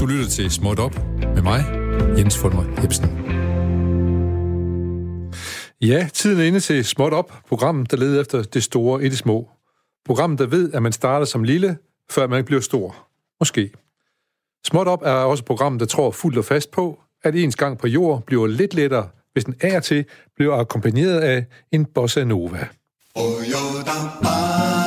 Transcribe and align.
Du 0.00 0.06
lytter 0.06 0.28
til 0.30 0.50
Småt 0.50 0.78
Op 0.78 0.94
med 1.34 1.42
mig, 1.42 1.64
Jens 2.18 2.38
Fulmer 2.38 2.80
Hebsen. 2.80 3.08
Ja, 5.80 6.08
tiden 6.12 6.40
er 6.40 6.44
inde 6.44 6.60
til 6.60 6.84
Småt 6.84 7.12
Op, 7.12 7.32
programmet, 7.48 7.90
der 7.90 7.96
leder 7.96 8.20
efter 8.20 8.42
det 8.42 8.62
store 8.62 9.04
i 9.04 9.08
det 9.08 9.18
små. 9.18 9.50
Programmet, 10.06 10.38
der 10.38 10.46
ved, 10.46 10.72
at 10.72 10.82
man 10.82 10.92
starter 10.92 11.26
som 11.26 11.44
lille, 11.44 11.76
før 12.10 12.26
man 12.26 12.44
bliver 12.44 12.60
stor. 12.60 12.96
Måske. 13.40 13.72
Småt 14.66 14.86
Op 14.86 15.02
er 15.02 15.12
også 15.12 15.42
et 15.42 15.46
program, 15.46 15.78
der 15.78 15.86
tror 15.86 16.10
fuldt 16.10 16.38
og 16.38 16.44
fast 16.44 16.70
på, 16.70 17.00
at 17.22 17.34
ens 17.34 17.56
gang 17.56 17.78
på 17.78 17.86
jord 17.86 18.22
bliver 18.26 18.46
lidt 18.46 18.74
lettere, 18.74 19.08
hvis 19.32 19.44
den 19.44 19.54
af 19.60 19.82
til 19.82 20.04
bliver 20.36 20.56
akkompagneret 20.56 21.20
af 21.20 21.44
en 21.72 21.84
bossa 21.84 22.24
nova. 22.24 22.68
Oh, 23.14 24.81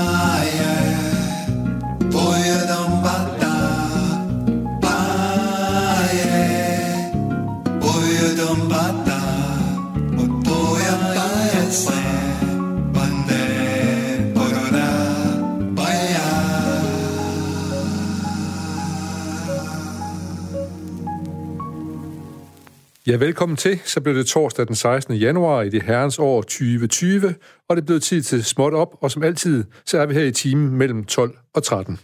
Ja, 23.08 23.16
velkommen 23.16 23.56
til. 23.58 23.80
Så 23.84 24.02
blev 24.02 24.16
det 24.16 24.28
torsdag 24.28 24.68
den 24.68 24.76
16. 24.76 25.16
januar 25.16 25.62
i 25.62 25.70
det 25.70 25.84
herrens 25.84 26.20
år 26.20 26.42
2020, 26.42 27.36
og 27.70 27.76
det 27.76 27.86
blev 27.86 28.00
tid 28.00 28.22
til 28.22 28.44
småt 28.44 28.74
op, 28.74 28.98
og 29.02 29.12
som 29.12 29.24
altid, 29.24 29.64
så 29.86 29.98
er 29.98 30.06
vi 30.06 30.14
her 30.14 30.24
i 30.24 30.32
timen 30.32 30.70
mellem 30.70 31.06
12 31.06 31.38
og 31.54 31.64
13. 31.64 32.00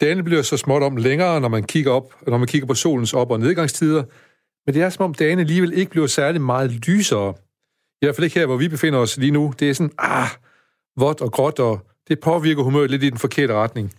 Dagen 0.00 0.24
bliver 0.24 0.42
så 0.42 0.56
småt 0.56 0.82
om 0.82 0.96
længere, 0.96 1.40
når 1.40 1.48
man 1.48 1.62
kigger 1.62 1.92
op, 1.92 2.14
når 2.26 2.38
man 2.38 2.48
kigger 2.48 2.66
på 2.66 2.74
solens 2.74 3.14
op- 3.14 3.30
og 3.30 3.40
nedgangstider, 3.40 4.04
men 4.66 4.74
det 4.74 4.82
er 4.82 4.90
som 4.90 5.04
om 5.04 5.14
dagen 5.14 5.38
alligevel 5.38 5.72
ikke 5.72 5.90
bliver 5.90 6.06
særlig 6.06 6.40
meget 6.40 6.70
lysere. 6.70 7.34
I 8.02 8.06
hvert 8.06 8.16
fald 8.16 8.24
ikke 8.24 8.38
her, 8.38 8.46
hvor 8.46 8.56
vi 8.56 8.68
befinder 8.68 8.98
os 8.98 9.16
lige 9.16 9.32
nu. 9.32 9.54
Det 9.58 9.70
er 9.70 9.74
sådan, 9.74 9.92
ah, 9.98 10.28
vådt 10.96 11.20
og 11.20 11.32
gråt, 11.32 11.58
og 11.58 11.80
det 12.08 12.20
påvirker 12.20 12.62
humøret 12.62 12.90
lidt 12.90 13.02
i 13.02 13.10
den 13.10 13.18
forkerte 13.18 13.54
retning. 13.54 13.92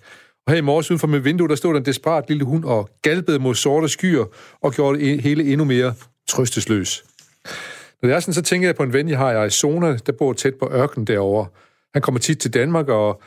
Og 0.47 0.53
her 0.53 0.57
i 0.57 0.61
morges 0.61 0.91
uden 0.91 0.99
for 0.99 1.07
mit 1.07 1.25
vindue, 1.25 1.47
der 1.47 1.55
stod 1.55 1.73
der 1.73 1.79
en 1.79 1.85
desperat 1.85 2.23
lille 2.27 2.43
hund 2.43 2.65
og 2.65 2.89
galbede 3.01 3.39
mod 3.39 3.55
sorte 3.55 3.89
skyer 3.89 4.25
og 4.61 4.73
gjorde 4.73 4.99
det 4.99 5.21
hele 5.21 5.51
endnu 5.51 5.65
mere 5.65 5.93
trøstesløs. 6.27 7.03
Når 8.01 8.09
det 8.09 8.15
er 8.15 8.19
sådan, 8.19 8.33
så 8.33 8.41
tænker 8.41 8.67
jeg 8.67 8.75
på 8.75 8.83
en 8.83 8.93
ven, 8.93 9.09
jeg 9.09 9.17
har 9.17 9.31
i 9.31 9.35
Arizona, 9.35 9.97
der 9.97 10.11
bor 10.11 10.33
tæt 10.33 10.55
på 10.55 10.69
ørken 10.71 11.07
derovre. 11.07 11.47
Han 11.93 12.01
kommer 12.01 12.19
tit 12.19 12.39
til 12.39 12.53
Danmark, 12.53 12.87
og 12.87 13.21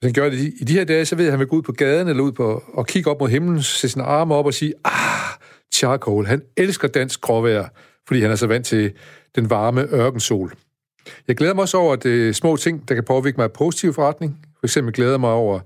hvis 0.00 0.06
han 0.06 0.12
gør 0.12 0.30
det 0.30 0.38
i 0.38 0.64
de 0.64 0.72
her 0.72 0.84
dage, 0.84 1.04
så 1.04 1.16
ved 1.16 1.24
jeg, 1.24 1.28
at 1.28 1.32
han 1.32 1.40
vil 1.40 1.48
gå 1.48 1.56
ud 1.56 1.62
på 1.62 1.72
gaden 1.72 2.08
eller 2.08 2.22
ud 2.22 2.32
på, 2.32 2.62
og 2.74 2.86
kigge 2.86 3.10
op 3.10 3.20
mod 3.20 3.28
himlen, 3.28 3.62
se 3.62 3.88
sine 3.88 4.04
arme 4.04 4.34
op 4.34 4.46
og 4.46 4.54
sige, 4.54 4.74
ah, 4.84 5.38
charcoal. 5.74 6.26
Han 6.26 6.42
elsker 6.56 6.88
dansk 6.88 7.20
gråvejr, 7.20 7.68
fordi 8.08 8.20
han 8.20 8.30
er 8.30 8.36
så 8.36 8.46
vant 8.46 8.66
til 8.66 8.92
den 9.36 9.50
varme 9.50 9.88
ørkensol. 9.92 10.52
Jeg 11.28 11.36
glæder 11.36 11.54
mig 11.54 11.62
også 11.62 11.76
over, 11.76 11.92
at 11.92 12.02
det 12.02 12.28
er 12.28 12.32
små 12.32 12.56
ting, 12.56 12.88
der 12.88 12.94
kan 12.94 13.04
påvirke 13.04 13.36
mig 13.36 13.46
i 13.46 13.48
positiv 13.48 13.94
forretning. 13.94 14.38
For 14.60 14.66
eksempel 14.66 14.94
glæder 14.94 15.10
jeg 15.10 15.20
mig 15.20 15.30
over, 15.30 15.60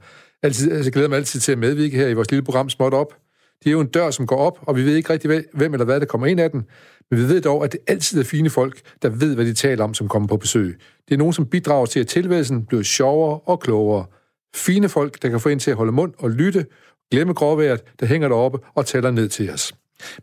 altid, 0.46 0.72
altså, 0.72 0.84
jeg 0.84 0.92
glæder 0.92 1.08
mig 1.08 1.16
altid 1.16 1.40
til 1.40 1.52
at 1.52 1.58
medvirke 1.58 1.96
her 1.96 2.08
i 2.08 2.14
vores 2.14 2.30
lille 2.30 2.44
program 2.44 2.70
Småt 2.70 2.94
Op. 2.94 3.14
Det 3.58 3.66
er 3.66 3.72
jo 3.72 3.80
en 3.80 3.86
dør, 3.86 4.10
som 4.10 4.26
går 4.26 4.36
op, 4.36 4.58
og 4.62 4.76
vi 4.76 4.84
ved 4.84 4.96
ikke 4.96 5.12
rigtig, 5.12 5.44
hvem 5.54 5.74
eller 5.74 5.84
hvad 5.84 6.00
der 6.00 6.06
kommer 6.06 6.26
ind 6.26 6.40
af 6.40 6.50
den. 6.50 6.64
Men 7.10 7.20
vi 7.20 7.28
ved 7.28 7.40
dog, 7.40 7.64
at 7.64 7.72
det 7.72 7.80
altid 7.86 8.20
er 8.20 8.24
fine 8.24 8.50
folk, 8.50 8.80
der 9.02 9.08
ved, 9.08 9.34
hvad 9.34 9.44
de 9.44 9.54
taler 9.54 9.84
om, 9.84 9.94
som 9.94 10.08
kommer 10.08 10.28
på 10.28 10.36
besøg. 10.36 10.78
Det 11.08 11.14
er 11.14 11.18
nogen, 11.18 11.32
som 11.32 11.46
bidrager 11.46 11.86
til, 11.86 12.00
at 12.00 12.06
tilværelsen 12.06 12.66
bliver 12.66 12.82
sjovere 12.82 13.40
og 13.44 13.60
klogere. 13.60 14.06
Fine 14.54 14.88
folk, 14.88 15.22
der 15.22 15.28
kan 15.28 15.40
få 15.40 15.48
ind 15.48 15.60
til 15.60 15.70
at 15.70 15.76
holde 15.76 15.92
mund 15.92 16.12
og 16.18 16.30
lytte, 16.30 16.66
glemme 17.10 17.32
gråværet, 17.32 17.82
der 18.00 18.06
hænger 18.06 18.28
deroppe 18.28 18.58
og 18.74 18.86
tæller 18.86 19.10
ned 19.10 19.28
til 19.28 19.50
os. 19.50 19.74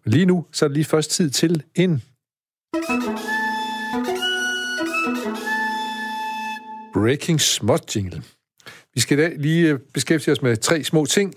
Men 0.05 0.13
lige 0.13 0.25
nu, 0.25 0.45
så 0.51 0.65
er 0.65 0.69
det 0.69 0.75
lige 0.75 0.85
først 0.85 1.11
tid 1.11 1.29
til 1.29 1.63
en... 1.75 2.01
Breaking 6.93 7.41
Smot 7.41 7.95
Jingle. 7.95 8.23
Vi 8.95 9.01
skal 9.01 9.19
i 9.19 9.21
dag 9.21 9.33
lige 9.37 9.69
øh, 9.69 9.79
beskæftige 9.93 10.31
os 10.31 10.41
med 10.41 10.57
tre 10.57 10.83
små 10.83 11.05
ting. 11.05 11.33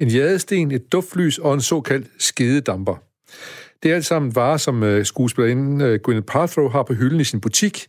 En 0.00 0.08
jadesten, 0.08 0.72
et 0.72 0.92
duftlys 0.92 1.38
og 1.38 1.54
en 1.54 1.60
såkaldt 1.60 2.06
skededamper. 2.18 2.96
Det 3.82 3.90
er 3.90 3.94
alt 3.94 4.04
sammen 4.04 4.34
varer, 4.34 4.56
som 4.56 4.82
øh, 4.82 5.04
skuespillerinden 5.04 5.80
øh, 5.80 6.00
Gwyneth 6.02 6.26
Paltrow 6.26 6.68
har 6.68 6.82
på 6.82 6.94
hylden 6.94 7.20
i 7.20 7.24
sin 7.24 7.40
butik. 7.40 7.86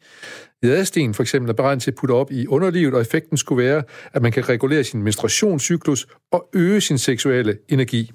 Jadesten 0.63 1.13
for 1.13 1.24
eksempel 1.24 1.50
er 1.50 1.53
beregnet 1.53 1.84
til 1.84 1.91
at 1.91 1.96
putte 1.96 2.13
op 2.13 2.31
i 2.31 2.47
underlivet, 2.47 2.94
og 2.94 3.01
effekten 3.01 3.38
skulle 3.38 3.63
være, 3.63 3.84
at 4.13 4.22
man 4.22 4.31
kan 4.31 4.50
regulere 4.50 4.84
sin 4.84 5.03
menstruationscyklus 5.03 6.07
og 6.31 6.50
øge 6.53 6.81
sin 6.81 6.97
seksuelle 6.97 7.57
energi. 7.69 8.12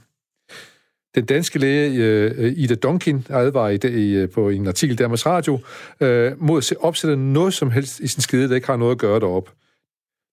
Den 1.15 1.25
danske 1.25 1.59
læge 1.59 2.55
Ida 2.57 2.75
Donkin 2.75 3.27
advarer 3.31 3.69
i 3.71 3.77
dag 3.77 4.31
på 4.31 4.49
en 4.49 4.67
artikel 4.67 4.99
der 4.99 5.09
med 5.09 5.27
radio 5.27 5.61
mod 6.39 6.59
at 6.59 6.77
opsætte 6.81 7.17
noget 7.17 7.55
som 7.55 7.71
helst 7.71 8.01
i 8.01 8.07
sin 8.07 8.23
skede, 8.23 8.49
der 8.49 8.55
ikke 8.55 8.67
har 8.67 8.77
noget 8.77 8.93
at 8.93 8.99
gøre 8.99 9.21
derop. 9.21 9.51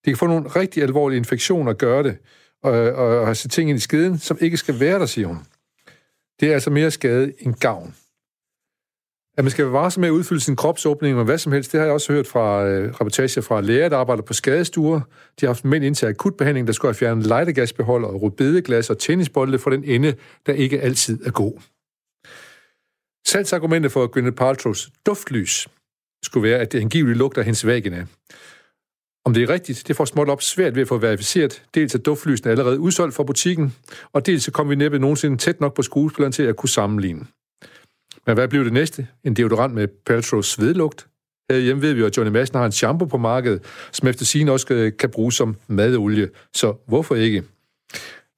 Det 0.06 0.12
kan 0.12 0.18
få 0.18 0.26
nogle 0.26 0.48
rigtig 0.48 0.82
alvorlige 0.82 1.18
infektioner 1.18 1.70
at 1.70 1.78
gøre 1.78 2.02
det, 2.02 2.18
og, 2.62 2.72
og, 2.72 3.18
og 3.20 3.26
have 3.26 3.34
ting 3.34 3.70
ind 3.70 3.76
i 3.76 3.80
skeden, 3.80 4.18
som 4.18 4.38
ikke 4.40 4.56
skal 4.56 4.80
være 4.80 4.98
der, 4.98 5.06
siger 5.06 5.26
hun. 5.26 5.38
Det 6.40 6.48
er 6.48 6.52
altså 6.52 6.70
mere 6.70 6.90
skade 6.90 7.32
end 7.38 7.54
gavn. 7.54 7.94
At 9.38 9.44
man 9.44 9.50
skal 9.50 9.64
være 9.64 9.72
varsom 9.72 10.00
med 10.00 10.08
at 10.08 10.12
udfylde 10.12 10.40
sin 10.40 10.56
kropsåbning 10.56 11.16
med 11.16 11.24
hvad 11.24 11.38
som 11.38 11.52
helst, 11.52 11.72
det 11.72 11.80
har 11.80 11.84
jeg 11.84 11.94
også 11.94 12.12
hørt 12.12 12.26
fra 12.26 12.66
øh, 12.66 12.94
rapportager 13.00 13.40
fra 13.40 13.60
læger, 13.60 13.88
der 13.88 13.96
arbejder 13.96 14.22
på 14.22 14.32
skadestuer. 14.32 15.00
De 15.40 15.46
har 15.46 15.48
haft 15.48 15.64
mænd 15.64 15.84
ind 15.84 15.94
til 15.94 16.06
akutbehandling, 16.06 16.66
der 16.66 16.72
skulle 16.72 16.88
have 16.88 16.98
fjernet 16.98 17.26
lejtegasbeholder 17.26 18.08
og 18.08 18.22
rubedeglas 18.22 18.90
og 18.90 18.98
tennisbolde 18.98 19.58
for 19.58 19.70
den 19.70 19.84
ende, 19.84 20.14
der 20.46 20.52
ikke 20.52 20.80
altid 20.80 21.26
er 21.26 21.30
god. 21.30 21.60
Salgsargumentet 23.26 23.92
for 23.92 24.06
Gwyneth 24.06 24.36
Paltrows 24.36 24.90
duftlys 25.06 25.68
skulle 26.22 26.48
være, 26.50 26.58
at 26.58 26.72
det 26.72 26.80
angiveligt 26.80 27.18
lugter 27.18 27.42
hendes 27.42 27.66
vagina. 27.66 28.06
Om 29.26 29.34
det 29.34 29.42
er 29.42 29.48
rigtigt, 29.48 29.88
det 29.88 29.96
får 29.96 30.04
småt 30.04 30.28
op 30.28 30.42
svært 30.42 30.74
ved 30.74 30.82
at 30.82 30.88
få 30.88 30.98
verificeret. 30.98 31.62
Dels 31.74 31.94
er 31.94 31.98
duftlysene 31.98 32.50
allerede 32.50 32.80
udsolgt 32.80 33.14
fra 33.14 33.22
butikken, 33.22 33.74
og 34.12 34.26
dels 34.26 34.44
så 34.44 34.50
kommer 34.50 34.68
vi 34.68 34.76
næppe 34.76 34.98
nogensinde 34.98 35.36
tæt 35.36 35.60
nok 35.60 35.74
på 35.74 35.82
skuespilleren 35.82 36.32
til 36.32 36.42
at 36.42 36.56
kunne 36.56 36.68
sammenligne. 36.68 37.26
Men 38.26 38.34
hvad 38.34 38.48
blev 38.48 38.64
det 38.64 38.72
næste? 38.72 39.06
En 39.24 39.34
deodorant 39.34 39.74
med 39.74 39.88
Paltrows 40.06 40.46
svedlugt? 40.46 41.06
Herhjemme 41.50 41.82
ved 41.82 41.92
vi 41.92 42.00
jo, 42.00 42.06
at 42.06 42.16
Johnny 42.16 42.32
Madsen 42.32 42.58
har 42.58 42.66
en 42.66 42.72
shampoo 42.72 43.08
på 43.08 43.16
markedet, 43.18 43.62
som 43.92 44.08
efter 44.08 44.24
sigende 44.24 44.52
også 44.52 44.66
øh, 44.70 44.92
kan 44.98 45.10
bruges 45.10 45.34
som 45.34 45.56
madolie. 45.66 46.28
Så 46.54 46.74
hvorfor 46.88 47.14
ikke? 47.14 47.40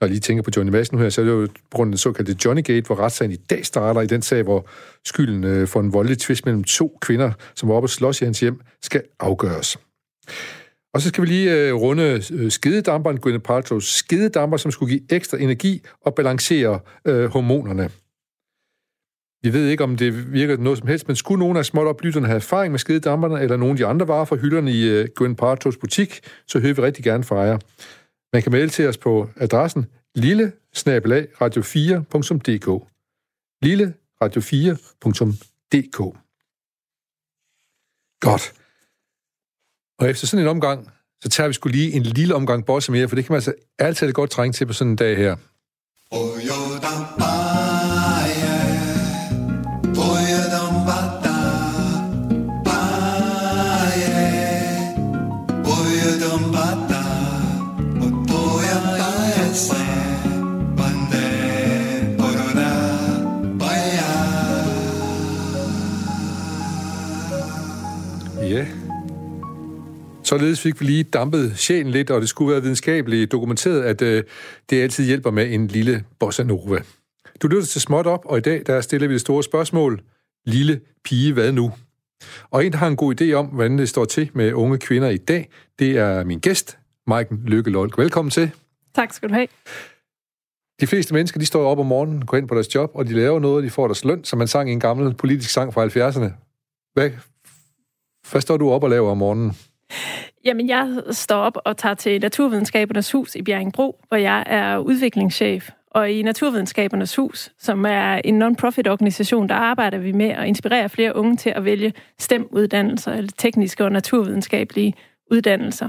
Når 0.00 0.06
jeg 0.06 0.10
lige 0.10 0.20
tænker 0.20 0.42
på 0.42 0.50
Johnny 0.56 0.72
Madsen 0.72 0.98
her, 0.98 1.08
så 1.08 1.20
er 1.20 1.24
det 1.24 1.32
jo 1.32 1.46
på 1.46 1.76
grund 1.76 1.88
af 1.88 1.92
den 1.92 1.98
såkaldte 1.98 2.36
Johnny 2.44 2.62
Gate, 2.62 2.86
hvor 2.86 3.00
retssagen 3.00 3.32
i 3.32 3.36
dag 3.36 3.66
starter 3.66 4.00
i 4.00 4.06
den 4.06 4.22
sag, 4.22 4.42
hvor 4.42 4.68
skylden 5.04 5.44
øh, 5.44 5.68
for 5.68 5.80
en 5.80 5.92
voldelig 5.92 6.18
tvist 6.18 6.46
mellem 6.46 6.64
to 6.64 6.98
kvinder, 7.00 7.32
som 7.54 7.68
var 7.68 7.74
oppe 7.74 7.86
og 7.86 7.90
slås 7.90 8.20
i 8.20 8.24
hans 8.24 8.40
hjem, 8.40 8.60
skal 8.82 9.02
afgøres. 9.20 9.78
Og 10.94 11.00
så 11.00 11.08
skal 11.08 11.22
vi 11.22 11.28
lige 11.28 11.68
øh, 11.68 11.74
runde 11.74 12.22
øh, 12.32 12.50
skededamperen, 12.50 13.20
Gwyneth 13.20 13.50
Paltrow's 13.50 13.80
skededamper, 13.80 14.56
som 14.56 14.70
skulle 14.70 14.90
give 14.94 15.12
ekstra 15.12 15.38
energi 15.38 15.82
og 16.00 16.14
balancere 16.14 16.80
øh, 17.04 17.24
hormonerne. 17.24 17.90
Vi 19.42 19.52
ved 19.52 19.68
ikke, 19.68 19.84
om 19.84 19.96
det 19.96 20.32
virker 20.32 20.56
noget 20.56 20.78
som 20.78 20.88
helst, 20.88 21.08
men 21.08 21.16
skulle 21.16 21.38
nogen 21.38 21.56
af 21.56 21.64
småtoplytterne 21.66 22.26
have 22.26 22.36
erfaring 22.36 22.70
med 22.70 22.78
skededamperne, 22.78 23.40
eller 23.40 23.56
nogen 23.56 23.72
af 23.72 23.76
de 23.76 23.86
andre 23.86 24.08
varer 24.08 24.24
fra 24.24 24.36
hylderne 24.36 24.72
i 24.72 24.88
øh, 24.88 25.08
Gwyneth 25.16 25.42
Paltrow's 25.42 25.78
butik, 25.80 26.20
så 26.46 26.60
hører 26.60 26.74
vi 26.74 26.82
rigtig 26.82 27.04
gerne 27.04 27.24
fra 27.24 27.40
jer. 27.40 27.58
Man 28.32 28.42
kan 28.42 28.52
melde 28.52 28.68
til 28.68 28.88
os 28.88 28.98
på 28.98 29.28
adressen 29.36 29.86
lille 30.14 30.52
radio4.dk 31.42 32.86
lille 33.62 33.94
radio4.dk 34.24 36.18
Godt. 38.20 38.57
Og 39.98 40.10
efter 40.10 40.26
sådan 40.26 40.44
en 40.44 40.48
omgang, 40.48 40.88
så 41.22 41.28
tager 41.28 41.48
vi 41.48 41.54
skulle 41.54 41.76
lige 41.76 41.92
en 41.92 42.02
lille 42.02 42.34
omgang 42.34 42.66
bosse 42.66 42.92
mere, 42.92 43.08
for 43.08 43.16
det 43.16 43.24
kan 43.24 43.32
man 43.32 43.36
altså 43.36 43.54
altid 43.78 44.12
godt 44.12 44.30
trænge 44.30 44.52
til 44.52 44.66
på 44.66 44.72
sådan 44.72 44.90
en 44.90 44.96
dag 44.96 45.16
her. 45.16 45.36
Oh, 46.10 46.38
Således 70.28 70.60
fik 70.60 70.80
vi 70.80 70.84
lige 70.84 71.04
dampet 71.04 71.58
sjælen 71.58 71.92
lidt, 71.92 72.10
og 72.10 72.20
det 72.20 72.28
skulle 72.28 72.52
være 72.52 72.62
videnskabeligt 72.62 73.32
dokumenteret, 73.32 73.82
at 73.82 74.02
øh, 74.02 74.24
det 74.70 74.82
altid 74.82 75.04
hjælper 75.04 75.30
med 75.30 75.54
en 75.54 75.66
lille 75.66 76.04
bossa 76.18 76.42
nova. 76.42 76.78
Du 77.42 77.48
lytter 77.48 77.66
til 77.66 77.80
Småt 77.80 78.06
Op, 78.06 78.24
og 78.24 78.38
i 78.38 78.40
dag 78.40 78.62
der 78.66 78.80
stiller 78.80 79.08
vi 79.08 79.12
det 79.12 79.20
store 79.20 79.42
spørgsmål. 79.42 80.00
Lille 80.46 80.80
pige, 81.04 81.32
hvad 81.32 81.52
nu? 81.52 81.72
Og 82.50 82.66
en, 82.66 82.72
der 82.72 82.78
har 82.78 82.86
en 82.86 82.96
god 82.96 83.20
idé 83.20 83.32
om, 83.32 83.46
hvordan 83.46 83.78
det 83.78 83.88
står 83.88 84.04
til 84.04 84.30
med 84.34 84.52
unge 84.52 84.78
kvinder 84.78 85.08
i 85.08 85.16
dag, 85.16 85.48
det 85.78 85.96
er 85.96 86.24
min 86.24 86.38
gæst, 86.38 86.78
Maiken 87.06 87.42
Lykke 87.44 87.70
Lolk. 87.70 87.98
Velkommen 87.98 88.30
til. 88.30 88.50
Tak 88.94 89.12
skal 89.12 89.28
du 89.28 89.34
have. 89.34 89.46
De 90.80 90.86
fleste 90.86 91.14
mennesker, 91.14 91.40
de 91.40 91.46
står 91.46 91.70
op 91.70 91.78
om 91.78 91.86
morgenen, 91.86 92.26
går 92.26 92.36
ind 92.36 92.48
på 92.48 92.54
deres 92.54 92.74
job, 92.74 92.90
og 92.94 93.06
de 93.06 93.12
laver 93.12 93.40
noget, 93.40 93.56
og 93.56 93.62
de 93.62 93.70
får 93.70 93.86
deres 93.86 94.04
løn, 94.04 94.24
som 94.24 94.38
man 94.38 94.48
sang 94.48 94.70
i 94.70 94.72
en 94.72 94.80
gammel 94.80 95.14
politisk 95.14 95.50
sang 95.50 95.74
fra 95.74 95.86
70'erne. 95.86 96.30
Hvad, 96.94 97.10
hvad 98.30 98.40
står 98.40 98.56
du 98.56 98.70
op 98.70 98.82
og 98.82 98.90
laver 98.90 99.10
om 99.10 99.18
morgenen? 99.18 99.56
Jamen, 100.44 100.68
jeg 100.68 101.02
står 101.10 101.36
op 101.36 101.58
og 101.64 101.76
tager 101.76 101.94
til 101.94 102.20
Naturvidenskabernes 102.20 103.12
Hus 103.12 103.34
i 103.34 103.42
Bjerringbro, 103.42 104.00
hvor 104.08 104.16
jeg 104.16 104.44
er 104.46 104.78
udviklingschef. 104.78 105.70
Og 105.90 106.10
i 106.10 106.22
Naturvidenskabernes 106.22 107.16
Hus, 107.16 107.52
som 107.58 107.84
er 107.84 108.20
en 108.24 108.42
non-profit 108.42 108.88
organisation, 108.88 109.48
der 109.48 109.54
arbejder 109.54 109.98
vi 109.98 110.12
med 110.12 110.28
at 110.28 110.46
inspirere 110.46 110.88
flere 110.88 111.16
unge 111.16 111.36
til 111.36 111.50
at 111.50 111.64
vælge 111.64 111.92
STEM-uddannelser, 112.18 113.12
eller 113.12 113.30
tekniske 113.38 113.84
og 113.84 113.92
naturvidenskabelige 113.92 114.94
uddannelser. 115.30 115.88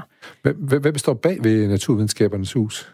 Hvad 0.79 0.93
består 0.93 1.13
bag 1.13 1.37
ved 1.43 1.67
Naturvidenskabernes 1.67 2.53
Hus? 2.53 2.93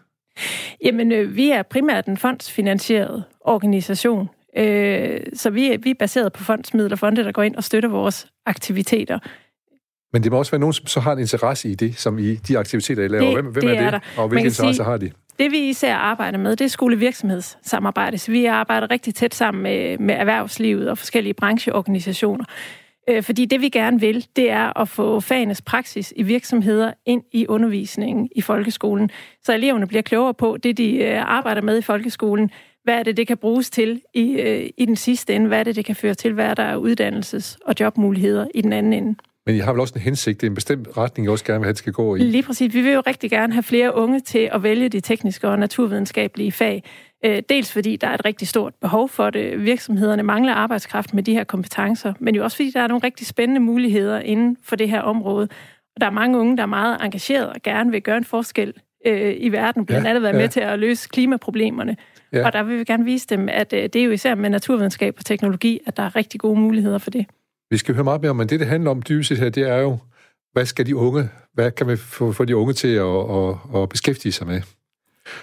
Jamen, 0.84 1.12
øh, 1.12 1.36
vi 1.36 1.50
er 1.50 1.62
primært 1.62 2.06
en 2.06 2.16
fondsfinansieret 2.16 3.24
organisation, 3.40 4.28
øh, 4.56 5.20
så 5.34 5.50
vi, 5.50 5.76
vi 5.82 5.90
er 5.90 5.94
baseret 5.98 6.32
på 6.32 6.44
fondsmidler, 6.44 6.96
fonde, 6.96 7.24
der 7.24 7.32
går 7.32 7.42
ind 7.42 7.56
og 7.56 7.64
støtter 7.64 7.88
vores 7.88 8.26
aktiviteter. 8.46 9.18
Men 10.12 10.22
det 10.22 10.32
må 10.32 10.38
også 10.38 10.52
være 10.52 10.58
nogen, 10.58 10.72
som 10.72 10.86
så 10.86 11.00
har 11.00 11.12
en 11.12 11.18
interesse 11.18 11.68
i 11.68 11.74
det, 11.74 11.98
som 11.98 12.18
i 12.18 12.34
de 12.34 12.58
aktiviteter, 12.58 13.02
I 13.02 13.08
laver. 13.08 13.24
Det, 13.24 13.34
hvem, 13.34 13.44
hvem 13.44 13.64
det 13.64 13.78
er, 13.78 13.80
er 13.80 13.90
det, 13.90 13.92
der. 14.16 14.22
og 14.22 14.28
hvilke 14.28 14.44
interesse 14.44 14.84
har 14.84 14.96
de? 14.96 15.10
Det 15.38 15.50
vi 15.50 15.68
især 15.68 15.94
arbejder 15.94 16.38
med, 16.38 16.56
det 16.56 16.64
er 16.64 16.68
skolevirksomhedssamarbejde. 16.68 18.18
Så 18.18 18.32
vi 18.32 18.44
arbejder 18.44 18.90
rigtig 18.90 19.14
tæt 19.14 19.34
sammen 19.34 19.62
med, 19.62 19.98
med 19.98 20.14
erhvervslivet 20.14 20.90
og 20.90 20.98
forskellige 20.98 21.34
brancheorganisationer. 21.34 22.44
Øh, 23.08 23.22
fordi 23.22 23.44
det 23.44 23.60
vi 23.60 23.68
gerne 23.68 24.00
vil, 24.00 24.26
det 24.36 24.50
er 24.50 24.80
at 24.80 24.88
få 24.88 25.20
fagenes 25.20 25.62
praksis 25.62 26.12
i 26.16 26.22
virksomheder 26.22 26.92
ind 27.06 27.22
i 27.32 27.46
undervisningen 27.48 28.28
i 28.36 28.40
folkeskolen. 28.40 29.10
Så 29.44 29.54
eleverne 29.54 29.86
bliver 29.86 30.02
klogere 30.02 30.34
på 30.34 30.56
det, 30.62 30.78
de 30.78 30.96
øh, 30.96 31.22
arbejder 31.22 31.62
med 31.62 31.78
i 31.78 31.82
folkeskolen. 31.82 32.50
Hvad 32.84 32.94
er 32.94 33.02
det, 33.02 33.16
det 33.16 33.26
kan 33.26 33.36
bruges 33.36 33.70
til 33.70 34.02
i, 34.14 34.32
øh, 34.32 34.70
i 34.76 34.84
den 34.84 34.96
sidste 34.96 35.34
ende? 35.34 35.46
Hvad 35.46 35.58
er 35.60 35.64
det, 35.64 35.76
det 35.76 35.84
kan 35.84 35.96
føre 35.96 36.14
til? 36.14 36.32
Hvad 36.32 36.46
er 36.46 36.54
der 36.54 36.76
uddannelses- 36.76 37.58
og 37.66 37.74
jobmuligheder 37.80 38.46
i 38.54 38.60
den 38.62 38.72
anden 38.72 38.92
ende? 38.92 39.14
Men 39.46 39.54
I 39.54 39.58
har 39.58 39.72
vel 39.72 39.80
også 39.80 39.94
en 39.96 40.00
hensigt, 40.00 40.40
det 40.40 40.46
er 40.46 40.50
en 40.50 40.54
bestemt 40.54 40.88
retning, 40.96 41.26
I 41.26 41.28
også 41.28 41.44
gerne 41.44 41.58
vil 41.58 41.64
have, 41.64 41.72
det 41.72 41.78
skal 41.78 41.92
gå 41.92 42.16
i? 42.16 42.18
Lige 42.18 42.42
præcis. 42.42 42.74
Vi 42.74 42.80
vil 42.80 42.92
jo 42.92 43.02
rigtig 43.06 43.30
gerne 43.30 43.52
have 43.52 43.62
flere 43.62 43.94
unge 43.94 44.20
til 44.20 44.50
at 44.52 44.62
vælge 44.62 44.88
de 44.88 45.00
tekniske 45.00 45.48
og 45.48 45.58
naturvidenskabelige 45.58 46.52
fag. 46.52 46.82
Øh, 47.24 47.42
dels 47.48 47.72
fordi 47.72 47.96
der 47.96 48.06
er 48.08 48.14
et 48.14 48.24
rigtig 48.24 48.48
stort 48.48 48.74
behov 48.80 49.08
for 49.08 49.30
det. 49.30 49.64
Virksomhederne 49.64 50.22
mangler 50.22 50.52
arbejdskraft 50.52 51.14
med 51.14 51.22
de 51.22 51.32
her 51.32 51.44
kompetencer, 51.44 52.12
men 52.20 52.34
jo 52.34 52.44
også 52.44 52.56
fordi 52.56 52.70
der 52.70 52.80
er 52.80 52.86
nogle 52.86 53.04
rigtig 53.04 53.26
spændende 53.26 53.60
muligheder 53.60 54.20
inden 54.20 54.56
for 54.62 54.76
det 54.76 54.88
her 54.88 55.00
område. 55.00 55.48
Og 55.94 56.00
der 56.00 56.06
er 56.06 56.10
mange 56.10 56.38
unge, 56.38 56.56
der 56.56 56.62
er 56.62 56.66
meget 56.66 56.98
engageret 57.04 57.48
og 57.48 57.62
gerne 57.62 57.90
vil 57.90 58.02
gøre 58.02 58.16
en 58.16 58.24
forskel 58.24 58.72
øh, 59.06 59.34
i 59.38 59.48
verden, 59.48 59.86
blandt 59.86 60.06
andet 60.06 60.22
være 60.22 60.34
ja. 60.34 60.40
med 60.40 60.48
til 60.48 60.60
at 60.60 60.78
løse 60.78 61.08
klimaproblemerne. 61.08 61.96
Ja. 62.32 62.46
Og 62.46 62.52
der 62.52 62.62
vil 62.62 62.78
vi 62.78 62.84
gerne 62.84 63.04
vise 63.04 63.26
dem, 63.26 63.48
at 63.48 63.72
øh, 63.72 63.82
det 63.82 63.96
er 63.96 64.04
jo 64.04 64.10
især 64.10 64.34
med 64.34 64.50
naturvidenskab 64.50 65.14
og 65.18 65.24
teknologi, 65.24 65.80
at 65.86 65.96
der 65.96 66.02
er 66.02 66.16
rigtig 66.16 66.40
gode 66.40 66.60
muligheder 66.60 66.98
for 66.98 67.10
det. 67.10 67.26
Vi 67.70 67.76
skal 67.76 67.94
høre 67.94 68.04
meget 68.04 68.20
mere 68.20 68.30
om, 68.30 68.36
men 68.36 68.48
det, 68.48 68.60
det 68.60 68.68
handler 68.68 68.90
om 68.90 69.02
dybest 69.02 69.28
set 69.28 69.38
her, 69.38 69.48
det 69.48 69.62
er 69.62 69.76
jo, 69.76 69.98
hvad 70.52 70.66
skal 70.66 70.86
de 70.86 70.96
unge, 70.96 71.28
hvad 71.54 71.70
kan 71.70 71.88
vi 71.88 71.96
få, 71.96 72.32
få 72.32 72.44
de 72.44 72.56
unge 72.56 72.72
til 72.72 72.88
at, 72.88 73.30
at, 73.30 73.82
at 73.82 73.88
beskæftige 73.88 74.32
sig 74.32 74.46
med? 74.46 74.62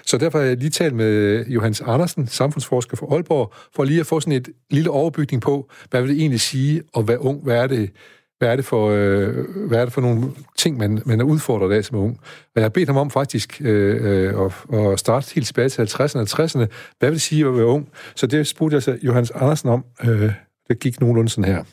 Så 0.06 0.18
derfor 0.18 0.38
har 0.38 0.46
jeg 0.46 0.56
lige 0.56 0.70
talt 0.70 0.94
med 0.94 1.44
Johannes 1.46 1.80
Andersen, 1.80 2.26
samfundsforsker 2.26 2.96
for 2.96 3.14
Aalborg, 3.14 3.52
for 3.74 3.84
lige 3.84 4.00
at 4.00 4.06
få 4.06 4.20
sådan 4.20 4.32
et 4.32 4.48
lille 4.70 4.90
overbygning 4.90 5.42
på, 5.42 5.70
hvad 5.90 6.00
vil 6.00 6.10
det 6.10 6.18
egentlig 6.18 6.40
sige 6.40 6.82
at 6.96 7.08
være 7.08 7.20
ung? 7.20 7.42
Hvad 7.42 7.56
er 7.56 7.66
det, 7.66 7.90
hvad 8.38 8.48
er 8.48 8.56
det 8.56 8.64
for, 8.64 8.90
øh, 8.90 9.68
hvad 9.68 9.78
er 9.78 9.84
det 9.84 9.92
for 9.92 10.00
nogle 10.00 10.22
ting, 10.58 10.76
man, 10.76 11.02
man 11.06 11.20
er 11.20 11.24
udfordret 11.24 11.76
af 11.76 11.84
som 11.84 11.98
ung? 11.98 12.20
Og 12.22 12.52
jeg 12.54 12.64
har 12.64 12.68
bedt 12.68 12.88
ham 12.88 12.96
om 12.96 13.10
faktisk 13.10 13.60
øh, 13.64 14.04
øh, 14.04 14.50
at, 14.72 14.76
at 14.92 14.98
starte 14.98 15.34
helt 15.34 15.46
tilbage 15.46 15.68
til 15.68 15.82
50'erne 15.82 16.18
og 16.18 16.44
60'erne. 16.44 16.66
Hvad 16.98 17.08
vil 17.08 17.12
det 17.12 17.22
sige 17.22 17.46
at 17.46 17.54
være 17.54 17.66
ung? 17.66 17.88
Så 18.16 18.26
det 18.26 18.46
spurgte 18.46 18.74
jeg 18.74 18.82
så 18.82 18.98
Johannes 19.02 19.30
Andersen 19.30 19.68
om. 19.68 19.84
Øh, 20.04 20.32
det 20.68 20.78
gik 20.80 21.00
nogenlunde 21.00 21.28
sådan 21.28 21.54
her. 21.54 21.64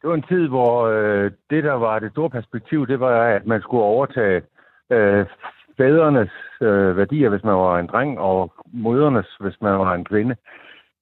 Det 0.00 0.08
var 0.08 0.14
en 0.14 0.30
tid, 0.32 0.48
hvor 0.48 0.86
øh, 0.86 1.30
det, 1.50 1.64
der 1.64 1.72
var 1.72 1.98
det 1.98 2.10
store 2.10 2.30
perspektiv, 2.30 2.86
det 2.86 3.00
var, 3.00 3.22
at 3.22 3.46
man 3.46 3.60
skulle 3.60 3.82
overtage 3.82 4.42
øh, 4.90 5.26
fædrenes 5.76 6.30
øh, 6.60 6.96
værdier, 6.96 7.28
hvis 7.28 7.44
man 7.44 7.54
var 7.54 7.78
en 7.78 7.86
dreng, 7.86 8.18
og 8.18 8.52
mødernes, 8.72 9.36
hvis 9.40 9.56
man 9.60 9.78
var 9.78 9.94
en 9.94 10.04
kvinde 10.04 10.36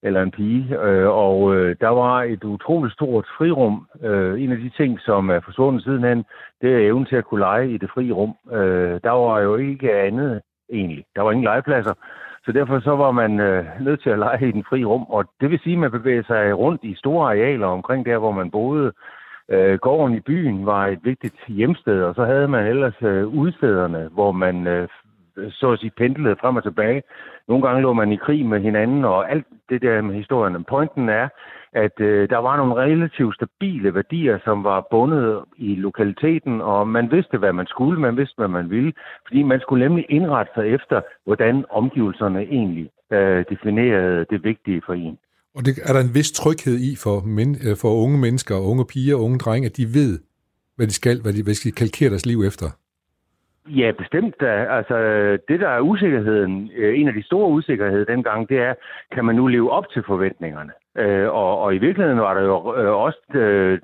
eller 0.02 0.22
en 0.22 0.30
pige. 0.30 0.80
Øh, 0.80 1.08
og 1.08 1.56
øh, 1.56 1.76
der 1.80 1.88
var 1.88 2.22
et 2.22 2.44
utroligt 2.44 2.94
stort 2.94 3.26
frirum. 3.38 3.86
Øh, 4.02 4.42
en 4.42 4.52
af 4.52 4.58
de 4.58 4.70
ting, 4.76 5.00
som 5.00 5.30
er 5.30 5.40
forsvundet 5.40 5.82
sidenhen, 5.82 6.24
det 6.60 6.74
er 6.74 6.86
evnen 6.88 7.06
til 7.06 7.16
at 7.16 7.24
kunne 7.24 7.40
lege 7.40 7.70
i 7.70 7.78
det 7.78 7.90
frie 7.94 8.12
rum. 8.12 8.34
Øh, 8.52 9.00
der 9.04 9.10
var 9.10 9.40
jo 9.40 9.56
ikke 9.56 9.94
andet 9.94 10.40
egentlig. 10.72 11.04
Der 11.16 11.22
var 11.22 11.30
ingen 11.30 11.44
legepladser. 11.44 11.94
Så 12.48 12.52
derfor 12.52 12.80
så 12.80 12.96
var 12.96 13.10
man 13.10 13.40
øh, 13.40 13.64
nødt 13.80 14.02
til 14.02 14.10
at 14.10 14.18
lege 14.18 14.48
i 14.48 14.52
den 14.52 14.64
fri 14.68 14.84
rum, 14.84 15.02
og 15.02 15.24
det 15.40 15.50
vil 15.50 15.60
sige, 15.62 15.72
at 15.72 15.78
man 15.78 15.90
bevæger 15.90 16.22
sig 16.22 16.58
rundt 16.58 16.84
i 16.84 16.94
store 16.94 17.26
arealer 17.26 17.66
omkring 17.66 18.06
der, 18.06 18.18
hvor 18.18 18.32
man 18.32 18.50
boede. 18.50 18.92
Øh, 19.48 19.78
gården 19.78 20.14
i 20.16 20.20
byen 20.20 20.66
var 20.66 20.86
et 20.86 20.98
vigtigt 21.02 21.34
hjemsted, 21.48 22.02
og 22.02 22.14
så 22.14 22.24
havde 22.24 22.48
man 22.48 22.66
ellers 22.66 23.02
øh, 23.02 23.26
udstederne, 23.26 24.08
hvor 24.12 24.32
man 24.32 24.66
øh, 24.66 24.88
så 25.50 25.72
at 25.72 25.78
sige 25.78 25.92
pendlede 25.96 26.36
frem 26.40 26.56
og 26.56 26.62
tilbage. 26.62 27.02
Nogle 27.48 27.66
gange 27.66 27.82
lå 27.82 27.92
man 27.92 28.12
i 28.12 28.16
krig 28.16 28.46
med 28.46 28.60
hinanden, 28.60 29.04
og 29.04 29.30
alt 29.30 29.46
det 29.70 29.82
der 29.82 30.02
med 30.02 30.14
historien. 30.14 30.64
Pointen 30.64 31.08
er, 31.08 31.28
at 31.72 32.00
øh, 32.00 32.28
der 32.30 32.36
var 32.38 32.56
nogle 32.56 32.74
relativt 32.74 33.34
stabile 33.34 33.94
værdier, 33.94 34.38
som 34.44 34.64
var 34.64 34.86
bundet 34.90 35.44
i 35.56 35.74
lokaliteten, 35.74 36.60
og 36.60 36.88
man 36.88 37.10
vidste, 37.10 37.38
hvad 37.38 37.52
man 37.52 37.66
skulle, 37.66 38.00
man 38.00 38.16
vidste, 38.16 38.34
hvad 38.36 38.48
man 38.48 38.70
ville, 38.70 38.92
fordi 39.26 39.42
man 39.42 39.60
skulle 39.60 39.84
nemlig 39.88 40.06
indrette 40.08 40.52
sig 40.54 40.66
efter, 40.66 41.00
hvordan 41.24 41.64
omgivelserne 41.70 42.42
egentlig 42.42 42.90
øh, 43.12 43.44
definerede 43.50 44.26
det 44.30 44.44
vigtige 44.44 44.82
for 44.86 44.92
en. 44.92 45.18
Og 45.54 45.66
det, 45.66 45.72
er 45.84 45.92
der 45.92 46.00
en 46.00 46.14
vis 46.14 46.30
tryghed 46.32 46.76
i 46.90 46.96
for, 46.96 47.20
men, 47.20 47.56
øh, 47.66 47.76
for 47.82 48.02
unge 48.04 48.18
mennesker, 48.18 48.54
unge 48.70 48.84
piger 48.92 49.16
og 49.16 49.22
unge 49.22 49.38
drenge, 49.38 49.66
at 49.66 49.76
de 49.76 49.86
ved, 49.94 50.18
hvad 50.76 50.86
de 50.86 50.92
skal, 50.92 51.22
hvad 51.22 51.32
de, 51.32 51.42
hvad 51.42 51.54
de 51.54 51.58
skal 51.58 51.72
kalkere 51.72 52.10
deres 52.10 52.26
liv 52.26 52.42
efter? 52.50 52.66
Ja, 53.70 53.92
bestemt. 53.98 54.42
Altså, 54.42 54.96
det 55.48 55.60
der 55.60 55.68
er 55.68 55.80
usikkerheden, 55.80 56.70
øh, 56.76 56.98
en 57.00 57.08
af 57.08 57.14
de 57.14 57.22
store 57.22 57.48
usikkerheder 57.48 58.04
dengang, 58.04 58.48
det 58.48 58.58
er, 58.58 58.74
kan 59.12 59.24
man 59.24 59.36
nu 59.36 59.46
leve 59.46 59.70
op 59.70 59.90
til 59.90 60.02
forventningerne? 60.06 60.72
Øh, 60.98 61.28
og, 61.28 61.58
og 61.58 61.74
i 61.74 61.78
virkeligheden 61.78 62.20
var 62.20 62.34
der 62.34 62.42
jo 62.42 62.76
øh, 62.76 62.94
også 62.94 63.20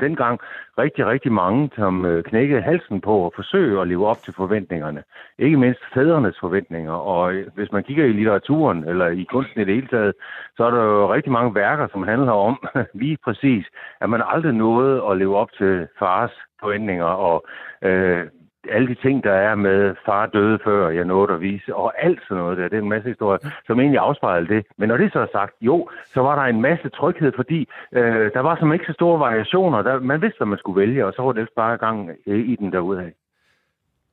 dengang 0.00 0.40
rigtig, 0.78 1.06
rigtig 1.06 1.32
mange, 1.32 1.70
som 1.76 2.22
knækkede 2.24 2.62
halsen 2.62 3.00
på 3.00 3.26
at 3.26 3.32
forsøge 3.34 3.80
at 3.80 3.88
leve 3.88 4.06
op 4.06 4.18
til 4.24 4.34
forventningerne. 4.34 5.02
Ikke 5.38 5.56
mindst 5.56 5.80
fædrenes 5.94 6.36
forventninger. 6.40 6.92
Og 6.92 7.32
hvis 7.54 7.72
man 7.72 7.84
kigger 7.84 8.04
i 8.04 8.12
litteraturen, 8.12 8.88
eller 8.88 9.06
i 9.06 9.26
kunsten 9.30 9.60
i 9.60 9.64
det 9.64 9.74
hele 9.74 9.86
taget, 9.86 10.14
så 10.56 10.64
er 10.64 10.70
der 10.70 10.82
jo 10.82 11.14
rigtig 11.14 11.32
mange 11.32 11.54
værker, 11.54 11.88
som 11.92 12.02
handler 12.02 12.32
om 12.32 12.68
lige 13.02 13.18
præcis, 13.24 13.66
at 14.00 14.10
man 14.10 14.22
aldrig 14.26 14.52
nåede 14.52 15.02
at 15.10 15.18
leve 15.18 15.36
op 15.36 15.52
til 15.58 15.88
fars 15.98 16.32
forventninger, 16.60 17.04
og 17.04 17.44
øh, 17.82 18.26
alle 18.70 18.88
de 18.88 18.94
ting, 18.94 19.24
der 19.24 19.32
er 19.32 19.54
med 19.54 19.94
far 20.06 20.26
døde 20.26 20.58
før, 20.64 20.88
jeg 20.88 21.04
nåede 21.04 21.32
at 21.34 21.40
vise, 21.40 21.76
og 21.76 22.04
alt 22.06 22.20
sådan 22.28 22.42
noget 22.42 22.58
der. 22.58 22.68
Det 22.68 22.76
er 22.78 22.82
en 22.82 22.88
masse 22.88 23.08
historier, 23.08 23.50
som 23.66 23.80
egentlig 23.80 23.98
afspejler 23.98 24.48
det. 24.48 24.66
Men 24.78 24.88
når 24.88 24.96
det 24.96 25.12
så 25.12 25.18
er 25.18 25.26
sagt, 25.32 25.54
jo, 25.60 25.88
så 26.14 26.20
var 26.20 26.34
der 26.34 26.42
en 26.42 26.60
masse 26.60 26.88
tryghed, 26.88 27.32
fordi 27.36 27.68
øh, 27.92 28.30
der 28.36 28.40
var 28.40 28.56
som 28.56 28.72
ikke 28.72 28.84
så 28.88 28.92
store 28.92 29.18
variationer. 29.20 29.82
Der, 29.82 30.00
man 30.00 30.22
vidste, 30.22 30.38
hvad 30.38 30.46
man 30.46 30.58
skulle 30.58 30.80
vælge, 30.80 31.06
og 31.06 31.12
så 31.16 31.22
var 31.22 31.32
det 31.32 31.48
bare 31.56 31.76
gang 31.76 32.10
i 32.26 32.56
den 32.60 32.74
af. 32.98 33.12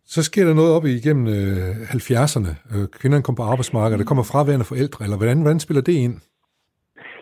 Så 0.05 0.23
sker 0.23 0.45
der 0.45 0.53
noget 0.53 0.75
op 0.75 0.85
igennem 0.85 1.27
øh, 1.27 1.69
70'erne. 1.97 2.51
Øh, 2.73 2.87
kvinderne 2.99 3.23
kom 3.23 3.35
på 3.35 3.43
arbejdsmarkedet, 3.43 3.99
der 3.99 4.05
kommer 4.05 4.23
fraværende 4.23 4.65
forældre, 4.65 5.05
eller 5.05 5.17
hvordan, 5.17 5.41
hvordan 5.41 5.59
spiller 5.59 5.81
det 5.81 5.93
ind? 5.93 6.15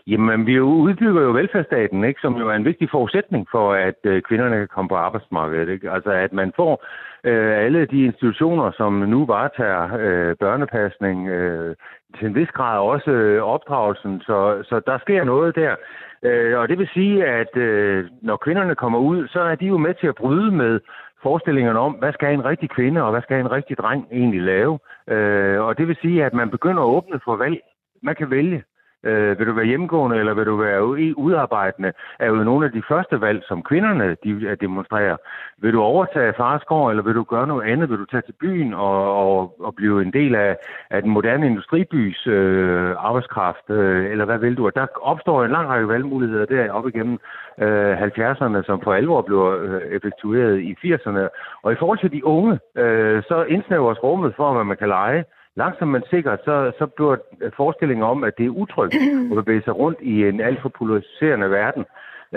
Jamen, 0.07 0.45
vi 0.45 0.59
udbygger 0.59 1.21
jo 1.21 1.31
velfærdsstaten, 1.31 2.03
ikke, 2.03 2.21
som 2.21 2.37
jo 2.37 2.49
er 2.49 2.53
en 2.53 2.65
vigtig 2.65 2.89
forudsætning 2.89 3.47
for, 3.51 3.73
at 3.73 3.99
øh, 4.03 4.21
kvinderne 4.21 4.57
kan 4.57 4.67
komme 4.67 4.89
på 4.89 4.95
arbejdsmarkedet. 4.95 5.69
Ikke? 5.69 5.91
Altså, 5.91 6.11
at 6.11 6.33
man 6.33 6.53
får 6.55 6.85
øh, 7.23 7.57
alle 7.65 7.85
de 7.85 8.05
institutioner, 8.05 8.71
som 8.71 8.93
nu 8.93 9.25
varetager 9.25 9.83
øh, 9.99 10.35
børnepasning, 10.39 11.27
øh, 11.27 11.75
til 12.17 12.27
en 12.27 12.35
vis 12.35 12.47
grad 12.47 12.79
også 12.79 13.11
øh, 13.11 13.43
opdragelsen. 13.43 14.21
Så, 14.21 14.63
så 14.63 14.81
der 14.85 14.97
sker 14.97 15.23
noget 15.23 15.55
der. 15.55 15.75
Øh, 16.23 16.59
og 16.59 16.69
det 16.69 16.77
vil 16.77 16.89
sige, 16.93 17.25
at 17.25 17.57
øh, 17.57 18.05
når 18.21 18.37
kvinderne 18.37 18.75
kommer 18.75 18.99
ud, 18.99 19.27
så 19.27 19.41
er 19.41 19.55
de 19.55 19.65
jo 19.65 19.77
med 19.77 19.93
til 19.93 20.07
at 20.07 20.15
bryde 20.15 20.51
med 20.51 20.79
forestillingerne 21.23 21.79
om, 21.79 21.93
hvad 21.93 22.13
skal 22.13 22.33
en 22.33 22.45
rigtig 22.45 22.69
kvinde 22.69 23.03
og 23.03 23.11
hvad 23.11 23.21
skal 23.21 23.39
en 23.39 23.51
rigtig 23.51 23.77
dreng 23.77 24.07
egentlig 24.11 24.41
lave. 24.41 24.79
Øh, 25.09 25.61
og 25.61 25.77
det 25.77 25.87
vil 25.87 25.97
sige, 26.01 26.25
at 26.25 26.33
man 26.33 26.49
begynder 26.49 26.83
at 26.83 26.87
åbne 26.87 27.19
for 27.25 27.35
valg. 27.35 27.59
Man 28.03 28.15
kan 28.15 28.31
vælge. 28.31 28.63
Øh, 29.03 29.39
vil 29.39 29.47
du 29.47 29.53
være 29.53 29.65
hjemmegående, 29.65 30.17
eller 30.17 30.33
vil 30.33 30.45
du 30.45 30.55
være 30.55 30.85
udarbejdende, 31.17 31.93
er 32.19 32.27
jo 32.27 32.35
nogle 32.35 32.65
af 32.65 32.71
de 32.71 32.83
første 32.87 33.21
valg, 33.21 33.43
som 33.47 33.63
kvinderne 33.63 34.15
de 34.23 34.29
øh, 34.29 34.57
demonstrerer. 34.61 35.17
Vil 35.57 35.73
du 35.73 35.81
overtage 35.81 36.33
fars 36.37 36.63
gård, 36.63 36.91
eller 36.91 37.03
vil 37.03 37.15
du 37.15 37.23
gøre 37.23 37.47
noget 37.47 37.67
andet? 37.71 37.89
Vil 37.89 37.97
du 37.97 38.05
tage 38.05 38.21
til 38.21 38.35
byen 38.41 38.73
og, 38.73 39.17
og, 39.25 39.55
og 39.59 39.75
blive 39.75 40.01
en 40.01 40.13
del 40.13 40.35
af, 40.35 40.57
af 40.89 41.01
den 41.01 41.11
moderne 41.11 41.45
industribys 41.45 42.27
øh, 42.27 42.95
arbejdskraft, 42.97 43.69
øh, 43.69 44.11
eller 44.11 44.25
hvad 44.25 44.37
vil 44.37 44.57
du? 44.57 44.65
Og 44.65 44.75
der 44.75 44.85
opstår 45.01 45.43
en 45.43 45.51
lang 45.51 45.69
række 45.69 45.87
valgmuligheder 45.87 46.45
der 46.45 46.71
op 46.71 46.87
igennem 46.87 47.19
øh, 47.59 48.01
70'erne, 48.01 48.65
som 48.65 48.81
for 48.83 48.93
alvor 48.93 49.21
blev 49.21 49.59
øh, 49.63 49.81
effektueret 49.95 50.59
i 50.59 50.75
80'erne. 50.85 51.27
Og 51.63 51.71
i 51.71 51.75
forhold 51.79 51.99
til 51.99 52.11
de 52.11 52.25
unge, 52.25 52.59
øh, 52.75 53.23
så 53.23 53.43
indsnævres 53.43 54.03
rummet 54.03 54.33
for, 54.35 54.53
hvad 54.53 54.63
man 54.63 54.77
kan 54.77 54.87
lege 54.87 55.23
langsomt 55.63 55.91
men 55.91 56.03
sikkert, 56.09 56.39
så, 56.47 56.55
så 56.79 56.85
bliver 56.95 57.15
forestillingen 57.61 58.05
om, 58.13 58.23
at 58.23 58.37
det 58.37 58.45
er 58.45 58.59
utrygt 58.63 58.95
at 59.31 59.35
bevæge 59.45 59.63
sig 59.65 59.75
rundt 59.81 59.99
i 60.01 60.15
en 60.29 60.41
alt 60.41 60.61
for 60.61 60.69
polariserende 60.69 61.49
verden. 61.49 61.85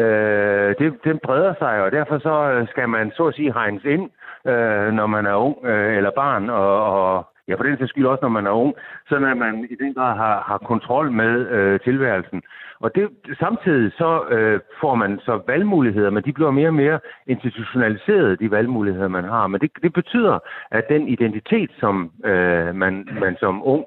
Øh, 0.02 0.74
det, 0.78 0.86
den 1.04 1.18
breder 1.26 1.54
sig, 1.58 1.82
og 1.84 1.92
derfor 1.92 2.18
så 2.18 2.66
skal 2.70 2.88
man 2.88 3.12
så 3.16 3.24
at 3.26 3.34
sige 3.34 3.52
hegnes 3.52 3.84
ind, 3.84 4.10
øh, 4.50 4.88
når 4.98 5.06
man 5.06 5.26
er 5.26 5.34
ung 5.34 5.56
øh, 5.64 5.96
eller 5.96 6.10
barn, 6.10 6.50
og, 6.50 6.74
og 6.92 7.31
ja, 7.48 7.54
for 7.54 7.62
den 7.62 7.78
sags 7.78 7.90
skyld 7.90 8.06
også, 8.06 8.22
når 8.22 8.28
man 8.28 8.46
er 8.46 8.50
ung, 8.50 8.74
så 9.08 9.14
at 9.16 9.36
man 9.36 9.66
i 9.70 9.74
den 9.74 9.94
grad 9.94 10.16
har, 10.16 10.44
har 10.46 10.58
kontrol 10.58 11.12
med 11.12 11.48
øh, 11.48 11.80
tilværelsen. 11.80 12.42
Og 12.80 12.94
det, 12.94 13.08
samtidig 13.38 13.92
så 13.92 14.24
øh, 14.30 14.60
får 14.80 14.94
man 14.94 15.20
så 15.24 15.40
valgmuligheder, 15.46 16.10
men 16.10 16.24
de 16.24 16.32
bliver 16.32 16.50
mere 16.50 16.68
og 16.68 16.74
mere 16.74 17.00
institutionaliseret, 17.26 18.40
de 18.40 18.50
valgmuligheder, 18.50 19.08
man 19.08 19.24
har. 19.24 19.46
Men 19.46 19.60
det, 19.60 19.70
det 19.82 19.92
betyder, 19.92 20.38
at 20.70 20.84
den 20.88 21.08
identitet, 21.08 21.70
som 21.80 22.10
øh, 22.24 22.74
man, 22.74 23.08
man 23.20 23.36
som 23.40 23.62
ung 23.64 23.84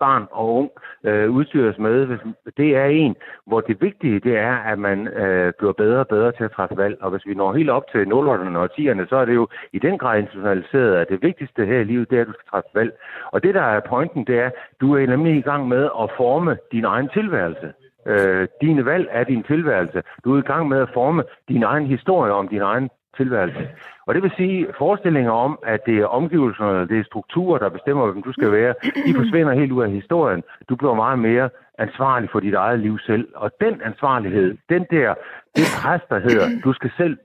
barn 0.00 0.24
og 0.30 0.54
ung 0.54 0.70
øh, 1.04 1.30
udstyres 1.30 1.78
med, 1.78 2.06
hvis, 2.06 2.20
det 2.56 2.76
er 2.76 2.84
en, 2.84 3.16
hvor 3.46 3.60
det 3.60 3.76
vigtige 3.80 4.20
det 4.20 4.36
er, 4.38 4.56
at 4.56 4.78
man 4.78 5.08
øh, 5.08 5.52
bliver 5.58 5.72
bedre 5.72 5.98
og 5.98 6.08
bedre 6.08 6.32
til 6.32 6.44
at 6.44 6.52
træffe 6.52 6.76
valg. 6.76 6.96
Og 7.02 7.10
hvis 7.10 7.26
vi 7.26 7.34
når 7.34 7.52
helt 7.52 7.70
op 7.70 7.86
til 7.92 8.04
0'erne 8.04 8.58
og 8.58 8.70
10'erne, 8.78 9.08
så 9.08 9.16
er 9.16 9.24
det 9.24 9.34
jo 9.34 9.48
i 9.72 9.78
den 9.78 9.98
grad 9.98 10.18
institutionaliseret, 10.18 10.94
at 10.94 11.08
det 11.08 11.22
vigtigste 11.22 11.66
her 11.66 11.80
i 11.80 11.84
livet, 11.84 12.10
det 12.10 12.16
er, 12.16 12.20
at 12.22 12.26
du 12.26 12.32
skal 12.32 12.50
træffe 12.50 12.70
valg. 12.74 12.92
Og 13.32 13.42
det, 13.42 13.54
der 13.54 13.62
er 13.62 13.80
pointen, 13.88 14.24
det 14.26 14.38
er, 14.38 14.50
du 14.80 14.96
er 14.96 15.06
nemlig 15.06 15.36
i 15.36 15.48
gang 15.50 15.68
med 15.68 15.84
at 16.02 16.10
forme 16.16 16.56
din 16.72 16.84
egen 16.84 17.08
tilværelse. 17.08 17.72
Øh, 18.06 18.48
dine 18.60 18.84
valg 18.84 19.08
er 19.10 19.24
din 19.24 19.42
tilværelse. 19.42 20.02
Du 20.24 20.34
er 20.34 20.38
i 20.38 20.50
gang 20.52 20.68
med 20.68 20.78
at 20.78 20.90
forme 20.94 21.22
din 21.48 21.62
egen 21.62 21.86
historie 21.86 22.32
om 22.32 22.48
din 22.48 22.62
egen 22.62 22.90
tilværelse. 23.16 23.68
Og 24.06 24.14
det 24.14 24.22
vil 24.22 24.32
sige, 24.36 24.66
forestillinger 24.78 25.32
om, 25.32 25.58
at 25.62 25.80
det 25.86 25.98
er 25.98 26.06
omgivelserne, 26.06 26.88
det 26.88 26.98
er 26.98 27.04
strukturer, 27.04 27.58
der 27.58 27.68
bestemmer, 27.68 28.06
hvem 28.06 28.22
du 28.22 28.32
skal 28.32 28.52
være, 28.52 28.74
de 29.06 29.14
forsvinder 29.14 29.52
helt 29.52 29.72
ud 29.72 29.82
af 29.82 29.90
historien. 29.90 30.42
Du 30.68 30.76
bliver 30.76 30.94
meget 30.94 31.18
mere 31.18 31.50
ansvarlig 31.78 32.28
for 32.32 32.40
dit 32.40 32.54
eget 32.54 32.80
liv 32.80 32.98
selv. 32.98 33.28
Og 33.34 33.50
den 33.60 33.82
ansvarlighed, 33.82 34.56
den 34.68 34.86
der, 34.90 35.14
det 35.56 35.64
pres, 35.82 36.02
der 36.08 36.18
hedder, 36.18 36.46
du 36.64 36.72
skal 36.72 36.90
selv 36.96 37.18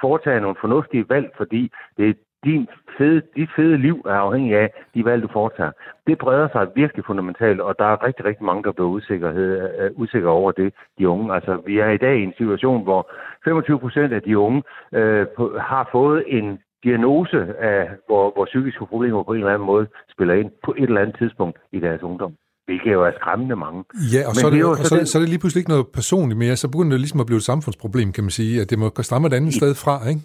foretage 0.00 0.40
nogle 0.40 0.56
fornuftige 0.60 1.08
valg, 1.08 1.30
fordi 1.36 1.72
det 1.96 2.08
er 2.08 2.14
din 2.44 2.68
fede, 2.98 3.22
dit 3.36 3.50
fede 3.56 3.76
liv 3.78 3.96
er 4.06 4.18
afhængig 4.26 4.54
af 4.56 4.68
de 4.94 5.04
valg, 5.04 5.22
du 5.22 5.28
foretager. 5.32 5.72
Det 6.06 6.18
breder 6.18 6.48
sig 6.52 6.66
virkelig 6.74 7.04
fundamentalt, 7.04 7.60
og 7.60 7.74
der 7.78 7.84
er 7.84 8.04
rigtig, 8.06 8.24
rigtig 8.24 8.44
mange, 8.44 8.62
der 8.62 8.72
bliver 8.72 8.88
usikkerhed, 8.88 9.50
uh, 9.80 10.02
usikre 10.02 10.28
over 10.28 10.52
det, 10.52 10.72
de 10.98 11.08
unge. 11.08 11.34
Altså, 11.34 11.62
vi 11.66 11.78
er 11.78 11.90
i 11.90 12.02
dag 12.06 12.16
i 12.18 12.22
en 12.22 12.34
situation, 12.36 12.82
hvor 12.82 13.10
25 13.44 13.78
procent 13.78 14.12
af 14.12 14.22
de 14.22 14.38
unge 14.38 14.62
uh, 14.98 15.24
på, 15.36 15.58
har 15.58 15.88
fået 15.92 16.24
en 16.26 16.58
diagnose 16.84 17.38
af, 17.58 17.88
hvor, 18.06 18.32
hvor 18.34 18.44
psykiske 18.44 18.86
problemer 18.86 19.22
på 19.22 19.32
en 19.32 19.38
eller 19.38 19.54
anden 19.54 19.66
måde 19.66 19.86
spiller 20.12 20.34
ind 20.34 20.50
på 20.64 20.74
et 20.78 20.88
eller 20.88 21.00
andet 21.00 21.16
tidspunkt 21.18 21.58
i 21.72 21.80
deres 21.80 22.02
ungdom 22.02 22.34
hvilket 22.70 22.92
jo 22.92 23.02
er 23.08 23.12
skræmmende 23.20 23.56
mange. 23.56 23.80
Ja, 24.14 24.22
og, 24.28 24.34
så 24.34 24.46
er, 24.46 24.50
det, 24.50 24.64
og 24.64 24.76
så, 24.76 24.96
så 25.10 25.14
er 25.18 25.20
det 25.22 25.28
lige 25.28 25.42
pludselig 25.42 25.60
ikke 25.60 25.74
noget 25.76 25.86
personligt 26.00 26.38
mere, 26.38 26.56
så 26.56 26.66
begynder 26.74 26.92
det 26.96 27.00
ligesom 27.00 27.20
at 27.20 27.26
blive 27.26 27.40
et 27.42 27.48
samfundsproblem, 27.52 28.12
kan 28.12 28.24
man 28.24 28.30
sige, 28.40 28.60
at 28.62 28.70
det 28.70 28.78
må 28.78 28.86
stramme 29.08 29.26
et 29.28 29.34
andet 29.38 29.54
sted 29.60 29.72
fra, 29.84 29.94
ikke? 30.08 30.20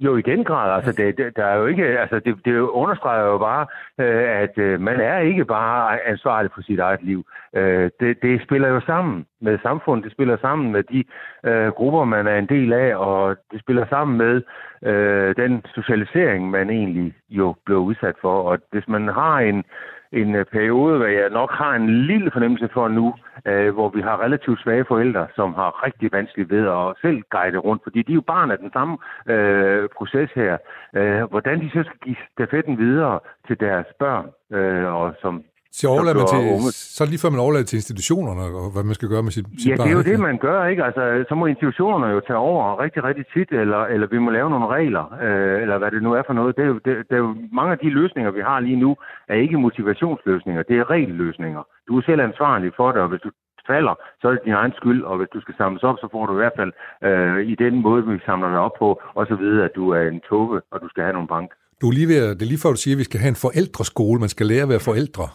Jo, 0.00 0.16
i 0.16 0.22
den 0.22 0.44
grad. 0.44 0.74
Altså, 0.76 0.92
det, 0.92 1.18
det, 1.18 1.36
der 1.36 1.44
er 1.44 1.56
jo 1.56 1.66
ikke, 1.66 1.84
altså, 1.84 2.18
det, 2.18 2.36
det 2.44 2.58
understreger 2.58 3.24
jo 3.24 3.38
bare, 3.38 3.66
øh, 3.98 4.42
at 4.42 4.58
øh, 4.58 4.80
man 4.80 5.00
er 5.00 5.18
ikke 5.18 5.44
bare 5.44 6.06
ansvarlig 6.06 6.50
for 6.54 6.62
sit 6.62 6.78
eget 6.78 7.02
liv. 7.02 7.26
Øh, 7.56 7.90
det, 8.00 8.22
det 8.22 8.42
spiller 8.42 8.68
jo 8.68 8.80
sammen 8.80 9.26
med 9.40 9.58
samfundet, 9.62 10.04
det 10.04 10.12
spiller 10.12 10.36
sammen 10.40 10.72
med 10.72 10.82
de 10.82 11.04
øh, 11.44 11.68
grupper, 11.68 12.04
man 12.04 12.26
er 12.26 12.38
en 12.38 12.46
del 12.46 12.72
af, 12.72 12.96
og 12.96 13.36
det 13.52 13.60
spiller 13.60 13.86
sammen 13.90 14.18
med 14.18 14.42
øh, 14.82 15.36
den 15.36 15.62
socialisering, 15.74 16.50
man 16.50 16.70
egentlig 16.70 17.14
jo 17.30 17.54
bliver 17.64 17.80
udsat 17.80 18.14
for. 18.20 18.42
Og 18.42 18.58
hvis 18.72 18.88
man 18.88 19.08
har 19.08 19.38
en, 19.38 19.64
en 20.12 20.34
øh, 20.34 20.44
periode, 20.44 20.96
hvor 20.96 21.06
jeg 21.06 21.30
nok 21.30 21.50
har 21.50 21.72
en 21.74 22.06
lille 22.06 22.30
fornemmelse 22.30 22.68
for 22.72 22.88
nu, 22.88 23.14
øh, 23.46 23.74
hvor 23.74 23.88
vi 23.88 24.00
har 24.00 24.22
relativt 24.24 24.60
svage 24.60 24.84
forældre, 24.88 25.26
som 25.34 25.54
har 25.54 25.84
rigtig 25.86 26.12
vanskeligt 26.12 26.50
ved 26.50 26.68
at 26.68 26.94
selv 27.02 27.22
guide 27.30 27.58
rundt, 27.58 27.82
fordi 27.82 28.02
de 28.02 28.12
er 28.12 28.14
jo 28.14 28.20
barn 28.20 28.50
af 28.50 28.58
den 28.58 28.72
samme 28.72 28.98
øh, 29.26 29.88
proces 29.96 30.30
her. 30.34 30.56
Øh, 30.96 31.22
hvordan 31.30 31.60
de 31.60 31.70
så 31.70 31.82
skal 31.86 31.98
give 32.04 32.16
stafetten 32.32 32.78
videre 32.78 33.20
til 33.46 33.60
deres 33.60 33.86
børn, 33.98 34.26
øh, 34.52 34.94
og 34.94 35.14
som 35.22 35.44
så, 35.72 35.88
overlader 35.88 36.18
man 36.20 36.28
til, 36.34 36.72
så 36.98 37.02
lige 37.10 37.20
før 37.22 37.30
man 37.30 37.40
overlader 37.40 37.64
til 37.64 37.76
institutionerne, 37.82 38.42
og 38.60 38.70
hvad 38.74 38.84
man 38.90 38.94
skal 38.94 39.08
gøre 39.08 39.22
med 39.22 39.32
sit, 39.36 39.46
sit 39.62 39.70
Ja, 39.70 39.76
barn, 39.76 39.86
det 39.86 39.92
er 39.92 39.98
jo 40.00 40.06
det, 40.12 40.20
man 40.28 40.38
gør, 40.38 40.58
ikke? 40.72 40.84
Altså, 40.88 41.02
så 41.28 41.34
må 41.34 41.46
institutionerne 41.46 42.12
jo 42.16 42.20
tage 42.28 42.42
over 42.50 42.80
rigtig, 42.84 43.00
rigtig 43.08 43.24
tit, 43.34 43.50
eller, 43.62 43.80
eller 43.92 44.06
vi 44.14 44.18
må 44.18 44.30
lave 44.30 44.50
nogle 44.50 44.68
regler, 44.76 45.04
øh, 45.24 45.62
eller 45.62 45.78
hvad 45.78 45.90
det 45.90 46.02
nu 46.02 46.10
er 46.18 46.22
for 46.26 46.32
noget. 46.32 46.56
Det 46.56 46.62
er, 46.66 46.70
jo, 46.74 46.78
det, 46.86 46.92
det 47.08 47.14
er 47.18 47.22
jo, 47.26 47.30
mange 47.52 47.72
af 47.72 47.78
de 47.78 47.90
løsninger, 48.00 48.30
vi 48.38 48.42
har 48.50 48.60
lige 48.60 48.80
nu, 48.84 48.90
er 49.28 49.36
ikke 49.44 49.56
motivationsløsninger, 49.66 50.62
det 50.62 50.76
er 50.78 50.90
regelløsninger. 50.90 51.62
Du 51.88 51.92
er 51.98 52.02
selv 52.08 52.20
ansvarlig 52.20 52.70
for 52.76 52.88
det, 52.92 53.00
og 53.04 53.08
hvis 53.08 53.24
du 53.26 53.30
falder, 53.72 53.94
så 54.20 54.24
er 54.28 54.32
det 54.34 54.46
din 54.48 54.58
egen 54.62 54.74
skyld, 54.80 55.02
og 55.10 55.14
hvis 55.18 55.30
du 55.34 55.40
skal 55.44 55.54
samles 55.60 55.82
op, 55.88 55.96
så 56.02 56.06
får 56.12 56.26
du 56.26 56.32
i 56.32 56.40
hvert 56.42 56.56
fald 56.60 56.72
øh, 57.08 57.38
i 57.52 57.54
den 57.64 57.74
måde, 57.86 58.00
vi 58.06 58.18
samler 58.28 58.48
dig 58.54 58.60
op 58.66 58.76
på, 58.82 58.88
og 59.18 59.24
så 59.30 59.34
videre, 59.42 59.64
at 59.68 59.74
du 59.80 59.84
er 59.98 60.04
en 60.12 60.20
tåbe, 60.28 60.56
og 60.72 60.76
du 60.82 60.88
skal 60.88 61.02
have 61.06 61.16
nogle 61.18 61.32
bank. 61.36 61.48
Du 61.80 61.86
er 61.88 61.94
lige 61.98 62.08
ved, 62.12 62.20
det 62.36 62.42
er 62.42 62.52
lige 62.52 62.62
før, 62.64 62.70
du 62.76 62.82
siger, 62.84 62.94
at 62.96 63.02
vi 63.02 63.08
skal 63.10 63.20
have 63.20 63.32
en 63.36 63.42
forældreskole. 63.46 64.20
Man 64.24 64.28
skal 64.34 64.46
lære 64.46 64.62
at 64.66 64.72
være 64.74 64.84
forældre. 64.90 65.26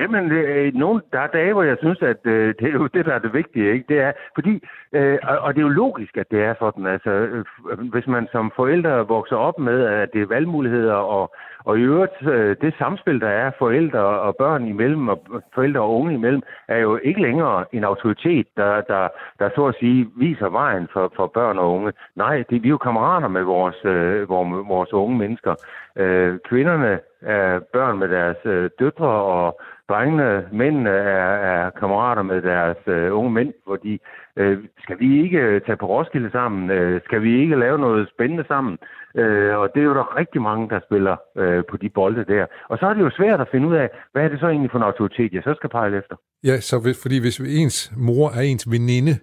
Jamen, 0.00 0.30
det, 0.30 0.44
øh, 0.44 0.74
nogle, 0.74 1.02
der 1.12 1.20
er 1.20 1.26
dage, 1.26 1.52
hvor 1.52 1.62
jeg 1.62 1.76
synes, 1.80 2.02
at 2.02 2.20
øh, 2.24 2.54
det 2.58 2.68
er 2.68 2.72
jo 2.72 2.86
det, 2.86 3.06
der 3.06 3.14
er 3.14 3.18
det 3.18 3.34
vigtige. 3.34 3.72
Ikke? 3.72 3.84
Det 3.88 3.98
er, 4.00 4.12
fordi, 4.34 4.62
øh, 4.92 5.18
og 5.22 5.54
det 5.54 5.60
er 5.60 5.68
jo 5.68 5.78
logisk, 5.82 6.16
at 6.16 6.30
det 6.30 6.42
er 6.42 6.54
sådan. 6.58 6.86
Altså, 6.86 7.10
øh, 7.10 7.44
hvis 7.92 8.06
man 8.06 8.28
som 8.32 8.52
forældre 8.56 9.08
vokser 9.08 9.36
op 9.36 9.58
med, 9.58 9.84
at 9.84 10.08
det 10.12 10.22
er 10.22 10.26
valgmuligheder, 10.26 10.94
og, 10.94 11.34
og 11.64 11.78
i 11.78 11.82
øvrigt 11.82 12.26
øh, 12.26 12.56
det 12.60 12.74
samspil, 12.78 13.20
der 13.20 13.28
er 13.28 13.50
forældre 13.58 13.98
og 13.98 14.36
børn 14.36 14.66
imellem, 14.66 15.08
og 15.08 15.22
forældre 15.54 15.80
og 15.80 15.94
unge 16.00 16.14
imellem, 16.14 16.42
er 16.68 16.78
jo 16.78 16.98
ikke 17.02 17.22
længere 17.22 17.64
en 17.72 17.84
autoritet, 17.84 18.46
der, 18.56 18.80
der, 18.80 19.08
der 19.38 19.48
så 19.54 19.66
at 19.66 19.74
sige 19.80 20.08
viser 20.16 20.48
vejen 20.48 20.88
for, 20.92 21.12
for 21.16 21.26
børn 21.26 21.58
og 21.58 21.72
unge. 21.74 21.92
Nej, 22.16 22.44
det, 22.50 22.62
vi 22.62 22.68
er 22.68 22.70
jo 22.70 22.78
kammerater 22.78 23.28
med 23.28 23.42
vores, 23.42 23.84
øh, 23.84 24.28
vores, 24.28 24.68
vores 24.68 24.92
unge 24.92 25.18
mennesker. 25.18 25.54
Øh, 25.96 26.38
kvinderne 26.48 27.00
er 27.22 27.60
børn 27.72 27.98
med 27.98 28.08
deres 28.08 28.36
øh, 28.44 28.70
døtre, 28.78 29.06
og 29.06 29.60
drengene, 29.88 30.48
mændene 30.52 30.90
er, 30.90 31.32
er 31.52 31.70
kammerater 31.70 32.22
med 32.22 32.42
deres 32.42 32.76
øh, 32.86 33.18
unge 33.18 33.30
mænd, 33.30 33.52
fordi 33.66 34.00
øh, 34.36 34.58
skal 34.82 34.98
vi 35.00 35.22
ikke 35.24 35.38
øh, 35.38 35.60
tage 35.60 35.76
på 35.76 35.86
Roskilde 35.86 36.30
sammen? 36.30 36.70
Øh, 36.70 37.00
skal 37.04 37.22
vi 37.22 37.40
ikke 37.42 37.56
lave 37.56 37.78
noget 37.78 38.08
spændende 38.14 38.44
sammen? 38.48 38.78
Øh, 39.16 39.56
og 39.58 39.70
det 39.74 39.80
er 39.80 39.84
jo 39.84 39.94
der 39.94 40.16
rigtig 40.16 40.42
mange, 40.42 40.68
der 40.68 40.80
spiller 40.86 41.16
øh, 41.36 41.64
på 41.70 41.76
de 41.76 41.88
bolde 41.88 42.24
der. 42.24 42.46
Og 42.68 42.78
så 42.78 42.86
er 42.86 42.94
det 42.94 43.00
jo 43.00 43.10
svært 43.10 43.40
at 43.40 43.48
finde 43.52 43.68
ud 43.68 43.74
af, 43.74 43.88
hvad 44.12 44.22
er 44.22 44.28
det 44.28 44.40
så 44.40 44.48
egentlig 44.48 44.70
for 44.70 44.78
en 44.78 44.84
autoritet, 44.84 45.32
jeg 45.32 45.42
så 45.42 45.54
skal 45.56 45.70
pege 45.70 45.98
efter? 45.98 46.16
Ja, 46.44 46.60
så 46.60 46.80
hvis, 46.82 47.02
fordi 47.02 47.20
hvis 47.20 47.40
ens 47.40 47.92
mor 47.96 48.28
er 48.38 48.40
ens 48.40 48.70
veninde, 48.70 49.14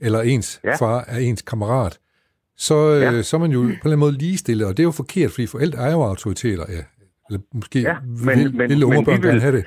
eller 0.00 0.20
ens 0.20 0.60
ja. 0.64 0.74
far 0.74 1.04
er 1.08 1.18
ens 1.18 1.42
kammerat, 1.42 1.98
så, 2.56 2.74
øh, 2.94 3.02
ja. 3.02 3.22
så 3.22 3.36
er 3.36 3.40
man 3.40 3.50
jo 3.50 3.60
på 3.60 3.64
en 3.64 3.70
eller 3.70 3.84
anden 3.84 4.06
måde 4.06 4.18
ligestillet, 4.18 4.66
og 4.66 4.72
det 4.76 4.80
er 4.80 4.88
jo 4.90 5.00
forkert, 5.02 5.30
fordi 5.34 5.46
forældre 5.46 5.78
er 5.88 5.92
jo 5.92 6.02
autoriteter, 6.02 6.64
ja. 6.76 6.82
Eller 7.28 7.40
måske 7.54 7.80
ja, 7.80 7.96
men, 8.26 8.38
vil, 8.38 8.56
men, 8.56 8.68
lille 8.70 8.86
unge 8.86 9.04
børn 9.04 9.22
vil, 9.22 9.40
have 9.40 9.56
det. 9.56 9.66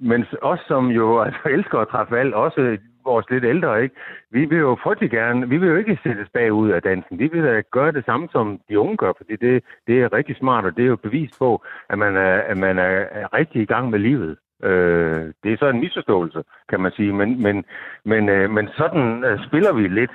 Men 0.00 0.24
os, 0.42 0.60
som 0.68 0.86
jo 0.86 1.06
altså, 1.26 1.48
elsker 1.56 1.78
at 1.78 1.88
træffe 1.88 2.12
valg, 2.12 2.34
også 2.34 2.78
vores 3.04 3.26
lidt 3.30 3.44
ældre, 3.44 3.82
ikke? 3.82 3.96
vi 4.30 4.44
vil 4.44 4.58
jo 4.58 4.78
frygtelig 4.82 5.10
gerne, 5.10 5.48
vi 5.48 5.56
vil 5.58 5.68
jo 5.68 5.76
ikke 5.76 5.98
sættes 6.02 6.28
bagud 6.34 6.70
af 6.70 6.82
dansen. 6.82 7.18
Vi 7.18 7.26
vil 7.32 7.42
da 7.42 7.62
gøre 7.70 7.92
det 7.92 8.04
samme, 8.04 8.28
som 8.32 8.60
de 8.68 8.78
unge 8.78 8.96
gør, 8.96 9.12
fordi 9.16 9.36
det, 9.36 9.64
det 9.86 10.02
er 10.02 10.12
rigtig 10.12 10.36
smart, 10.36 10.64
og 10.64 10.76
det 10.76 10.82
er 10.84 10.88
jo 10.88 10.96
bevis 10.96 11.30
på, 11.38 11.64
at 11.90 11.98
man 11.98 12.16
er, 12.16 12.34
at 12.50 12.56
man 12.56 12.78
er, 12.78 13.32
rigtig 13.34 13.62
i 13.62 13.70
gang 13.74 13.90
med 13.90 13.98
livet. 13.98 14.36
Øh, 14.64 15.22
det 15.42 15.52
er 15.52 15.56
så 15.58 15.68
en 15.68 15.80
misforståelse, 15.80 16.42
kan 16.68 16.80
man 16.80 16.92
sige, 16.96 17.12
men, 17.12 17.42
men, 17.42 17.64
men, 18.04 18.28
øh, 18.28 18.50
men 18.50 18.68
sådan 18.76 19.24
øh, 19.24 19.46
spiller 19.46 19.72
vi 19.72 19.88
lidt 19.88 20.10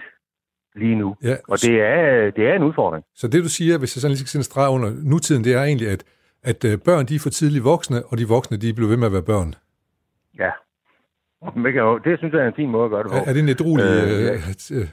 lige 0.76 0.96
nu. 0.96 1.16
Ja. 1.24 1.36
Og 1.48 1.58
det 1.62 1.82
er, 1.82 2.32
det 2.32 2.44
er 2.50 2.54
en 2.54 2.64
udfordring. 2.64 3.04
Så 3.16 3.28
det 3.28 3.44
du 3.44 3.50
siger, 3.50 3.78
hvis 3.78 3.96
jeg 3.96 4.02
sådan 4.02 4.12
lige 4.12 4.28
skal 4.28 4.40
en 4.40 4.44
streg 4.44 4.70
under 4.70 4.90
nutiden, 5.04 5.44
det 5.44 5.54
er 5.54 5.64
egentlig, 5.64 5.90
at, 5.90 6.04
at 6.44 6.66
øh, 6.66 6.78
børn 6.86 7.06
de 7.06 7.16
er 7.16 7.20
for 7.20 7.30
tidligt 7.30 7.64
voksne, 7.64 8.06
og 8.06 8.18
de 8.18 8.28
voksne 8.28 8.58
de 8.58 8.74
bliver 8.74 8.90
ved 8.90 8.98
med 8.98 9.08
at 9.08 9.14
være 9.14 9.30
børn. 9.34 9.54
Ja. 10.40 10.52
Det 12.06 12.14
synes 12.20 12.34
jeg 12.34 12.42
er 12.44 12.48
en 12.48 12.60
fin 12.62 12.70
måde 12.70 12.86
at 12.86 12.92
gøre 12.92 13.04
det 13.04 13.12
på. 13.12 13.18
Er, 13.18 13.26
er 13.30 13.34
det 13.34 13.42
en 13.42 13.50
edruelig... 13.50 13.86
Øh, 13.86 14.24
ja. 14.72 14.78
Øh, 14.78 14.88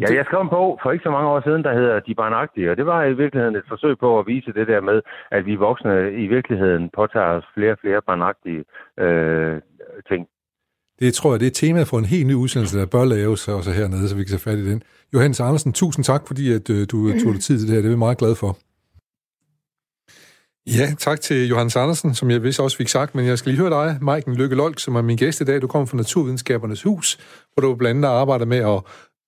Ja, 0.00 0.14
jeg 0.18 0.24
skrev 0.26 0.40
en 0.40 0.48
bog 0.48 0.78
for 0.82 0.92
ikke 0.92 1.02
så 1.02 1.10
mange 1.10 1.28
år 1.28 1.40
siden, 1.46 1.62
der 1.64 1.74
hedder 1.80 2.00
De 2.00 2.14
Barnagtige, 2.14 2.70
og 2.70 2.76
det 2.76 2.86
var 2.86 3.04
i 3.04 3.14
virkeligheden 3.22 3.56
et 3.56 3.66
forsøg 3.68 3.98
på 3.98 4.18
at 4.18 4.26
vise 4.26 4.52
det 4.58 4.66
der 4.66 4.80
med, 4.80 4.98
at 5.30 5.46
vi 5.46 5.54
voksne 5.54 6.12
i 6.24 6.26
virkeligheden 6.26 6.90
påtager 6.98 7.32
os 7.38 7.44
flere 7.54 7.72
og 7.72 7.78
flere 7.80 8.00
barnagtige 8.10 8.64
øh, 9.04 9.60
ting. 10.10 10.22
Det 11.00 11.14
tror 11.14 11.32
jeg, 11.32 11.40
det 11.40 11.46
er 11.46 11.58
tema 11.62 11.82
for 11.82 11.98
en 11.98 12.04
helt 12.04 12.26
ny 12.26 12.34
udsendelse, 12.34 12.78
der 12.78 12.86
bør 12.86 13.04
laves 13.04 13.48
også 13.48 13.70
hernede, 13.78 14.08
så 14.08 14.16
vi 14.16 14.22
kan 14.24 14.30
tage 14.34 14.46
fat 14.50 14.58
i 14.58 14.70
den. 14.70 14.82
Johannes 15.14 15.40
Andersen, 15.40 15.72
tusind 15.72 16.04
tak, 16.04 16.22
fordi 16.26 16.44
at, 16.58 16.70
øh, 16.70 16.80
du 16.92 16.98
tog 17.22 17.32
dig 17.34 17.42
tid 17.42 17.58
til 17.58 17.66
det 17.68 17.74
her. 17.74 17.82
Det 17.82 17.90
er 17.90 17.96
vi 17.96 18.06
meget 18.06 18.18
glade 18.18 18.36
for. 18.42 18.52
Ja, 20.66 20.94
tak 20.98 21.20
til 21.20 21.48
Johannes 21.48 21.76
Andersen, 21.76 22.14
som 22.14 22.30
jeg 22.30 22.42
vist 22.42 22.60
også 22.60 22.76
fik 22.76 22.88
sagt, 22.88 23.14
men 23.14 23.26
jeg 23.26 23.38
skal 23.38 23.52
lige 23.52 23.60
høre 23.60 23.86
dig, 23.86 23.98
Maiken 24.00 24.36
Lykke 24.36 24.56
Lolk, 24.56 24.78
som 24.78 24.96
er 24.96 25.02
min 25.02 25.16
gæst 25.16 25.40
i 25.40 25.44
dag. 25.44 25.62
Du 25.62 25.66
kommer 25.66 25.86
fra 25.86 25.96
Naturvidenskabernes 25.96 26.82
Hus, 26.82 27.18
hvor 27.54 27.60
du 27.60 27.74
blandt 27.74 28.04
andet 28.04 28.20
arbejder 28.20 28.44
med 28.44 28.58
at 28.58 28.80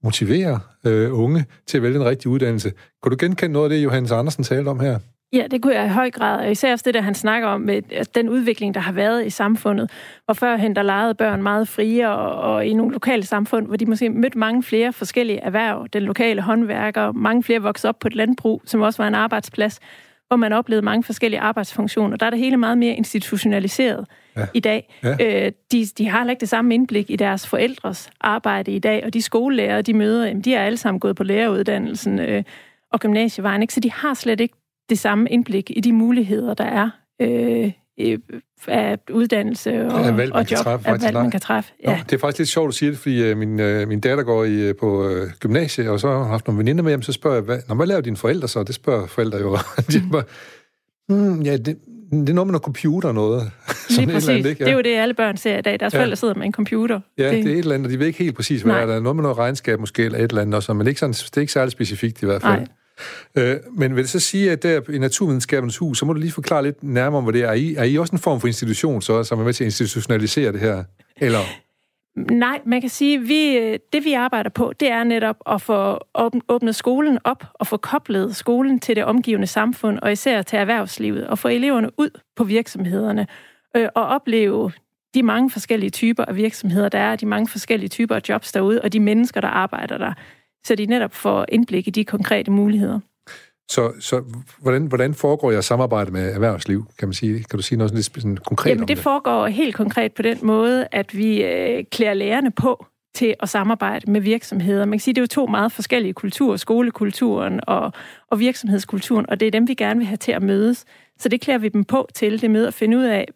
motivere 0.04 0.60
øh, 0.86 1.18
unge 1.18 1.44
til 1.66 1.76
at 1.76 1.82
vælge 1.82 1.96
en 1.96 2.04
rigtig 2.04 2.30
uddannelse. 2.30 2.72
Kan 3.02 3.10
du 3.10 3.16
genkende 3.20 3.52
noget 3.52 3.70
af 3.70 3.76
det, 3.76 3.84
Johannes 3.84 4.10
Andersen 4.10 4.44
talte 4.44 4.68
om 4.68 4.80
her? 4.80 4.98
Ja, 5.32 5.46
det 5.50 5.62
kunne 5.62 5.74
jeg 5.74 5.86
i 5.86 5.88
høj 5.88 6.10
grad. 6.10 6.50
Især 6.50 6.72
også 6.72 6.82
det, 6.86 6.94
der 6.94 7.00
han 7.00 7.14
snakker 7.14 7.48
om, 7.48 7.60
med 7.60 8.04
den 8.14 8.28
udvikling, 8.28 8.74
der 8.74 8.80
har 8.80 8.92
været 8.92 9.26
i 9.26 9.30
samfundet. 9.30 9.90
Hvor 10.24 10.34
førhen 10.34 10.76
der 10.76 10.82
legede 10.82 11.14
børn 11.14 11.42
meget 11.42 11.68
frie, 11.68 12.10
og, 12.10 12.54
og 12.54 12.66
i 12.66 12.74
nogle 12.74 12.92
lokale 12.92 13.26
samfund, 13.26 13.66
hvor 13.66 13.76
de 13.76 13.86
måske 13.86 14.10
mødte 14.10 14.38
mange 14.38 14.62
flere 14.62 14.92
forskellige 14.92 15.40
erhverv. 15.40 15.86
Den 15.92 16.02
lokale 16.02 16.42
håndværker, 16.42 17.12
mange 17.12 17.42
flere 17.42 17.62
voksede 17.62 17.88
op 17.88 17.98
på 17.98 18.08
et 18.08 18.14
landbrug, 18.14 18.62
som 18.64 18.80
også 18.80 19.02
var 19.02 19.08
en 19.08 19.14
arbejdsplads, 19.14 19.80
hvor 20.34 20.38
man 20.38 20.52
oplevede 20.52 20.84
mange 20.84 21.02
forskellige 21.02 21.40
arbejdsfunktioner. 21.40 22.16
Der 22.16 22.26
er 22.26 22.30
det 22.30 22.38
hele 22.38 22.56
meget 22.56 22.78
mere 22.78 22.94
institutionaliseret 22.94 24.06
ja. 24.36 24.46
i 24.54 24.60
dag. 24.60 24.94
Ja. 25.02 25.46
Øh, 25.46 25.52
de, 25.72 25.86
de 25.98 26.08
har 26.08 26.30
ikke 26.30 26.40
det 26.40 26.48
samme 26.48 26.74
indblik 26.74 27.10
i 27.10 27.16
deres 27.16 27.46
forældres 27.46 28.10
arbejde 28.20 28.72
i 28.72 28.78
dag, 28.78 29.04
og 29.04 29.14
de 29.14 29.22
skolelærer, 29.22 29.82
de 29.82 29.94
møder, 29.94 30.26
jamen, 30.26 30.42
de 30.42 30.54
er 30.54 30.62
alle 30.62 30.76
sammen 30.76 31.00
gået 31.00 31.16
på 31.16 31.24
læreruddannelsen 31.24 32.18
øh, 32.18 32.42
og 32.92 33.00
gymnasievejen, 33.00 33.62
ikke? 33.62 33.74
så 33.74 33.80
de 33.80 33.92
har 33.92 34.14
slet 34.14 34.40
ikke 34.40 34.54
det 34.90 34.98
samme 34.98 35.30
indblik 35.30 35.70
i 35.76 35.80
de 35.80 35.92
muligheder, 35.92 36.54
der 36.54 36.64
er 36.64 36.90
øh, 37.20 37.72
af 38.68 38.98
uddannelse 39.10 39.86
og, 39.86 40.04
ja, 40.04 40.12
valg, 40.12 40.32
og 40.32 40.50
job, 40.50 40.58
træffe, 40.58 40.88
af 40.88 41.02
valg, 41.02 41.14
man 41.14 41.30
kan 41.30 41.40
træffe. 41.40 41.72
Ja. 41.84 41.96
Nå, 41.96 42.02
det 42.10 42.12
er 42.12 42.18
faktisk 42.18 42.38
lidt 42.38 42.48
sjovt 42.48 42.68
at 42.68 42.74
sige 42.74 42.90
det, 42.90 42.98
fordi 42.98 43.32
uh, 43.32 43.38
min, 43.38 43.60
uh, 43.60 43.88
min 43.88 44.00
datter 44.00 44.24
går 44.24 44.44
i, 44.44 44.70
uh, 44.70 44.76
på 44.80 45.08
uh, 45.08 45.28
gymnasiet, 45.40 45.88
og 45.88 46.00
så 46.00 46.08
har 46.08 46.18
jeg 46.18 46.26
haft 46.26 46.46
nogle 46.46 46.58
veninder 46.58 46.82
med 46.82 46.90
hjem, 46.90 47.02
så 47.02 47.12
spørger 47.12 47.36
jeg, 47.36 47.44
hvad, 47.44 47.58
når 47.68 47.74
man 47.74 47.88
laver 47.88 48.00
dine 48.00 48.16
forældre 48.16 48.48
så? 48.48 48.62
Det 48.62 48.74
spørger 48.74 49.06
forældre 49.06 49.38
jo. 49.38 49.58
De 49.92 50.00
mm. 50.00 50.10
bare, 50.10 50.22
hmm, 51.08 51.42
ja, 51.42 51.56
det, 51.56 51.78
det 52.10 52.28
er 52.28 52.34
noget 52.34 52.46
med 52.46 52.52
noget 52.52 52.62
computer 52.62 53.08
og 53.08 53.14
noget. 53.14 53.50
Lige 53.90 54.06
præcis. 54.12 54.28
Andet, 54.28 54.46
ikke? 54.46 54.60
Ja. 54.60 54.64
Det 54.64 54.70
er 54.70 54.76
jo 54.76 54.82
det, 54.82 54.96
alle 54.96 55.14
børn 55.14 55.36
ser 55.36 55.58
i 55.58 55.62
dag. 55.62 55.80
Deres 55.80 55.94
ja. 55.94 55.98
forældre 55.98 56.16
sidder 56.16 56.34
med 56.34 56.46
en 56.46 56.52
computer. 56.52 57.00
Ja, 57.18 57.30
det... 57.30 57.44
det 57.44 57.52
er 57.52 57.54
et 57.54 57.58
eller 57.58 57.74
andet, 57.74 57.86
og 57.86 57.92
de 57.92 57.98
ved 57.98 58.06
ikke 58.06 58.18
helt 58.18 58.36
præcis, 58.36 58.62
hvad 58.62 58.72
Nej. 58.72 58.82
er 58.82 58.86
der 58.86 58.94
er. 58.94 59.00
Noget 59.00 59.16
med 59.16 59.22
noget 59.22 59.38
regnskab 59.38 59.80
måske, 59.80 60.04
eller 60.04 60.18
et 60.18 60.30
eller 60.30 60.42
andet, 60.42 60.54
også, 60.54 60.72
men 60.72 60.80
det 60.80 60.86
er 60.86 60.88
ikke, 60.88 61.00
sådan, 61.00 61.12
det 61.12 61.36
er 61.36 61.40
ikke 61.40 61.52
særlig 61.52 61.72
specifikt 61.72 62.22
i 62.22 62.26
hvert 62.26 62.42
fald. 62.42 62.58
Nej. 62.58 62.66
Øh, 63.38 63.56
men 63.72 63.96
vil 63.96 64.02
det 64.02 64.10
så 64.10 64.20
sige, 64.20 64.52
at 64.52 64.62
der 64.62 64.90
i 64.90 64.98
Naturvidenskabens 64.98 65.78
Hus, 65.78 65.98
så 65.98 66.06
må 66.06 66.12
du 66.12 66.20
lige 66.20 66.32
forklare 66.32 66.62
lidt 66.62 66.82
nærmere 66.82 67.18
om, 67.18 67.24
hvad 67.24 67.32
det 67.32 67.42
er. 67.42 67.48
Er 67.48 67.52
I, 67.52 67.74
er 67.74 67.84
I 67.84 67.98
også 67.98 68.12
en 68.12 68.18
form 68.18 68.40
for 68.40 68.46
institution, 68.46 69.02
så, 69.02 69.24
som 69.24 69.40
er 69.40 69.44
med 69.44 69.52
til 69.52 69.64
at 69.64 69.66
institutionalisere 69.66 70.52
det 70.52 70.60
her? 70.60 70.84
Eller... 71.16 71.38
Nej, 72.16 72.60
man 72.66 72.80
kan 72.80 72.90
sige, 72.90 73.18
at 73.18 73.28
vi, 73.28 73.72
det 73.92 74.04
vi 74.04 74.12
arbejder 74.12 74.50
på, 74.50 74.72
det 74.80 74.90
er 74.90 75.04
netop 75.04 75.36
at 75.46 75.62
få 75.62 75.98
åbnet 76.48 76.76
skolen 76.76 77.18
op 77.24 77.44
og 77.54 77.66
få 77.66 77.76
koblet 77.76 78.36
skolen 78.36 78.80
til 78.80 78.96
det 78.96 79.04
omgivende 79.04 79.46
samfund, 79.46 79.98
og 79.98 80.12
især 80.12 80.42
til 80.42 80.58
erhvervslivet, 80.58 81.26
og 81.26 81.38
få 81.38 81.48
eleverne 81.48 81.90
ud 81.98 82.10
på 82.36 82.44
virksomhederne 82.44 83.26
øh, 83.76 83.88
og 83.94 84.06
opleve 84.06 84.72
de 85.14 85.22
mange 85.22 85.50
forskellige 85.50 85.90
typer 85.90 86.24
af 86.24 86.36
virksomheder, 86.36 86.88
der 86.88 86.98
er, 86.98 87.16
de 87.16 87.26
mange 87.26 87.48
forskellige 87.48 87.88
typer 87.88 88.14
af 88.14 88.20
jobs 88.28 88.52
derude, 88.52 88.82
og 88.82 88.92
de 88.92 89.00
mennesker, 89.00 89.40
der 89.40 89.48
arbejder 89.48 89.98
der 89.98 90.12
så 90.66 90.74
de 90.74 90.86
netop 90.86 91.14
får 91.14 91.46
indblik 91.48 91.88
i 91.88 91.90
de 91.90 92.04
konkrete 92.04 92.50
muligheder. 92.50 93.00
Så, 93.70 93.92
så 94.00 94.22
hvordan, 94.58 94.86
hvordan 94.86 95.14
foregår 95.14 95.50
jeres 95.50 95.64
samarbejde 95.64 96.10
med 96.10 96.34
erhvervsliv, 96.34 96.86
kan 96.98 97.08
man 97.08 97.14
sige? 97.14 97.44
Kan 97.50 97.56
du 97.56 97.62
sige 97.62 97.78
noget 97.78 97.90
sådan 97.90 97.96
lidt 97.96 98.22
sådan 98.22 98.36
konkret 98.36 98.70
Jamen, 98.70 98.82
om 98.82 98.86
det? 98.86 98.96
det 98.96 99.02
foregår 99.02 99.46
helt 99.46 99.74
konkret 99.74 100.12
på 100.12 100.22
den 100.22 100.38
måde, 100.42 100.88
at 100.92 101.16
vi 101.16 101.42
øh, 101.42 101.84
klæder 101.92 102.14
lærerne 102.14 102.50
på 102.50 102.86
til 103.14 103.34
at 103.40 103.48
samarbejde 103.48 104.10
med 104.10 104.20
virksomheder. 104.20 104.84
Man 104.84 104.92
kan 104.92 105.00
sige, 105.00 105.14
det 105.14 105.20
er 105.20 105.22
jo 105.22 105.26
to 105.26 105.46
meget 105.46 105.72
forskellige 105.72 106.12
kulturer, 106.12 106.56
skolekulturen 106.56 107.60
og, 107.66 107.92
og 108.30 108.38
virksomhedskulturen, 108.38 109.30
og 109.30 109.40
det 109.40 109.46
er 109.46 109.50
dem, 109.50 109.68
vi 109.68 109.74
gerne 109.74 109.98
vil 109.98 110.06
have 110.06 110.16
til 110.16 110.32
at 110.32 110.42
mødes. 110.42 110.84
Så 111.18 111.28
det 111.28 111.40
klæder 111.40 111.58
vi 111.58 111.68
dem 111.68 111.84
på 111.84 112.08
til, 112.14 112.40
det 112.40 112.50
med 112.50 112.66
at 112.66 112.74
finde 112.74 112.98
ud 112.98 113.04
af, 113.04 113.28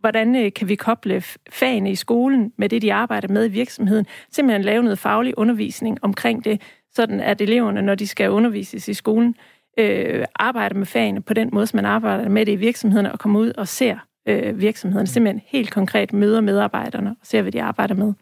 hvordan 0.00 0.36
øh, 0.36 0.52
kan 0.52 0.68
vi 0.68 0.74
koble 0.74 1.22
fagene 1.50 1.90
i 1.90 1.94
skolen 1.94 2.52
med 2.58 2.68
det, 2.68 2.82
de 2.82 2.92
arbejder 2.92 3.28
med 3.28 3.44
i 3.44 3.48
virksomheden. 3.48 4.06
Simpelthen 4.32 4.64
lave 4.64 4.82
noget 4.82 4.98
faglig 4.98 5.38
undervisning 5.38 5.98
omkring 6.02 6.44
det, 6.44 6.60
sådan 6.96 7.20
at 7.20 7.40
eleverne, 7.40 7.82
når 7.82 7.94
de 7.94 8.06
skal 8.06 8.30
undervises 8.30 8.88
i 8.88 8.94
skolen, 8.94 9.34
øh, 9.78 10.24
arbejder 10.34 10.76
med 10.76 10.86
fagene 10.86 11.22
på 11.22 11.34
den 11.34 11.50
måde, 11.52 11.66
som 11.66 11.76
man 11.76 11.84
arbejder 11.84 12.28
med 12.28 12.46
det 12.46 12.52
i 12.52 12.56
virksomhederne, 12.56 13.12
og 13.12 13.18
kommer 13.18 13.40
ud 13.40 13.52
og 13.58 13.68
ser 13.68 13.96
øh, 14.28 14.60
virksomhederne. 14.60 15.06
Simpelthen 15.06 15.42
helt 15.46 15.70
konkret 15.70 16.12
møder 16.12 16.40
medarbejderne 16.40 17.10
og 17.10 17.16
ser, 17.22 17.42
hvad 17.42 17.52
de 17.52 17.62
arbejder 17.62 17.94
med. 17.94 18.12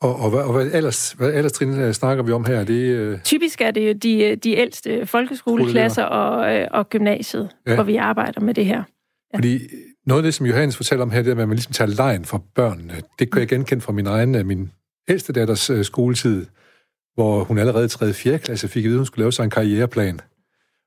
Og, 0.00 0.16
og, 0.16 0.30
hvad, 0.30 0.40
og 0.40 0.52
hvad 0.52 0.70
ellers, 0.72 1.12
hvad 1.12 1.32
ellers 1.34 1.52
trin, 1.52 1.80
øh, 1.80 1.92
snakker 1.92 2.24
vi 2.24 2.32
om 2.32 2.44
her? 2.44 2.64
Det, 2.64 2.74
øh... 2.74 3.18
Typisk 3.22 3.60
er 3.60 3.70
det 3.70 4.02
de, 4.02 4.36
de 4.36 4.56
ældste 4.56 5.06
folkeskoleklasser 5.06 6.04
og, 6.04 6.56
øh, 6.56 6.68
og 6.70 6.88
gymnasiet, 6.88 7.48
ja. 7.66 7.74
hvor 7.74 7.84
vi 7.84 7.96
arbejder 7.96 8.40
med 8.40 8.54
det 8.54 8.66
her. 8.66 8.82
Ja. 9.32 9.38
Fordi 9.38 9.58
noget 10.06 10.22
af 10.22 10.24
det, 10.24 10.34
som 10.34 10.46
Johannes 10.46 10.76
fortæller 10.76 11.02
om 11.02 11.10
her, 11.10 11.22
det 11.22 11.28
er, 11.28 11.32
at 11.32 11.48
man 11.48 11.56
ligesom 11.56 11.72
tager 11.72 11.88
lejen 11.96 12.24
for 12.24 12.44
børnene. 12.54 12.94
Det 13.18 13.32
kan 13.32 13.40
jeg 13.40 13.48
genkende 13.48 13.80
fra 13.80 13.92
min 13.92 14.06
egen, 14.06 14.46
min 14.46 14.70
ældste 15.08 15.32
datters 15.32 15.70
skoletid 15.82 16.46
hvor 17.18 17.44
hun 17.44 17.58
allerede 17.58 17.84
i 17.84 17.88
3. 17.88 18.12
4. 18.12 18.38
klasse 18.38 18.68
fik 18.68 18.84
at 18.84 18.88
vide, 18.88 18.94
at 18.94 18.98
hun 18.98 19.06
skulle 19.06 19.22
lave 19.22 19.32
sig 19.32 19.44
en 19.44 19.50
karriereplan. 19.50 20.20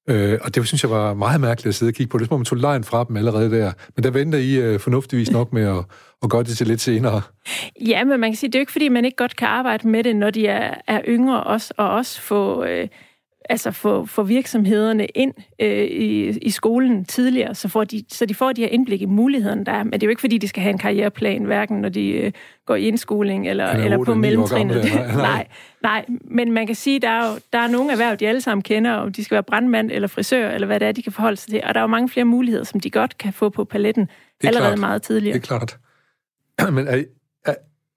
Øh, 0.10 0.40
og 0.42 0.56
det 0.56 0.68
synes 0.68 0.84
jeg 0.84 0.92
var 0.92 1.14
meget 1.14 1.42
mærkeligt 1.42 1.68
at 1.68 1.76
sidde 1.76 1.90
og 1.90 1.94
kigge 1.94 2.12
på. 2.12 2.18
Det 2.18 2.32
må 2.32 2.38
man 2.38 2.46
tog 2.46 2.58
lejen 2.58 2.84
fra 2.84 3.04
dem 3.08 3.18
allerede 3.18 3.52
der. 3.52 3.72
Men 3.96 4.04
der 4.04 4.12
venter 4.12 4.40
I 4.40 4.56
øh, 4.56 4.80
fornuftigvis 4.80 5.32
nok 5.32 5.54
med 5.54 5.64
at, 5.64 5.84
at 6.24 6.30
gøre 6.30 6.44
det 6.44 6.58
til 6.58 6.68
lidt 6.68 6.82
senere. 6.82 7.22
Ja, 7.88 8.04
men 8.04 8.20
man 8.20 8.32
kan 8.32 8.38
sige, 8.38 8.48
det 8.48 8.56
er 8.56 8.60
jo 8.60 8.62
ikke, 8.62 8.72
fordi 8.72 8.90
man 8.90 9.06
ikke 9.06 9.16
godt 9.16 9.36
kan 9.36 9.48
arbejde 9.48 9.88
med 9.88 10.04
det, 10.04 10.16
når 10.16 10.30
de 10.30 10.48
er, 10.48 10.74
er 10.88 11.02
yngre 11.08 11.44
også, 11.44 11.74
og 11.78 11.90
også 11.90 12.22
få... 12.22 12.64
Øh, 12.64 12.88
altså 13.50 13.72
få, 13.72 14.06
få 14.06 14.24
virksomhederne 14.24 15.06
ind 15.06 15.34
øh, 15.60 15.84
i, 15.84 16.30
i 16.30 16.50
skolen 16.50 17.06
tidligere, 17.06 17.56
så, 17.56 17.68
får 17.68 17.84
de, 17.84 18.04
så 18.10 18.26
de 18.26 18.36
får 18.36 18.52
de 18.52 18.62
her 18.62 18.68
indblik 18.68 19.02
i 19.02 19.06
mulighederne, 19.06 19.66
der 19.66 19.72
er. 19.72 19.84
Men 19.84 19.94
det 19.94 20.04
er 20.04 20.08
jo 20.08 20.10
ikke, 20.10 20.20
fordi 20.20 20.38
de 20.38 20.48
skal 20.48 20.64
have 20.64 20.72
en 20.72 20.78
karriereplan, 20.78 21.44
hverken 21.44 21.82
når 21.82 21.90
de 21.90 22.10
øh, 22.10 22.32
går 22.66 22.76
i 22.76 22.88
indskoling 22.88 23.48
eller, 23.48 23.68
eller, 23.68 23.84
eller 23.84 24.06
på 24.06 24.14
mellemtrinnet. 24.14 24.86
Nej, 25.16 25.48
nej. 25.84 26.06
men 26.22 26.52
man 26.52 26.68
kan 26.68 26.76
sige, 26.76 27.00
der 27.00 27.10
er 27.10 27.32
jo 27.32 27.40
der 27.54 27.60
er 27.60 27.68
nogle 27.68 27.92
erhverv, 27.92 28.16
de 28.16 28.28
alle 28.28 28.42
sammen 28.42 28.62
kender, 28.62 28.92
om 28.92 29.14
de 29.14 29.24
skal 29.24 29.36
være 29.36 29.44
brandmand 29.44 29.92
eller 29.92 30.08
frisør, 30.08 30.50
eller 30.50 30.68
hvad 30.68 30.80
det 30.80 30.88
er, 30.88 30.92
de 30.92 31.02
kan 31.02 31.12
forholde 31.12 31.38
sig 31.38 31.50
til. 31.50 31.62
Og 31.64 31.74
der 31.74 31.80
er 31.80 31.84
jo 31.84 31.88
mange 31.88 32.10
flere 32.10 32.26
muligheder, 32.26 32.64
som 32.64 32.80
de 32.80 32.90
godt 32.90 33.18
kan 33.18 33.34
få 33.34 33.50
på 33.50 33.64
paletten 33.64 34.10
allerede 34.44 34.70
klart. 34.70 34.80
meget 34.80 35.02
tidligere. 35.02 35.34
Det 35.34 35.44
er 35.44 35.48
klart. 35.48 35.78
Men 36.76 36.88
er, 36.88 37.04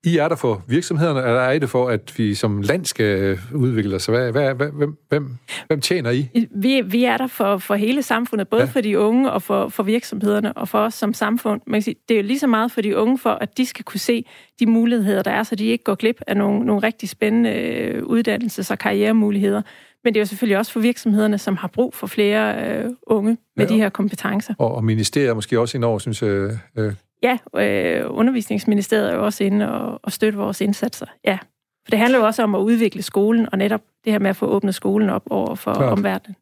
i 0.04 0.16
er 0.16 0.28
der 0.28 0.36
for 0.36 0.62
virksomhederne, 0.68 1.18
eller 1.20 1.40
er 1.40 1.52
I 1.52 1.58
det 1.58 1.70
for, 1.70 1.88
at 1.88 2.14
vi 2.16 2.34
som 2.34 2.60
land 2.60 2.84
skal 2.84 3.38
udvikle 3.54 3.96
os? 3.96 4.06
Hvad, 4.06 4.32
hvad, 4.32 4.54
hvad, 4.54 4.68
hvem, 4.72 4.96
hvem, 5.08 5.36
hvem 5.66 5.80
tjener 5.80 6.10
I? 6.10 6.48
Vi, 6.50 6.82
vi 6.84 7.04
er 7.04 7.16
der 7.16 7.26
for, 7.26 7.58
for 7.58 7.74
hele 7.74 8.02
samfundet, 8.02 8.48
både 8.48 8.62
ja. 8.62 8.68
for 8.68 8.80
de 8.80 8.98
unge 8.98 9.32
og 9.32 9.42
for, 9.42 9.68
for 9.68 9.82
virksomhederne, 9.82 10.52
og 10.52 10.68
for 10.68 10.78
os 10.78 10.94
som 10.94 11.14
samfund. 11.14 11.60
Man 11.66 11.74
kan 11.74 11.82
sige, 11.82 11.96
det 12.08 12.14
er 12.14 12.20
jo 12.20 12.26
lige 12.26 12.38
så 12.38 12.46
meget 12.46 12.72
for 12.72 12.80
de 12.80 12.96
unge, 12.96 13.18
for 13.18 13.30
at 13.30 13.58
de 13.58 13.66
skal 13.66 13.84
kunne 13.84 14.00
se 14.00 14.24
de 14.60 14.66
muligheder, 14.66 15.22
der 15.22 15.30
er, 15.30 15.42
så 15.42 15.54
de 15.54 15.66
ikke 15.66 15.84
går 15.84 15.94
glip 15.94 16.20
af 16.26 16.36
nogle, 16.36 16.66
nogle 16.66 16.82
rigtig 16.82 17.08
spændende 17.08 17.50
øh, 17.50 18.02
uddannelses- 18.02 18.70
og 18.70 18.78
karrieremuligheder. 18.78 19.62
Men 20.04 20.14
det 20.14 20.20
er 20.20 20.22
jo 20.22 20.26
selvfølgelig 20.26 20.58
også 20.58 20.72
for 20.72 20.80
virksomhederne, 20.80 21.38
som 21.38 21.56
har 21.56 21.68
brug 21.68 21.94
for 21.94 22.06
flere 22.06 22.68
øh, 22.68 22.90
unge 23.06 23.36
med 23.56 23.66
ja, 23.66 23.74
de 23.74 23.78
her 23.78 23.88
kompetencer. 23.88 24.54
Og, 24.58 24.74
og 24.74 24.84
ministeriet 24.84 25.34
måske 25.34 25.60
også 25.60 25.78
indover, 25.78 25.98
synes 25.98 26.22
jeg, 26.22 26.58
øh, 26.78 26.92
ja, 27.24 27.38
øh, 27.56 28.04
undervisningsministeriet 28.08 29.10
er 29.10 29.16
jo 29.16 29.24
også 29.24 29.44
inde 29.44 29.72
og, 29.72 30.00
og 30.02 30.12
støtte 30.12 30.38
vores 30.38 30.60
indsatser. 30.60 31.06
Ja. 31.24 31.38
For 31.84 31.90
det 31.90 31.98
handler 31.98 32.18
jo 32.18 32.24
også 32.26 32.42
om 32.42 32.54
at 32.54 32.58
udvikle 32.58 33.02
skolen, 33.02 33.48
og 33.52 33.58
netop 33.58 33.80
det 34.04 34.12
her 34.12 34.18
med 34.18 34.30
at 34.30 34.36
få 34.36 34.46
åbnet 34.46 34.74
skolen 34.74 35.10
op 35.10 35.22
over 35.30 35.54
for 35.54 35.74
Klart. 35.74 35.92
omverdenen. 35.92 36.36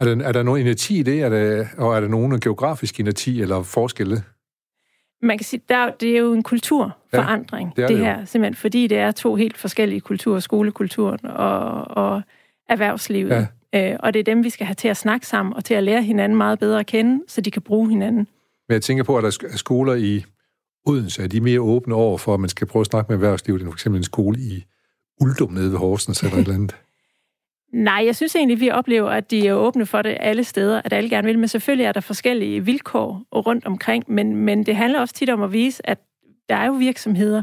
Er 0.00 0.04
der, 0.04 0.24
er 0.24 0.32
der 0.32 0.42
nogen 0.42 0.60
inerti 0.60 0.98
i 0.98 1.02
det, 1.02 1.22
er 1.22 1.28
der, 1.28 1.66
og 1.78 1.96
er 1.96 2.00
der 2.00 2.08
nogen 2.08 2.40
geografisk 2.40 3.00
inerti 3.00 3.42
eller 3.42 3.62
forskelle? 3.62 4.22
Man 5.22 5.38
kan 5.38 5.44
sige, 5.44 5.62
der, 5.68 5.90
det 5.90 6.10
er 6.10 6.18
jo 6.18 6.32
en 6.32 6.42
kulturforandring, 6.42 7.72
ja, 7.76 7.82
det, 7.82 7.88
det, 7.88 7.96
det 7.96 8.04
her, 8.04 8.24
simpelthen 8.24 8.54
fordi 8.54 8.86
det 8.86 8.98
er 8.98 9.10
to 9.10 9.34
helt 9.34 9.56
forskellige 9.56 10.00
kulturer, 10.00 10.40
skolekulturen 10.40 11.26
og, 11.26 11.84
og 11.88 12.22
erhvervslivet. 12.68 13.48
Ja. 13.72 13.92
Øh, 13.92 13.96
og 14.00 14.14
det 14.14 14.20
er 14.20 14.24
dem, 14.24 14.44
vi 14.44 14.50
skal 14.50 14.66
have 14.66 14.74
til 14.74 14.88
at 14.88 14.96
snakke 14.96 15.26
sammen 15.26 15.54
og 15.54 15.64
til 15.64 15.74
at 15.74 15.82
lære 15.82 16.02
hinanden 16.02 16.38
meget 16.38 16.58
bedre 16.58 16.80
at 16.80 16.86
kende, 16.86 17.22
så 17.28 17.40
de 17.40 17.50
kan 17.50 17.62
bruge 17.62 17.90
hinanden. 17.90 18.28
Men 18.68 18.74
jeg 18.74 18.82
tænker 18.82 19.04
på, 19.04 19.18
at 19.18 19.22
der 19.22 19.48
er 19.52 19.56
skoler 19.56 19.94
i 19.94 20.24
Odense, 20.86 21.22
er 21.22 21.26
de 21.26 21.40
mere 21.40 21.60
åbne 21.60 21.94
over 21.94 22.18
for, 22.18 22.34
at 22.34 22.40
man 22.40 22.48
skal 22.48 22.66
prøve 22.66 22.80
at 22.80 22.86
snakke 22.86 23.08
med 23.08 23.16
erhvervslivet, 23.16 23.60
end 23.60 23.68
for 23.68 23.74
eksempel 23.74 23.98
en 23.98 24.04
skole 24.04 24.38
i 24.38 24.64
Uldum 25.20 25.52
nede 25.52 25.70
ved 25.70 25.78
Horsens 25.78 26.22
eller 26.22 26.36
et 26.36 26.40
eller 26.40 26.54
andet? 26.54 26.76
Nej, 27.72 28.02
jeg 28.06 28.16
synes 28.16 28.36
egentlig, 28.36 28.54
at 28.54 28.60
vi 28.60 28.70
oplever, 28.70 29.10
at 29.10 29.30
de 29.30 29.48
er 29.48 29.54
åbne 29.54 29.86
for 29.86 30.02
det 30.02 30.16
alle 30.20 30.44
steder, 30.44 30.82
at 30.84 30.92
alle 30.92 31.10
gerne 31.10 31.26
vil, 31.26 31.38
men 31.38 31.48
selvfølgelig 31.48 31.84
er 31.84 31.92
der 31.92 32.00
forskellige 32.00 32.64
vilkår 32.64 33.26
rundt 33.32 33.66
omkring, 33.66 34.04
men, 34.08 34.36
men 34.36 34.66
det 34.66 34.76
handler 34.76 35.00
også 35.00 35.14
tit 35.14 35.30
om 35.30 35.42
at 35.42 35.52
vise, 35.52 35.86
at 35.90 35.98
der 36.48 36.56
er 36.56 36.66
jo 36.66 36.72
virksomheder 36.72 37.42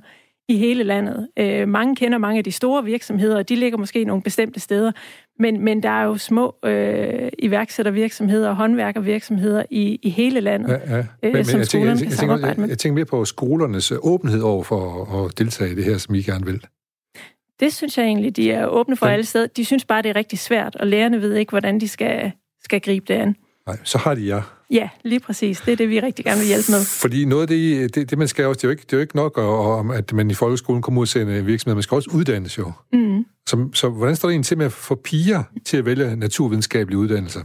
i 0.50 0.58
hele 0.58 0.84
landet. 0.84 1.28
Øh, 1.40 1.68
mange 1.68 1.96
kender 1.96 2.18
mange 2.18 2.38
af 2.38 2.44
de 2.44 2.52
store 2.52 2.84
virksomheder, 2.84 3.38
og 3.38 3.50
de 3.50 3.56
ligger 3.56 3.78
måske 3.78 4.04
nogle 4.04 4.24
bestemte 4.24 4.60
steder, 4.60 4.92
men, 5.40 5.62
men 5.62 5.84
der 5.84 5.90
er 5.90 6.04
jo 6.04 6.18
små 6.18 6.56
øh, 6.66 7.30
iværksættervirksomheder 7.40 8.50
og 8.50 8.56
håndværkervirksomheder 8.56 9.64
i, 9.70 10.00
i 10.02 10.10
hele 10.10 10.40
landet, 10.40 10.70
ja, 10.70 10.98
ja. 10.98 11.06
Men, 11.22 11.36
øh, 11.36 11.46
som 11.46 11.58
men, 11.58 11.66
skolerne 11.66 11.90
jeg 11.90 11.98
tænker, 11.98 12.38
jeg, 12.38 12.42
tænker, 12.42 12.62
jeg, 12.64 12.70
jeg 12.70 12.78
tænker 12.78 12.96
mere 12.96 13.06
på 13.06 13.26
skolernes 13.26 13.94
åbenhed 14.02 14.42
over 14.42 14.64
for 14.64 15.06
at 15.26 15.38
deltage 15.38 15.72
i 15.72 15.76
det 15.76 15.84
her, 15.84 15.98
som 15.98 16.16
I 16.16 16.22
gerne 16.22 16.46
vil. 16.46 16.66
Det 17.60 17.74
synes 17.74 17.98
jeg 17.98 18.06
egentlig, 18.06 18.36
de 18.36 18.52
er 18.52 18.68
åbne 18.68 18.96
for 18.96 19.06
ja. 19.06 19.14
alle 19.14 19.26
steder. 19.26 19.48
De 19.48 19.66
synes 19.66 19.86
bare, 19.86 20.02
det 20.02 20.10
er 20.10 20.16
rigtig 20.16 20.40
svært, 20.40 20.76
og 20.76 20.88
lærerne 20.88 21.22
ved 21.22 21.36
ikke, 21.36 21.50
hvordan 21.50 21.80
de 21.80 21.88
skal, 21.88 22.32
skal 22.64 22.82
gribe 22.82 23.06
det 23.08 23.14
an. 23.14 23.36
Nej, 23.68 23.78
så 23.84 23.98
har 23.98 24.16
de 24.16 24.28
jer. 24.28 24.42
Ja, 24.72 24.90
lige 25.04 25.20
præcis. 25.20 25.62
Det 25.62 25.72
er 25.72 25.76
det, 25.76 25.90
vi 25.90 26.00
rigtig 26.00 26.26
gerne 26.26 26.40
vil 26.40 26.48
hjælpe 26.48 26.72
med. 26.72 26.86
Fordi 26.86 27.26
noget 27.26 27.42
af 27.42 27.48
det, 27.48 27.96
det, 27.96 28.10
det 28.10 28.18
man 28.18 28.28
skal 28.28 28.46
også, 28.46 28.58
det 28.58 28.64
er 28.64 28.68
jo 28.68 28.72
ikke, 28.72 28.82
det 28.82 28.94
er 28.94 28.98
jo 28.98 29.02
ikke 29.02 29.16
nok, 29.16 29.38
om, 29.38 29.92
at 29.92 30.14
man 30.14 30.32
i 30.32 30.34
folkeskolen 30.34 30.82
kommer 30.82 31.02
ud 31.02 31.06
til 31.06 31.22
en 31.22 31.48
virksomhed, 31.48 31.76
man 31.76 31.84
skal 31.84 31.96
også 31.96 32.10
uddannes 32.14 32.58
jo. 32.58 32.72
Mm. 32.94 33.26
Så, 33.50 33.70
så 33.74 33.90
hvordan 33.90 34.16
står 34.16 34.30
det 34.30 34.34
egentlig 34.34 34.46
til 34.46 34.58
med 34.58 34.66
at 34.66 34.72
få 34.72 34.96
piger 34.96 35.44
til 35.66 35.78
at 35.78 35.86
vælge 35.86 36.16
naturvidenskabelige 36.16 36.98
uddannelser? 36.98 37.42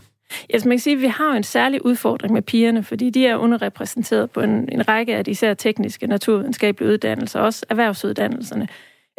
Ja, 0.52 0.59
man 0.64 0.70
kan 0.70 0.78
sige, 0.78 0.96
at 0.96 1.02
vi 1.02 1.07
har 1.07 1.31
jo 1.31 1.37
en 1.37 1.42
særlig 1.42 1.85
udfordring 1.85 2.33
med 2.35 2.42
pigerne, 2.42 2.83
fordi 2.83 3.11
de 3.11 3.26
er 3.26 3.37
underrepræsenteret 3.37 4.31
på 4.31 4.40
en, 4.40 4.68
en 4.72 4.88
række 4.88 5.16
af 5.16 5.24
de 5.24 5.31
især 5.31 5.54
tekniske 5.54 6.07
naturvidenskabelige 6.07 6.92
uddannelser, 6.92 7.40
også 7.40 7.66
erhvervsuddannelserne. 7.68 8.68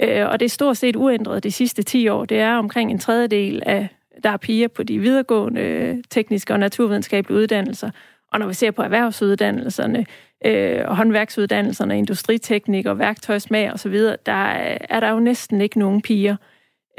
Øh, 0.04 0.30
og 0.30 0.40
det 0.40 0.46
er 0.46 0.50
stort 0.50 0.78
set 0.78 0.96
uændret 0.96 1.44
de 1.44 1.52
sidste 1.52 1.84
10 1.84 2.08
år. 2.08 2.26
Det 2.26 2.40
er 2.40 2.56
omkring 2.56 2.92
en 2.92 3.00
tredjedel 3.00 3.64
af 3.66 3.88
der 4.24 4.30
er 4.30 4.38
piger 4.38 4.68
på 4.68 4.84
de 4.84 5.00
videregående 5.00 5.62
øh, 5.62 5.98
tekniske 6.10 6.54
og 6.54 6.60
naturvidenskabelige 6.60 7.38
uddannelser. 7.38 7.90
Og 8.32 8.40
når 8.40 8.48
vi 8.48 8.54
ser 8.54 8.72
på 8.72 8.82
erhvervsuddannelserne, 8.82 10.06
øh, 10.46 10.82
og 10.86 10.98
håndværksuddannelserne, 10.98 11.98
industriteknik 11.98 12.86
og 12.86 13.00
værktøjsmag 13.00 13.74
osv., 13.74 13.96
der 14.26 14.46
er 14.90 15.00
der 15.00 15.10
jo 15.10 15.20
næsten 15.20 15.62
ikke 15.62 15.80
nogen 15.80 16.02
piger. 16.02 16.36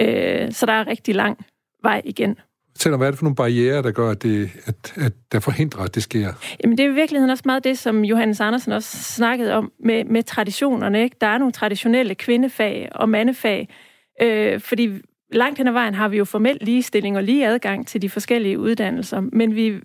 Øh, 0.01 0.53
så 0.53 0.67
der 0.67 0.73
er 0.73 0.87
rigtig 0.87 1.15
lang 1.15 1.47
vej 1.83 2.03
igen. 2.05 2.37
Fortæl 2.71 2.97
hvad 2.97 3.07
er 3.07 3.11
det 3.11 3.19
for 3.19 3.25
nogle 3.25 3.37
barriere, 3.37 3.83
der 3.83 3.91
gør, 3.91 4.11
at, 4.11 4.23
det, 4.23 4.51
at, 4.65 4.93
at 4.97 5.13
der 5.33 5.41
forhindrer, 5.41 5.83
at 5.83 5.95
det 5.95 6.03
sker? 6.03 6.33
Jamen, 6.63 6.79
det 6.79 6.85
er 6.85 6.91
i 6.91 6.95
virkeligheden 6.95 7.31
også 7.31 7.43
meget 7.47 7.65
det, 7.65 7.79
som 7.79 8.05
Johannes 8.05 8.41
Andersen 8.41 8.73
også 8.73 8.97
snakkede 8.97 9.53
om 9.55 9.73
med, 9.85 10.05
med 10.05 10.23
traditionerne. 10.23 11.03
Ikke? 11.03 11.17
Der 11.21 11.27
er 11.27 11.39
nogle 11.39 11.53
traditionelle 11.53 12.15
kvindefag 12.15 12.89
og 12.93 13.09
mandefag, 13.09 13.69
øh, 14.23 14.61
fordi 14.61 14.91
langt 15.33 15.59
hen 15.59 15.69
ad 15.69 15.73
vejen 15.73 15.95
har 15.95 16.09
vi 16.09 16.17
jo 16.17 16.25
formel 16.25 16.59
ligestilling 16.61 17.17
og 17.17 17.23
lige 17.23 17.47
adgang 17.47 17.87
til 17.87 18.03
de 18.03 18.11
forskellige 18.11 18.59
uddannelser, 18.59 19.21
men 19.21 19.55
vi, 19.55 19.81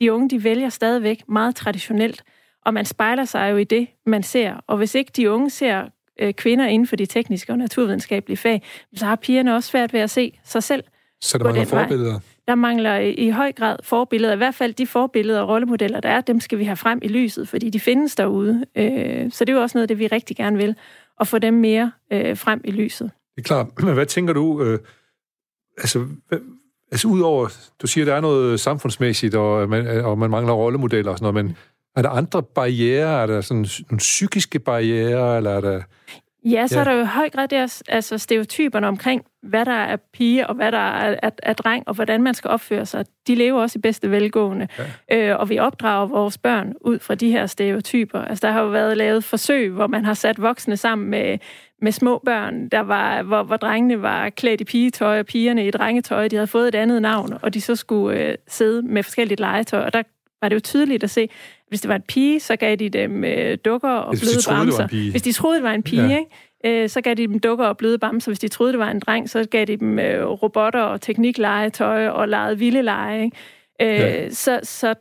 de 0.00 0.12
unge, 0.12 0.30
de 0.30 0.44
vælger 0.44 0.68
stadigvæk 0.68 1.28
meget 1.28 1.56
traditionelt, 1.56 2.24
og 2.64 2.74
man 2.74 2.84
spejler 2.84 3.24
sig 3.24 3.50
jo 3.50 3.56
i 3.56 3.64
det, 3.64 3.88
man 4.06 4.22
ser. 4.22 4.54
Og 4.66 4.76
hvis 4.76 4.94
ikke 4.94 5.12
de 5.16 5.30
unge 5.30 5.50
ser 5.50 5.84
øh, 6.20 6.34
kvinder 6.34 6.66
inden 6.66 6.86
for 6.86 6.96
de 6.96 7.06
tekniske 7.06 7.52
og 7.52 7.58
naturvidenskabelige 7.58 8.36
fag, 8.36 8.62
så 8.94 9.06
har 9.06 9.16
pigerne 9.16 9.54
også 9.54 9.70
svært 9.70 9.92
ved 9.92 10.00
at 10.00 10.10
se 10.10 10.38
sig 10.44 10.62
selv. 10.62 10.84
Så 11.20 11.38
der 11.38 11.44
mangler 11.44 11.64
forbilleder? 11.64 12.10
Vej. 12.10 12.20
Der 12.48 12.54
mangler 12.54 12.96
i, 12.96 13.10
i 13.10 13.30
høj 13.30 13.52
grad 13.52 13.76
forbilleder. 13.82 14.34
I 14.34 14.36
hvert 14.36 14.54
fald 14.54 14.74
de 14.74 14.86
forbilleder 14.86 15.40
og 15.40 15.48
rollemodeller, 15.48 16.00
der 16.00 16.08
er, 16.08 16.20
dem 16.20 16.40
skal 16.40 16.58
vi 16.58 16.64
have 16.64 16.76
frem 16.76 16.98
i 17.02 17.08
lyset, 17.08 17.48
fordi 17.48 17.70
de 17.70 17.80
findes 17.80 18.16
derude. 18.16 18.64
Øh, 18.74 19.30
så 19.30 19.44
det 19.44 19.52
er 19.52 19.56
jo 19.56 19.62
også 19.62 19.78
noget 19.78 19.88
det, 19.88 19.98
vi 19.98 20.06
rigtig 20.06 20.36
gerne 20.36 20.56
vil, 20.56 20.76
at 21.20 21.28
få 21.28 21.38
dem 21.38 21.54
mere 21.54 21.92
øh, 22.12 22.36
frem 22.36 22.60
i 22.64 22.70
lyset. 22.70 23.10
Det 23.36 23.42
er 23.42 23.42
klart. 23.42 23.66
Men 23.84 23.94
hvad 23.94 24.06
tænker 24.06 24.32
du, 24.32 24.62
øh, 24.62 24.78
altså, 25.78 26.06
hvad, 26.28 26.38
altså 26.92 27.08
udover, 27.08 27.48
du 27.82 27.86
siger, 27.86 28.04
der 28.04 28.14
er 28.14 28.20
noget 28.20 28.60
samfundsmæssigt, 28.60 29.34
og 29.34 29.68
man, 29.68 30.04
og 30.04 30.18
man 30.18 30.30
mangler 30.30 30.52
rollemodeller 30.52 31.12
og 31.12 31.18
sådan 31.18 31.32
noget, 31.32 31.44
men 31.44 31.56
er 31.96 32.02
der 32.02 32.10
andre 32.10 32.42
barriere? 32.42 33.22
Er 33.22 33.26
der 33.26 33.40
sådan 33.40 33.66
nogle 33.90 33.98
psykiske 33.98 34.58
barriere, 34.58 35.36
eller 35.36 35.50
er 35.50 35.60
der... 35.60 35.82
Ja, 36.44 36.66
så 36.66 36.74
ja. 36.74 36.80
er 36.80 36.84
der 36.84 36.92
jo 36.92 37.02
i 37.02 37.06
høj 37.06 37.30
grad 37.30 37.48
der, 37.48 37.82
altså 37.88 38.18
stereotyperne 38.18 38.88
omkring, 38.88 39.24
hvad 39.42 39.64
der 39.64 39.72
er 39.72 39.96
pige, 40.12 40.46
og 40.46 40.54
hvad 40.54 40.72
der 40.72 40.78
er, 40.78 41.16
er, 41.22 41.30
er 41.42 41.52
dreng, 41.52 41.88
og 41.88 41.94
hvordan 41.94 42.22
man 42.22 42.34
skal 42.34 42.50
opføre 42.50 42.86
sig. 42.86 43.04
De 43.26 43.34
lever 43.34 43.62
også 43.62 43.78
i 43.78 43.80
bedste 43.80 44.10
velgående. 44.10 44.68
Ja. 45.10 45.30
Øh, 45.32 45.40
og 45.40 45.48
vi 45.48 45.58
opdrager 45.58 46.06
vores 46.06 46.38
børn 46.38 46.72
ud 46.80 46.98
fra 46.98 47.14
de 47.14 47.30
her 47.30 47.46
stereotyper. 47.46 48.20
Altså, 48.20 48.46
der 48.46 48.52
har 48.52 48.62
jo 48.62 48.68
været 48.68 48.96
lavet 48.96 49.24
forsøg, 49.24 49.70
hvor 49.70 49.86
man 49.86 50.04
har 50.04 50.14
sat 50.14 50.42
voksne 50.42 50.76
sammen 50.76 51.10
med, 51.10 51.38
med 51.84 51.92
små 51.92 52.22
børn, 52.24 52.68
der 52.68 52.80
var, 52.80 53.22
hvor, 53.22 53.42
hvor 53.42 53.56
drengene 53.56 54.02
var 54.02 54.30
klædt 54.30 54.60
i 54.60 54.64
pigetøj, 54.64 55.18
og 55.18 55.26
pigerne 55.26 55.66
i 55.66 55.70
drengetøj. 55.70 56.28
De 56.28 56.36
havde 56.36 56.46
fået 56.46 56.68
et 56.68 56.74
andet 56.74 57.02
navn, 57.02 57.32
og 57.42 57.54
de 57.54 57.60
så 57.60 57.76
skulle 57.76 58.20
øh, 58.20 58.34
sidde 58.48 58.82
med 58.82 59.02
forskelligt 59.02 59.40
legetøj. 59.40 59.80
Og 59.80 59.92
der 59.92 60.02
var 60.42 60.48
det 60.48 60.54
jo 60.56 60.60
tydeligt 60.60 61.04
at 61.04 61.10
se, 61.10 61.28
hvis 61.68 61.80
det 61.80 61.88
var 61.88 61.94
en 61.94 62.02
pige, 62.02 62.40
så 62.40 62.56
gav 62.56 62.76
de 62.76 62.88
dem 62.88 63.24
øh, 63.24 63.58
dukker 63.64 63.88
og 63.88 64.14
bløde 64.20 64.42
bamser. 64.48 65.10
Hvis 65.10 65.22
de 65.22 65.32
troede, 65.32 65.56
det 65.56 65.64
var 65.64 65.72
en 65.72 65.82
pige, 65.82 66.06
ja. 66.06 66.18
ikke? 66.18 66.82
Øh, 66.82 66.88
så 66.88 67.00
gav 67.00 67.14
de 67.14 67.26
dem 67.26 67.38
dukker 67.38 67.64
og 67.64 67.76
bløde 67.76 67.98
bamser. 67.98 68.30
Hvis 68.30 68.38
de 68.38 68.48
troede, 68.48 68.72
det 68.72 68.78
var 68.78 68.90
en 68.90 69.00
dreng, 69.00 69.30
så 69.30 69.44
gav 69.50 69.64
de 69.64 69.76
dem 69.76 69.98
øh, 69.98 70.26
robotter 70.26 70.82
og 70.82 71.00
tekniklegetøj 71.00 72.08
og 72.08 72.28
legede 72.28 72.58
vilde 72.58 72.82
lege. 72.82 73.24
Ikke? 73.24 73.36
Øh, 73.82 73.88
ja. 73.88 74.30
så, 74.30 74.60
så 74.62 74.94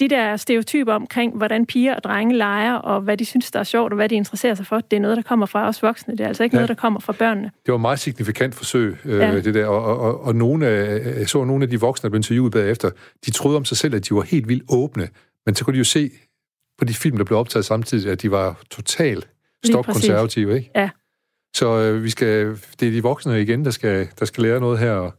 de 0.00 0.08
der 0.08 0.36
stereotyper 0.36 0.94
omkring, 0.94 1.36
hvordan 1.36 1.66
piger 1.66 1.94
og 1.94 2.04
drenge 2.04 2.36
leger, 2.36 2.74
og 2.74 3.00
hvad 3.00 3.16
de 3.16 3.24
synes, 3.24 3.50
der 3.50 3.60
er 3.60 3.64
sjovt, 3.64 3.92
og 3.92 3.96
hvad 3.96 4.08
de 4.08 4.14
interesserer 4.14 4.54
sig 4.54 4.66
for, 4.66 4.80
det 4.80 4.96
er 4.96 5.00
noget, 5.00 5.16
der 5.16 5.22
kommer 5.22 5.46
fra 5.46 5.68
os 5.68 5.82
voksne. 5.82 6.16
Det 6.16 6.20
er 6.24 6.28
altså 6.28 6.44
ikke 6.44 6.56
ja. 6.56 6.58
noget, 6.58 6.68
der 6.68 6.74
kommer 6.74 7.00
fra 7.00 7.12
børnene. 7.12 7.50
Det 7.66 7.72
var 7.72 7.74
et 7.74 7.80
meget 7.80 7.98
signifikant 8.00 8.54
forsøg, 8.54 8.96
øh, 9.04 9.18
ja. 9.18 9.40
det 9.40 9.54
der. 9.54 9.66
Og, 9.66 9.98
og, 9.98 10.24
og 10.24 10.36
nogle 10.36 10.66
af, 10.66 11.18
jeg 11.18 11.28
så 11.28 11.44
nogle 11.44 11.62
af 11.64 11.70
de 11.70 11.80
voksne, 11.80 12.02
der 12.02 12.10
blev 12.10 12.18
interviewet 12.18 12.52
bagefter, 12.52 12.90
de 13.26 13.30
troede 13.30 13.56
om 13.56 13.64
sig 13.64 13.76
selv, 13.76 13.94
at 13.94 14.08
de 14.08 14.14
var 14.14 14.22
helt 14.22 14.48
vildt 14.48 14.64
åbne. 14.68 15.08
Men 15.46 15.54
så 15.54 15.64
kunne 15.64 15.74
de 15.74 15.78
jo 15.78 15.84
se 15.84 16.10
på 16.78 16.84
de 16.84 16.94
film, 16.94 17.16
der 17.16 17.24
blev 17.24 17.38
optaget 17.38 17.64
samtidig, 17.64 18.12
at 18.12 18.22
de 18.22 18.30
var 18.30 18.60
totalt 18.70 19.28
stokkonservative, 19.64 20.56
ikke? 20.56 20.70
Ja. 20.76 20.90
Så 21.56 21.78
øh, 21.78 22.04
vi 22.04 22.10
skal, 22.10 22.58
det 22.80 22.88
er 22.88 22.92
de 22.92 23.02
voksne 23.02 23.42
igen, 23.42 23.64
der 23.64 23.70
skal, 23.70 24.08
der 24.18 24.24
skal 24.24 24.42
lære 24.42 24.60
noget 24.60 24.78
her, 24.78 24.92
og 24.92 25.14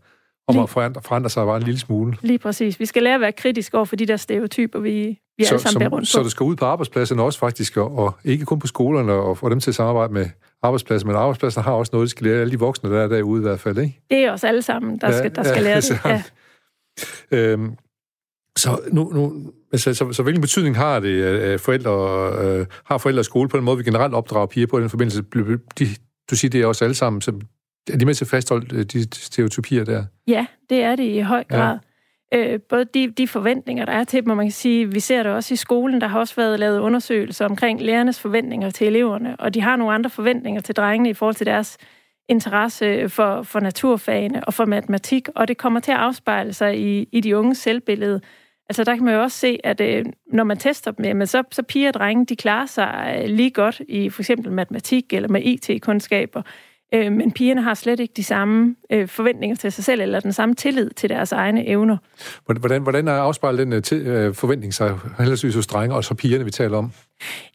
om 0.48 0.60
at 0.60 0.70
forandre, 0.70 1.02
forandre 1.02 1.30
sig 1.30 1.46
bare 1.46 1.58
en 1.58 1.64
lille 1.64 1.80
smule. 1.80 2.18
Lige 2.22 2.40
præcis. 2.40 2.80
Vi 2.80 2.86
skal 2.86 3.04
lære 3.04 3.16
at 3.16 3.22
være 3.22 3.32
kritisk 3.32 3.74
over 3.74 3.86
for 3.86 3.96
de 3.96 4.06
der 4.06 4.18
stereotyper, 4.18 4.80
vi, 4.80 5.20
vi 5.38 5.44
så, 5.44 5.54
alle 5.54 5.62
sammen 5.62 5.80
bærer 5.80 5.90
rundt 5.90 6.04
på. 6.04 6.06
Så 6.06 6.24
du 6.24 6.30
skal 6.30 6.44
ud 6.44 6.56
på 6.56 6.66
arbejdspladserne 6.66 7.24
også 7.24 7.40
faktisk, 7.40 7.78
og, 7.78 7.98
og 7.98 8.16
ikke 8.24 8.46
kun 8.46 8.60
på 8.60 8.68
skolerne, 8.68 9.14
og 9.14 9.38
få 9.38 9.50
dem 9.50 9.60
til 9.60 9.72
at 9.72 9.76
samarbejde 9.76 10.14
med 10.14 10.30
arbejdspladser, 10.64 11.08
men 11.08 11.16
arbejdspladser 11.16 11.62
har 11.62 11.72
også 11.72 11.90
noget, 11.94 12.06
de 12.06 12.10
skal 12.10 12.28
lære, 12.28 12.42
alle 12.42 12.52
de 12.52 12.60
voksne, 12.60 12.90
der 12.90 13.00
er 13.00 13.08
derude 13.08 13.42
i 13.42 13.44
hvert 13.44 13.60
fald, 13.60 13.78
ikke? 13.78 14.00
Det 14.10 14.18
er 14.18 14.32
os 14.32 14.44
alle 14.44 14.62
sammen, 14.62 14.98
der, 14.98 15.08
ja, 15.08 15.18
skal, 15.18 15.36
der 15.36 15.44
skal 15.44 15.64
ja, 15.64 15.70
lære 15.70 15.82
det. 15.82 16.02
Ja. 17.32 17.38
Øhm, 17.38 17.76
så 18.58 18.80
nu, 18.92 19.12
nu 19.14 19.52
altså, 19.72 19.94
så, 19.94 20.14
så 20.14 20.24
hvilken 20.24 20.42
betydning 20.42 20.78
har 20.78 21.00
det, 21.00 21.24
at 21.24 21.62
forældre, 21.62 22.32
øh, 22.46 22.66
har 22.86 22.98
forældre 22.98 23.22
og 23.22 23.26
skole 23.26 23.50
på 23.50 23.58
den 23.58 23.66
måde, 23.66 23.78
vi 23.78 23.84
generelt 23.84 24.14
opdrager 24.14 24.46
piger 24.46 24.68
på 24.68 24.78
i 24.78 24.82
den 24.82 24.90
forbindelse? 24.90 25.24
De, 25.80 25.88
du 26.32 26.36
siger, 26.36 26.50
det 26.50 26.62
er 26.62 26.66
også 26.66 26.86
alle 26.86 26.96
sammen, 26.96 27.22
så 27.22 27.32
er 27.92 27.98
de 27.98 28.06
med 28.06 28.14
til 28.14 28.26
at 28.26 28.30
fastholde 28.30 28.76
øh, 28.76 28.84
de 28.84 29.16
stereotypier 29.16 29.84
der? 29.84 30.06
Ja, 30.28 30.46
det 30.70 30.84
er 30.84 30.96
det 30.96 31.04
i 31.04 31.20
høj 31.20 31.44
grad. 31.44 31.78
Ja. 32.32 32.48
Øh, 32.54 32.60
både 32.70 32.86
de, 32.86 33.12
de 33.12 33.28
forventninger, 33.28 33.86
der 33.86 33.94
er 33.94 34.04
til 34.04 34.22
dem, 34.22 34.30
og 34.30 34.38
man 34.38 34.46
kan 34.46 34.52
sige, 34.52 34.92
vi 34.92 35.00
ser 35.00 35.24
det 35.24 35.32
også 35.32 35.54
i 35.54 35.58
skolen, 35.58 36.02
der 36.02 36.08
har 36.08 36.20
også 36.20 36.36
været 36.36 36.60
lavet 36.60 36.80
undersøgelser 36.80 37.46
omkring 37.46 37.82
lærernes 37.82 38.20
forventninger 38.20 38.70
til 38.70 38.88
eleverne, 38.88 39.36
og 39.40 39.54
de 39.54 39.62
har 39.62 39.76
nogle 39.76 39.94
andre 39.94 40.10
forventninger 40.10 40.62
til 40.62 40.76
drengene 40.76 41.10
i 41.10 41.14
forhold 41.14 41.36
til 41.36 41.46
deres 41.46 41.78
interesse 42.30 43.10
for, 43.10 43.44
for 43.44 43.60
naturfagene 43.60 44.44
og 44.44 44.54
for 44.54 44.66
matematik, 44.66 45.28
og 45.36 45.48
det 45.48 45.58
kommer 45.58 45.80
til 45.80 45.92
at 45.92 45.98
afspejle 45.98 46.54
sig 46.54 46.80
i, 46.80 47.10
i 47.12 47.20
de 47.20 47.38
unges 47.38 47.58
selvbillede. 47.58 48.22
Altså 48.70 48.84
der 48.84 48.96
kan 48.96 49.06
man 49.06 49.14
jo 49.14 49.22
også 49.22 49.38
se, 49.38 49.60
at 49.64 49.82
øh, 49.82 50.06
når 50.34 50.44
man 50.44 50.58
tester 50.58 50.92
dem, 50.92 51.16
men 51.16 51.28
så, 51.28 51.44
så 51.52 51.64
piger 51.64 51.88
og 51.88 51.94
drenge, 51.94 52.26
de 52.26 52.36
klarer 52.36 52.66
sig 52.66 53.20
øh, 53.22 53.30
lige 53.30 53.52
godt 53.52 53.82
i 53.88 54.10
for 54.10 54.22
eksempel 54.22 54.52
matematik 54.52 55.14
eller 55.14 55.30
med 55.30 55.42
IT-kundskaber. 55.44 56.42
Øh, 56.94 57.12
men 57.12 57.32
pigerne 57.32 57.62
har 57.62 57.74
slet 57.74 58.00
ikke 58.00 58.14
de 58.18 58.24
samme 58.24 58.76
øh, 58.90 59.08
forventninger 59.08 59.56
til 59.56 59.72
sig 59.72 59.84
selv, 59.84 60.02
eller 60.02 60.20
den 60.20 60.34
samme 60.34 60.56
tillid 60.56 60.90
til 60.90 61.10
deres 61.10 61.32
egne 61.32 61.68
evner. 61.68 61.98
Hvordan, 62.46 62.82
hvordan 62.82 63.08
er 63.08 63.12
afspejlet 63.14 63.60
den 63.60 63.74
øh, 63.74 64.26
øh, 64.26 64.34
forventning 64.34 64.74
sig 64.74 65.00
heldigvis 65.20 65.56
hos 65.56 65.68
drenge, 65.68 65.96
og 65.96 66.04
så 66.04 66.14
pigerne, 66.14 66.46
vi 66.46 66.52
taler 66.52 66.78
om? 66.78 66.92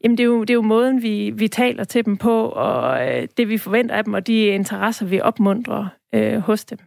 Jamen, 0.05 0.18
det 0.18 0.22
er 0.22 0.27
jo, 0.27 0.40
det 0.40 0.51
er 0.51 0.55
jo 0.55 0.62
måden, 0.62 1.03
vi, 1.03 1.31
vi 1.31 1.48
taler 1.48 1.85
til 1.85 2.05
dem 2.05 2.16
på, 2.16 2.44
og 2.44 3.09
øh, 3.09 3.29
det, 3.37 3.48
vi 3.48 3.59
forventer 3.59 3.94
af 3.94 4.05
dem, 4.05 4.14
og 4.14 4.27
de 4.27 4.46
interesser, 4.46 5.07
vi 5.07 5.20
opmuntrer 5.20 5.87
øh, 6.14 6.38
hos 6.38 6.64
dem. 6.64 6.79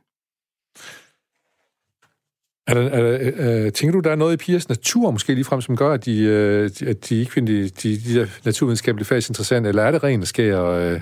Er 2.68 2.74
der, 2.74 2.82
er 2.82 3.02
der, 3.02 3.66
øh, 3.66 3.72
tænker 3.72 3.92
du, 3.92 4.00
der 4.00 4.12
er 4.12 4.16
noget 4.16 4.34
i 4.34 4.38
pigers 4.38 4.70
natur 4.70 5.12
måske 5.12 5.34
ligefrem, 5.34 5.62
som 5.62 5.78
gør, 5.78 5.94
at 5.94 6.06
de, 6.06 6.24
øh, 6.24 6.70
at 6.88 7.10
de 7.10 7.20
ikke 7.20 7.32
finder 7.32 7.54
de, 7.54 7.70
de, 7.70 7.98
de 7.98 8.20
der 8.20 8.26
naturvidenskabelige 8.46 9.06
fag 9.06 9.18
interessante, 9.18 9.70
eller 9.70 9.84
er 9.84 9.92
det 9.92 10.04
ren 10.04 10.26
skær 10.26 10.64
øh, 10.64 11.02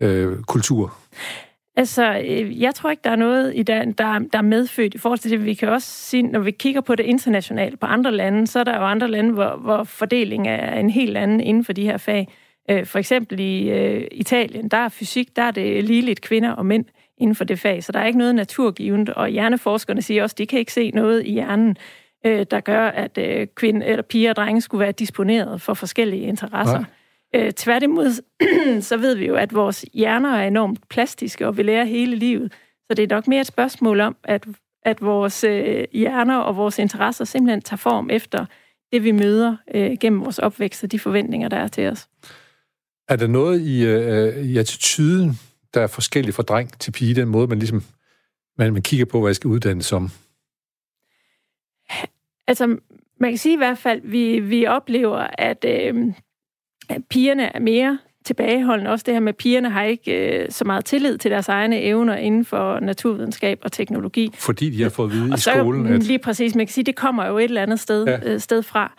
øh, 0.00 0.42
kultur? 0.42 0.94
Altså, 1.76 2.22
øh, 2.24 2.60
jeg 2.60 2.74
tror 2.74 2.90
ikke, 2.90 3.00
der 3.04 3.10
er 3.10 3.16
noget, 3.16 3.52
i 3.56 3.62
der, 3.62 3.84
der, 3.84 4.18
der 4.18 4.38
er 4.38 4.42
medfødt 4.42 4.94
i 4.94 4.98
forhold 4.98 5.18
til 5.18 5.30
det. 5.30 5.44
Vi 5.44 5.54
kan 5.54 5.68
også 5.68 5.88
sige, 5.88 6.22
når 6.22 6.40
vi 6.40 6.50
kigger 6.50 6.80
på 6.80 6.94
det 6.94 7.04
internationalt 7.04 7.80
på 7.80 7.86
andre 7.86 8.12
lande, 8.12 8.46
så 8.46 8.60
er 8.60 8.64
der 8.64 8.76
jo 8.76 8.84
andre 8.84 9.08
lande, 9.08 9.32
hvor, 9.32 9.56
hvor 9.56 9.84
fordelingen 9.84 10.48
er 10.48 10.80
en 10.80 10.90
helt 10.90 11.16
anden 11.16 11.40
inden 11.40 11.64
for 11.64 11.72
de 11.72 11.84
her 11.84 11.96
fag. 11.96 12.28
Øh, 12.70 12.86
for 12.86 12.98
eksempel 12.98 13.40
i 13.40 13.70
øh, 13.70 14.06
Italien, 14.12 14.68
der 14.68 14.76
er 14.76 14.88
fysik, 14.88 15.36
der 15.36 15.42
er 15.42 15.50
det 15.50 15.84
ligeligt 15.84 16.20
kvinder 16.20 16.50
og 16.50 16.66
mænd 16.66 16.84
inden 17.18 17.36
for 17.36 17.44
det 17.44 17.58
fag, 17.58 17.84
så 17.84 17.92
der 17.92 17.98
er 17.98 18.06
ikke 18.06 18.18
noget 18.18 18.34
naturgivende, 18.34 19.14
og 19.14 19.28
hjerneforskerne 19.28 20.02
siger 20.02 20.22
også, 20.22 20.34
at 20.34 20.38
de 20.38 20.46
kan 20.46 20.58
ikke 20.58 20.72
se 20.72 20.90
noget 20.90 21.26
i 21.26 21.32
hjernen, 21.32 21.76
der 22.24 22.60
gør, 22.60 22.86
at 22.86 23.18
kvinde, 23.54 23.86
eller 23.86 24.02
piger 24.02 24.30
og 24.30 24.36
drenge 24.36 24.60
skulle 24.60 24.80
være 24.80 24.92
disponeret 24.92 25.62
for 25.62 25.74
forskellige 25.74 26.22
interesser. 26.22 26.78
Nej. 26.78 26.84
Øh, 27.34 27.52
tværtimod, 27.52 28.22
så 28.88 28.96
ved 28.96 29.14
vi 29.14 29.26
jo, 29.26 29.34
at 29.34 29.54
vores 29.54 29.84
hjerner 29.92 30.36
er 30.36 30.46
enormt 30.46 30.88
plastiske, 30.88 31.46
og 31.46 31.56
vi 31.56 31.62
lærer 31.62 31.84
hele 31.84 32.16
livet. 32.16 32.52
Så 32.88 32.94
det 32.94 33.02
er 33.02 33.14
nok 33.14 33.28
mere 33.28 33.40
et 33.40 33.46
spørgsmål 33.46 34.00
om, 34.00 34.16
at, 34.24 34.46
at 34.82 35.02
vores 35.02 35.44
øh, 35.44 35.84
hjerner 35.92 36.36
og 36.36 36.56
vores 36.56 36.78
interesser 36.78 37.24
simpelthen 37.24 37.62
tager 37.62 37.78
form 37.78 38.10
efter 38.10 38.46
det, 38.92 39.04
vi 39.04 39.12
møder 39.12 39.56
øh, 39.74 39.96
gennem 40.00 40.20
vores 40.20 40.38
opvækst 40.38 40.84
og 40.84 40.92
de 40.92 40.98
forventninger, 40.98 41.48
der 41.48 41.56
er 41.56 41.68
til 41.68 41.88
os. 41.88 42.08
Er 43.08 43.16
der 43.16 43.26
noget 43.26 43.60
i, 43.60 43.84
øh, 43.84 44.36
i 44.36 44.58
attituden, 44.58 45.30
der 45.74 45.80
er 45.80 45.86
forskellig 45.86 46.34
fra 46.34 46.42
dreng 46.42 46.78
til 46.78 46.90
pige, 46.90 47.14
den 47.14 47.28
måde, 47.28 47.46
man 47.46 47.58
ligesom 47.58 47.82
man, 48.58 48.72
man 48.72 48.82
kigger 48.82 49.06
på, 49.06 49.20
hvad 49.20 49.28
jeg 49.28 49.36
skal 49.36 49.48
uddanne 49.48 49.82
som? 49.82 50.10
Altså, 52.46 52.66
man 53.20 53.30
kan 53.30 53.38
sige 53.38 53.54
i 53.54 53.56
hvert 53.56 53.78
fald, 53.78 54.02
at 54.02 54.12
vi, 54.12 54.40
vi 54.40 54.66
oplever, 54.66 55.26
at, 55.38 55.64
øh, 55.68 55.68
at 55.68 56.14
pigerne 57.10 57.56
er 57.56 57.60
mere 57.60 57.98
tilbageholdende. 58.24 58.90
Også 58.90 59.02
det 59.06 59.14
her 59.14 59.20
med, 59.20 59.28
at 59.28 59.36
pigerne 59.36 59.70
har 59.70 59.82
ikke 59.82 60.40
øh, 60.42 60.46
så 60.50 60.64
meget 60.64 60.84
tillid 60.84 61.18
til 61.18 61.30
deres 61.30 61.48
egne 61.48 61.82
evner 61.82 62.16
inden 62.16 62.44
for 62.44 62.80
naturvidenskab 62.80 63.58
og 63.62 63.72
teknologi. 63.72 64.30
Fordi 64.34 64.70
de 64.70 64.82
har 64.82 64.90
fået 64.90 65.06
at 65.06 65.12
vide 65.12 65.32
og 65.32 65.38
i 65.38 65.40
skolen, 65.40 65.86
at... 65.86 66.02
Lige 66.02 66.18
præcis, 66.18 66.54
man 66.54 66.66
kan 66.66 66.72
sige, 66.72 66.84
det 66.84 66.96
kommer 66.96 67.26
jo 67.26 67.38
et 67.38 67.44
eller 67.44 67.62
andet 67.62 67.80
sted, 67.80 68.04
ja. 68.04 68.18
øh, 68.24 68.40
sted 68.40 68.62
fra. 68.62 68.92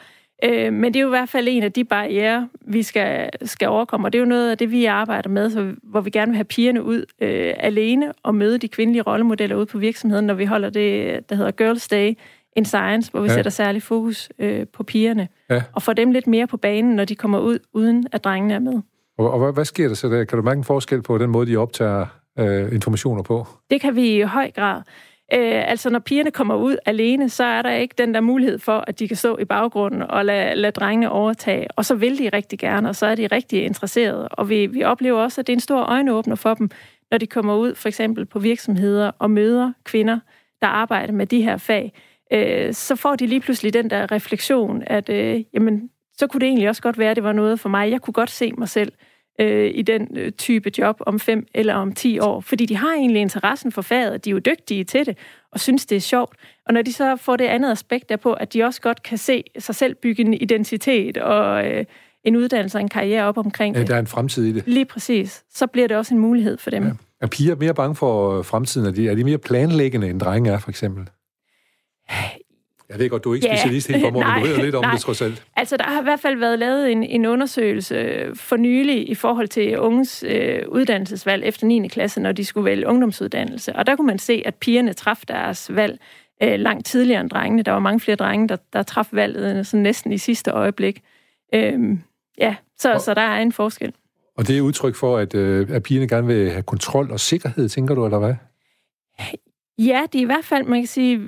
Øh, 0.44 0.74
men 0.74 0.94
det 0.94 1.00
er 1.00 1.04
jo 1.04 1.08
i 1.08 1.10
hvert 1.10 1.30
fald 1.30 1.48
en 1.50 1.64
af 1.64 1.72
de 1.72 1.84
barriere, 1.84 2.50
vi 2.62 2.84
skal, 2.84 3.30
skal 3.42 3.68
overkomme, 3.68 4.08
og 4.08 4.14
det 4.14 4.20
er 4.20 4.24
jo 4.24 4.30
noget 4.30 4.52
af 4.52 4.58
det, 4.58 4.72
vi 4.72 4.86
arbejder 4.86 5.30
med, 5.30 5.50
så, 5.50 5.72
hvor 5.84 6.02
vi 6.02 6.10
gerne 6.10 6.30
vil 6.32 6.36
have 6.36 6.46
pigerne 6.46 6.84
ud 6.84 7.06
øh, 7.22 7.54
alene 7.58 8.12
og 8.24 8.36
møde 8.36 8.58
de 8.58 8.68
kvindelige 8.68 9.02
rollemodeller 9.02 9.56
ude 9.56 9.66
på 9.66 9.78
virksomheden, 9.78 10.28
når 10.28 10.34
vi 10.34 10.46
holder 10.46 10.70
det, 10.70 11.20
der 11.30 11.36
hedder 11.36 11.52
Girls 11.52 11.88
Day 11.88 12.14
in 12.56 12.66
Science, 12.66 13.12
hvor 13.12 13.22
vi 13.22 13.28
ja. 13.28 13.34
sætter 13.34 13.52
særlig 13.52 13.84
fokus 13.84 14.30
øh, 14.40 14.68
på 14.74 14.84
pigerne, 14.84 15.28
ja. 15.52 15.64
og 15.74 15.82
får 15.82 15.94
dem 15.94 16.12
lidt 16.12 16.28
mere 16.28 16.48
på 16.48 16.58
banen, 16.58 16.96
når 16.96 17.06
de 17.06 17.16
kommer 17.16 17.40
ud, 17.40 17.60
uden 17.74 18.08
at 18.12 18.24
drengene 18.24 18.54
er 18.54 18.60
med. 18.60 18.82
Og, 19.18 19.32
og 19.32 19.40
hvad, 19.40 19.54
hvad 19.54 19.66
sker 19.66 19.88
der 19.88 19.96
så 19.96 20.10
der? 20.10 20.24
Kan 20.24 20.38
du 20.38 20.44
mærke 20.44 20.58
en 20.58 20.64
forskel 20.64 21.02
på 21.02 21.18
den 21.18 21.30
måde, 21.30 21.52
de 21.52 21.58
optager 21.58 22.06
øh, 22.40 22.74
informationer 22.74 23.24
på? 23.24 23.48
Det 23.72 23.82
kan 23.82 23.96
vi 23.96 24.18
i 24.18 24.22
høj 24.22 24.52
grad. 24.52 24.82
Øh, 25.34 25.70
altså, 25.70 25.90
når 25.90 26.00
pigerne 26.00 26.32
kommer 26.32 26.56
ud 26.56 26.78
alene, 26.86 27.30
så 27.30 27.44
er 27.44 27.62
der 27.62 27.72
ikke 27.72 27.96
den 27.98 28.14
der 28.14 28.22
mulighed 28.22 28.60
for, 28.60 28.84
at 28.88 29.00
de 29.00 29.08
kan 29.08 29.18
stå 29.18 29.38
i 29.38 29.46
baggrunden 29.46 30.02
og 30.02 30.26
lade, 30.26 30.56
lade 30.56 30.72
drengene 30.72 31.10
overtage. 31.10 31.68
Og 31.76 31.86
så 31.86 31.96
vil 31.96 32.18
de 32.18 32.30
rigtig 32.30 32.60
gerne, 32.60 32.90
og 32.90 32.96
så 32.96 33.06
er 33.06 33.16
de 33.16 33.28
rigtig 33.28 33.66
interesserede. 33.66 34.28
Og 34.28 34.50
vi, 34.50 34.66
vi 34.66 34.84
oplever 34.84 35.22
også, 35.22 35.42
at 35.42 35.48
det 35.48 35.54
er 35.54 35.58
en 35.58 35.62
stor 35.62 35.82
øjenåbner 35.82 36.36
for 36.36 36.54
dem, 36.54 36.70
når 37.12 37.18
de 37.18 37.28
kommer 37.28 37.56
ud 37.56 37.76
for 37.76 37.88
eksempel 37.88 38.26
på 38.26 38.40
virksomheder 38.40 39.12
og 39.20 39.32
møder 39.32 39.74
kvinder, 39.84 40.20
der 40.62 40.68
arbejder 40.68 41.14
med 41.14 41.26
de 41.26 41.42
her 41.42 41.58
fag. 41.58 41.94
Øh, 42.34 42.74
så 42.74 42.96
får 42.96 43.16
de 43.16 43.28
lige 43.28 43.42
pludselig 43.42 43.74
den 43.74 43.90
der 43.90 44.12
refleksion, 44.12 44.84
at 44.88 45.10
øh, 45.10 45.44
jamen, 45.54 45.90
så 46.18 46.28
kunne 46.28 46.42
det 46.42 46.48
egentlig 46.48 46.70
også 46.70 46.82
godt 46.82 46.98
være, 46.98 47.10
at 47.10 47.16
det 47.16 47.24
var 47.24 47.34
noget 47.34 47.60
for 47.60 47.70
mig. 47.70 47.92
Jeg 47.92 48.02
kunne 48.02 48.14
godt 48.14 48.30
se 48.30 48.52
mig 48.58 48.70
selv 48.70 48.92
øh, 49.42 49.72
i 49.74 49.82
den 49.82 50.08
øh, 50.18 50.32
type 50.32 50.72
job 50.78 50.96
om 51.00 51.20
fem 51.20 51.48
eller 51.54 51.74
om 51.74 51.92
ti 51.94 52.20
år, 52.20 52.42
fordi 52.42 52.66
de 52.66 52.78
har 52.78 52.94
egentlig 52.94 53.22
interessen 53.22 53.72
for 53.72 53.82
faget, 53.82 54.26
de 54.26 54.30
er 54.30 54.32
jo 54.32 54.40
dygtige 54.40 54.84
til 54.84 55.06
det, 55.06 55.18
og 55.52 55.60
synes, 55.60 55.86
det 55.86 55.96
er 55.96 56.00
sjovt. 56.00 56.36
Og 56.66 56.74
når 56.74 56.82
de 56.82 56.94
så 56.94 57.16
får 57.16 57.36
det 57.36 57.46
andet 57.46 57.72
aspekt 57.72 58.10
der 58.10 58.18
på, 58.18 58.34
at 58.34 58.54
de 58.54 58.64
også 58.64 58.82
godt 58.82 59.04
kan 59.04 59.18
se 59.18 59.44
sig 59.60 59.76
selv 59.76 59.96
bygge 59.96 60.24
en 60.24 60.34
identitet 60.34 61.18
og 61.18 61.68
øh, 61.68 61.86
en 62.24 62.36
uddannelse 62.36 62.78
og 62.78 62.82
en 62.82 62.90
karriere 62.90 63.24
op 63.24 63.38
omkring 63.38 63.76
ja, 63.76 63.82
det. 63.82 63.88
der 63.88 63.96
er 63.96 64.00
en 64.00 64.08
fremtid 64.08 64.46
i 64.46 64.52
det. 64.52 64.64
Lige 64.66 64.86
præcis. 64.86 65.44
Så 65.54 65.68
bliver 65.68 65.88
det 65.88 65.98
også 65.98 66.14
en 66.14 66.20
mulighed 66.20 66.58
for 66.58 66.70
dem. 66.70 66.84
Ja. 66.84 66.92
Er 67.22 67.28
piger 67.28 67.56
mere 67.56 67.74
bange 67.74 67.96
for 67.96 68.42
fremtiden? 68.42 68.88
Er 68.88 68.92
de, 68.92 69.10
er 69.10 69.16
de 69.16 69.24
mere 69.24 69.38
planlæggende, 69.38 70.10
end 70.10 70.20
drenge 70.20 70.52
er, 70.52 70.60
for 70.60 70.70
eksempel? 70.70 71.08
Jeg 72.92 73.00
ved 73.00 73.10
godt, 73.10 73.24
du 73.24 73.32
er 73.32 73.36
ikke 73.36 73.48
ja, 73.48 73.56
specialist 73.56 73.88
helt 73.88 74.04
på 74.04 74.10
men 74.20 74.24
du 74.24 74.48
ved 74.48 74.64
lidt 74.64 74.76
om 74.76 74.84
nej. 74.84 74.92
det 74.94 75.02
trods 75.02 75.22
alt. 75.22 75.44
Altså, 75.56 75.78
der 75.78 75.84
har 75.84 76.02
i 76.02 76.04
hvert 76.04 76.20
fald 76.20 76.38
været 76.38 76.60
lavet 76.60 76.92
en, 76.92 77.04
en 77.04 77.26
undersøgelse 77.26 78.28
for 78.36 78.58
nylig 78.58 79.10
i 79.10 79.16
forhold 79.16 79.48
til 79.48 79.80
unges 79.80 80.24
øh, 80.28 80.60
uddannelsesvalg 80.68 81.44
efter 81.44 81.68
9. 81.68 81.88
klasse, 81.88 82.22
når 82.22 82.32
de 82.32 82.46
skulle 82.46 82.66
vælge 82.66 82.88
ungdomsuddannelse. 82.88 83.76
Og 83.76 83.88
der 83.88 83.96
kunne 83.96 84.08
man 84.08 84.20
se, 84.20 84.42
at 84.46 84.56
pigerne 84.56 84.94
traf 84.94 85.22
deres 85.28 85.76
valg 85.76 86.00
øh, 86.44 86.60
langt 86.60 86.86
tidligere 86.86 87.22
end 87.22 87.30
drengene. 87.30 87.64
Der 87.64 87.72
var 87.72 87.80
mange 87.80 88.00
flere 88.00 88.16
drenge, 88.16 88.48
der, 88.48 88.58
der 88.74 88.84
traf 88.84 89.08
valget 89.12 89.68
sådan 89.68 89.84
næsten 89.84 90.12
i 90.12 90.18
sidste 90.18 90.52
øjeblik. 90.52 91.02
Øhm, 91.54 92.02
ja, 92.38 92.56
så, 92.80 92.94
og, 92.94 93.02
så 93.02 93.14
der 93.14 93.22
er 93.22 93.42
en 93.42 93.52
forskel. 93.52 93.94
Og 94.38 94.48
det 94.48 94.58
er 94.58 94.62
udtryk 94.62 94.96
for, 94.96 95.18
at, 95.18 95.36
øh, 95.36 95.68
at 95.72 95.84
pigerne 95.84 96.08
gerne 96.08 96.28
vil 96.28 96.52
have 96.52 96.64
kontrol 96.64 97.12
og 97.12 97.20
sikkerhed, 97.20 97.70
tænker 97.70 97.96
du, 97.96 98.06
eller 98.06 98.20
hvad? 98.20 98.34
Ja, 99.78 100.02
det 100.14 100.20
er 100.20 100.24
i 100.24 100.26
hvert 100.26 100.46
fald, 100.46 100.66
man 100.66 100.82
kan 100.82 100.88
sige, 100.88 101.22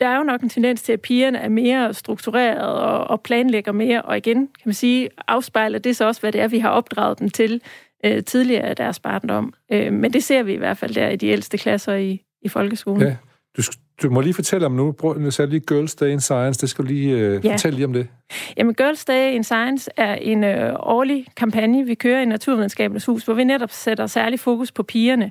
der 0.00 0.08
er 0.08 0.16
jo 0.16 0.22
nok 0.22 0.42
en 0.42 0.48
tendens 0.48 0.82
til, 0.82 0.92
at 0.92 1.00
pigerne 1.00 1.38
er 1.38 1.48
mere 1.48 1.94
struktureret 1.94 2.72
og, 2.82 3.04
og 3.04 3.20
planlægger 3.20 3.72
mere, 3.72 4.02
og 4.02 4.16
igen, 4.16 4.36
kan 4.36 4.62
man 4.64 4.74
sige, 4.74 5.08
afspejler 5.28 5.78
det 5.78 5.96
så 5.96 6.06
også, 6.06 6.20
hvad 6.20 6.32
det 6.32 6.40
er, 6.40 6.48
vi 6.48 6.58
har 6.58 6.70
opdraget 6.70 7.18
dem 7.18 7.30
til 7.30 7.60
øh, 8.04 8.24
tidligere 8.24 8.62
af 8.62 8.76
deres 8.76 9.00
barndom. 9.00 9.54
Øh, 9.72 9.92
men 9.92 10.12
det 10.12 10.24
ser 10.24 10.42
vi 10.42 10.52
i 10.52 10.56
hvert 10.56 10.78
fald 10.78 10.94
der 10.94 11.08
i 11.08 11.16
de 11.16 11.26
ældste 11.26 11.58
klasser 11.58 11.94
i, 11.94 12.22
i 12.42 12.48
folkeskolen. 12.48 13.02
Ja. 13.02 13.16
Du, 13.56 13.62
du 14.02 14.10
må 14.10 14.20
lige 14.20 14.34
fortælle 14.34 14.66
om 14.66 14.72
nu, 14.72 14.94
nu 15.16 15.30
sagde 15.30 15.50
lige 15.50 15.60
Girls 15.60 15.94
Day 15.94 16.08
in 16.08 16.20
Science, 16.20 16.60
det 16.60 16.70
skal 16.70 16.84
du 16.84 16.88
lige 16.88 17.18
øh, 17.18 17.44
ja. 17.44 17.52
fortælle 17.52 17.76
lige 17.76 17.86
om 17.86 17.92
det. 17.92 18.08
Jamen, 18.56 18.74
Girls 18.74 19.04
Day 19.04 19.32
in 19.32 19.44
Science 19.44 19.90
er 19.96 20.14
en 20.14 20.44
øh, 20.44 20.76
årlig 20.78 21.26
kampagne, 21.36 21.86
vi 21.86 21.94
kører 21.94 22.22
i 22.22 22.24
Naturvidenskabernes 22.24 23.06
Hus, 23.06 23.24
hvor 23.24 23.34
vi 23.34 23.44
netop 23.44 23.70
sætter 23.70 24.06
særlig 24.06 24.40
fokus 24.40 24.72
på 24.72 24.82
pigerne, 24.82 25.30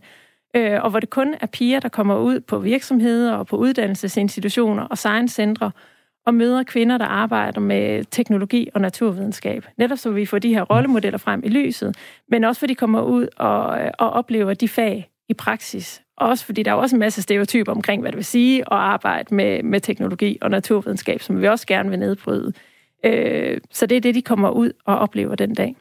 øh, 0.55 0.83
og 0.83 0.89
hvor 0.89 0.99
det 0.99 1.09
kun 1.09 1.35
er 1.41 1.47
piger, 1.47 1.79
der 1.79 1.89
kommer 1.89 2.17
ud 2.19 2.39
på 2.39 2.59
virksomheder 2.59 3.33
og 3.33 3.47
på 3.47 3.57
uddannelsesinstitutioner 3.57 4.83
og 4.83 4.97
science-centre 4.97 5.71
og 6.25 6.33
møder 6.33 6.63
kvinder, 6.63 6.97
der 6.97 7.05
arbejder 7.05 7.61
med 7.61 8.03
teknologi 8.11 8.69
og 8.73 8.81
naturvidenskab. 8.81 9.65
Netop 9.77 9.97
så 9.97 10.11
vi 10.11 10.25
får 10.25 10.39
de 10.39 10.53
her 10.53 10.61
rollemodeller 10.61 11.17
frem 11.17 11.41
i 11.43 11.49
lyset, 11.49 11.95
men 12.29 12.43
også 12.43 12.59
fordi 12.59 12.73
de 12.73 12.75
kommer 12.75 13.01
ud 13.01 13.27
og, 13.37 13.65
og 13.99 14.09
oplever 14.09 14.53
de 14.53 14.67
fag 14.67 15.09
i 15.29 15.33
praksis. 15.33 16.01
Også 16.17 16.45
fordi 16.45 16.63
der 16.63 16.71
er 16.71 16.75
også 16.75 16.95
en 16.95 16.99
masse 16.99 17.21
stereotyper 17.21 17.71
omkring, 17.71 18.01
hvad 18.01 18.11
det 18.11 18.17
vil 18.17 18.25
sige 18.25 18.59
at 18.59 18.67
arbejde 18.77 19.35
med, 19.35 19.63
med 19.63 19.81
teknologi 19.81 20.37
og 20.41 20.51
naturvidenskab, 20.51 21.21
som 21.21 21.41
vi 21.41 21.47
også 21.47 21.67
gerne 21.67 21.89
vil 21.89 21.99
nedbryde. 21.99 22.53
Øh, 23.05 23.57
så 23.71 23.85
det 23.85 23.95
er 23.95 24.01
det, 24.01 24.15
de 24.15 24.21
kommer 24.21 24.49
ud 24.49 24.71
og 24.85 24.97
oplever 24.97 25.35
den 25.35 25.53
dag. 25.53 25.75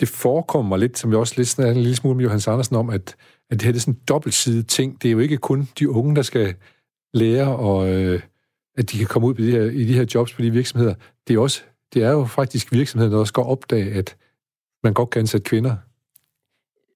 Det 0.00 0.08
forekommer 0.08 0.76
lidt, 0.76 0.98
som 0.98 1.10
vi 1.10 1.16
også 1.16 1.34
lidt 1.36 1.58
en 1.58 1.74
lille 1.74 1.96
smule 1.96 2.16
med 2.16 2.24
Johannes 2.24 2.48
Andersen 2.48 2.76
om, 2.76 2.90
at 2.90 3.16
at 3.50 3.60
det 3.60 3.62
her 3.62 3.72
det 3.72 3.78
er 3.78 3.80
sådan 3.80 3.94
en 3.94 4.00
dobbeltsidet 4.08 4.66
ting. 4.66 5.02
Det 5.02 5.08
er 5.08 5.12
jo 5.12 5.18
ikke 5.18 5.36
kun 5.36 5.68
de 5.78 5.90
unge, 5.90 6.16
der 6.16 6.22
skal 6.22 6.54
lære, 7.14 7.56
og, 7.56 7.88
øh, 7.88 8.20
at 8.76 8.92
de 8.92 8.98
kan 8.98 9.06
komme 9.06 9.28
ud 9.28 9.34
på 9.34 9.42
de, 9.42 9.50
her, 9.50 9.62
i 9.62 9.84
de 9.84 9.94
her 9.94 10.06
jobs 10.14 10.34
på 10.34 10.42
de 10.42 10.50
virksomheder. 10.50 10.94
Det 11.28 11.34
er, 11.34 11.38
også, 11.38 11.62
det 11.94 12.04
er 12.04 12.10
jo 12.10 12.24
faktisk 12.24 12.72
virksomheder, 12.72 13.10
der 13.10 13.18
også 13.18 13.30
skal 13.30 13.42
opdage, 13.42 13.92
at 13.92 14.16
man 14.84 14.94
godt 14.94 15.10
kan 15.10 15.20
ansætte 15.20 15.44
kvinder. 15.44 15.76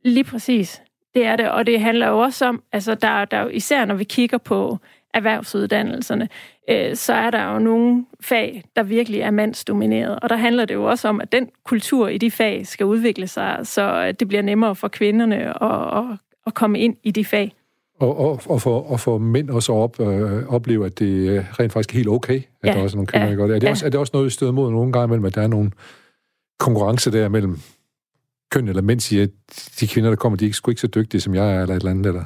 Lige 0.05 0.25
præcis. 0.25 0.83
Det 1.15 1.25
er 1.25 1.37
det, 1.37 1.51
og 1.51 1.67
det 1.67 1.81
handler 1.81 2.09
jo 2.09 2.19
også 2.19 2.47
om, 2.47 2.63
altså 2.73 2.95
der, 2.95 3.25
der 3.25 3.49
især 3.49 3.85
når 3.85 3.95
vi 3.95 4.05
kigger 4.05 4.39
på 4.39 4.79
erhvervsuddannelserne, 5.15 6.29
øh, 6.71 6.97
så 6.97 7.13
er 7.13 7.31
der 7.31 7.53
jo 7.53 7.59
nogle 7.59 8.07
fag, 8.21 8.65
der 8.77 8.83
virkelig 8.83 9.21
er 9.21 9.31
mandsdomineret. 9.31 10.19
Og 10.23 10.29
der 10.31 10.37
handler 10.37 10.65
det 10.65 10.75
jo 10.75 10.85
også 10.85 11.09
om, 11.09 11.21
at 11.21 11.33
den 11.33 11.51
kultur 11.65 12.09
i 12.09 12.19
de 12.19 12.31
fag 12.31 12.67
skal 12.67 12.87
udvikle 12.87 13.27
sig, 13.27 13.61
så 13.63 13.83
øh, 13.83 14.15
det 14.21 14.29
bliver 14.29 14.43
nemmere 14.43 14.75
for 14.75 14.89
kvinderne 14.89 15.63
at, 15.65 15.99
at 15.99 16.19
at 16.47 16.55
komme 16.55 16.79
ind 16.79 16.97
i 17.03 17.11
de 17.11 17.25
fag. 17.25 17.55
Og, 17.99 18.19
og, 18.19 18.41
og, 18.47 18.63
for, 18.63 18.81
og 18.81 19.01
for 19.01 19.19
mænd 19.19 19.51
også 19.51 19.73
op, 19.73 20.01
øh, 20.01 20.47
opleve, 20.47 20.87
at 20.87 20.99
det 20.99 21.47
rent 21.61 21.73
faktisk 21.73 21.95
er 21.95 21.97
helt 21.97 22.09
okay, 22.09 22.37
at 22.37 22.45
ja, 22.65 22.73
der 22.73 22.83
også 22.83 22.95
er 22.95 22.97
nogle 22.97 23.07
kvinder, 23.07 23.29
ja, 23.29 23.35
gør 23.35 23.47
det. 23.47 23.55
Er 23.55 23.59
det, 23.59 23.67
ja. 23.67 23.71
også, 23.71 23.87
er 23.87 23.91
det 23.91 24.01
også 24.01 24.11
noget, 24.15 24.25
vi 24.25 24.31
støder 24.31 24.53
mod 24.53 24.71
nogle 24.71 24.93
gange 24.93 25.09
mellem, 25.09 25.25
at 25.25 25.35
der 25.35 25.43
er 25.43 25.47
nogle 25.47 25.71
konkurrence 26.59 27.13
der 27.13 27.29
mellem 27.29 27.59
køn, 28.51 28.69
eller 28.69 28.83
mænd 28.83 29.01
siger, 29.01 29.23
at 29.23 29.31
de 29.81 29.89
kvinder, 29.89 30.11
der 30.11 30.17
kommer, 30.17 30.37
de 30.37 30.45
er 30.45 30.47
ikke, 30.47 30.57
sgu 30.57 30.71
ikke 30.71 30.81
så 30.81 30.87
dygtige, 30.87 31.21
som 31.21 31.35
jeg 31.35 31.57
er, 31.57 31.63
eller 31.63 31.75
et 31.75 31.81
eller 31.81 31.91
andet, 31.91 32.07
eller? 32.07 32.25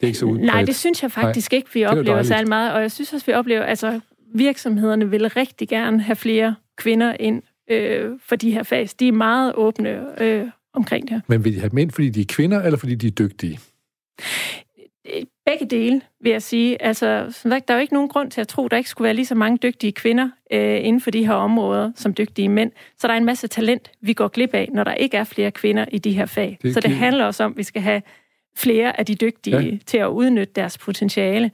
Det 0.00 0.06
er 0.06 0.06
ikke 0.06 0.18
så 0.18 0.26
udbredt. 0.26 0.46
Nej, 0.46 0.64
det 0.64 0.76
synes 0.76 1.02
jeg 1.02 1.12
faktisk 1.12 1.52
Nej, 1.52 1.56
ikke, 1.56 1.70
vi 1.74 1.84
oplever 1.84 2.22
særlig 2.22 2.48
meget. 2.48 2.72
Og 2.72 2.82
jeg 2.82 2.92
synes 2.92 3.12
også, 3.12 3.26
vi 3.26 3.32
oplever, 3.32 3.62
altså 3.62 4.00
virksomhederne 4.34 5.10
vil 5.10 5.28
rigtig 5.28 5.68
gerne 5.68 6.00
have 6.00 6.16
flere 6.16 6.54
kvinder 6.76 7.16
ind 7.20 7.42
øh, 7.70 8.10
for 8.22 8.36
de 8.36 8.50
her 8.50 8.62
fag. 8.62 8.88
De 9.00 9.08
er 9.08 9.12
meget 9.12 9.54
åbne 9.54 10.22
øh, 10.22 10.46
omkring 10.74 11.08
det. 11.08 11.22
Men 11.26 11.44
vil 11.44 11.54
de 11.54 11.60
have 11.60 11.70
mænd, 11.72 11.90
fordi 11.90 12.08
de 12.08 12.20
er 12.20 12.24
kvinder, 12.28 12.62
eller 12.62 12.78
fordi 12.78 12.94
de 12.94 13.06
er 13.06 13.10
dygtige? 13.10 13.60
Begge 15.46 15.66
dele, 15.70 16.00
vil 16.20 16.32
jeg 16.32 16.42
sige. 16.42 16.82
Altså, 16.82 17.40
der 17.44 17.60
er 17.68 17.74
jo 17.74 17.80
ikke 17.80 17.94
nogen 17.94 18.08
grund 18.08 18.30
til 18.30 18.40
at 18.40 18.48
tro, 18.48 18.64
at 18.64 18.70
der 18.70 18.76
ikke 18.76 18.90
skulle 18.90 19.06
være 19.06 19.14
lige 19.14 19.26
så 19.26 19.34
mange 19.34 19.58
dygtige 19.62 19.92
kvinder 19.92 20.30
øh, 20.52 20.84
inden 20.84 21.00
for 21.00 21.10
de 21.10 21.26
her 21.26 21.34
områder 21.34 21.92
som 21.96 22.14
dygtige 22.14 22.48
mænd. 22.48 22.72
Så 22.98 23.06
der 23.06 23.12
er 23.12 23.18
en 23.18 23.24
masse 23.24 23.48
talent, 23.48 23.90
vi 24.00 24.12
går 24.12 24.28
glip 24.28 24.54
af, 24.54 24.68
når 24.72 24.84
der 24.84 24.94
ikke 24.94 25.16
er 25.16 25.24
flere 25.24 25.50
kvinder 25.50 25.84
i 25.92 25.98
de 25.98 26.12
her 26.12 26.26
fag. 26.26 26.58
Det 26.62 26.74
så 26.74 26.80
det 26.80 26.90
handler 26.90 27.24
også 27.24 27.44
om, 27.44 27.50
at 27.50 27.58
vi 27.58 27.62
skal 27.62 27.82
have 27.82 28.02
flere 28.56 28.98
af 28.98 29.06
de 29.06 29.14
dygtige 29.14 29.58
ja. 29.58 29.76
til 29.86 29.98
at 29.98 30.08
udnytte 30.08 30.52
deres 30.56 30.78
potentiale. 30.78 31.50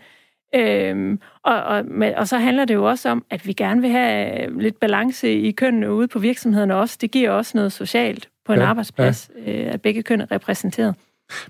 Øhm, 0.55 1.21
og, 1.43 1.63
og, 1.63 1.85
og 2.17 2.29
så 2.29 2.39
handler 2.39 2.65
det 2.65 2.75
jo 2.75 2.89
også 2.89 3.09
om, 3.09 3.25
at 3.31 3.47
vi 3.47 3.53
gerne 3.53 3.81
vil 3.81 3.91
have 3.91 4.61
lidt 4.61 4.81
balance 4.81 5.33
i 5.33 5.53
kønnene 5.53 5.93
ude 5.93 6.09
på 6.09 6.19
virksomhederne 6.19 6.77
også. 6.77 6.99
Det 7.01 7.11
giver 7.11 7.31
også 7.31 7.53
noget 7.55 7.73
socialt 7.73 8.29
på 8.47 8.53
en 8.53 8.59
ja, 8.59 8.65
arbejdsplads, 8.65 9.31
ja. 9.47 9.67
Øh, 9.67 9.75
at 9.75 9.83
begge 9.83 10.03
køn 10.03 10.21
er 10.21 10.31
repræsenteret. 10.31 10.95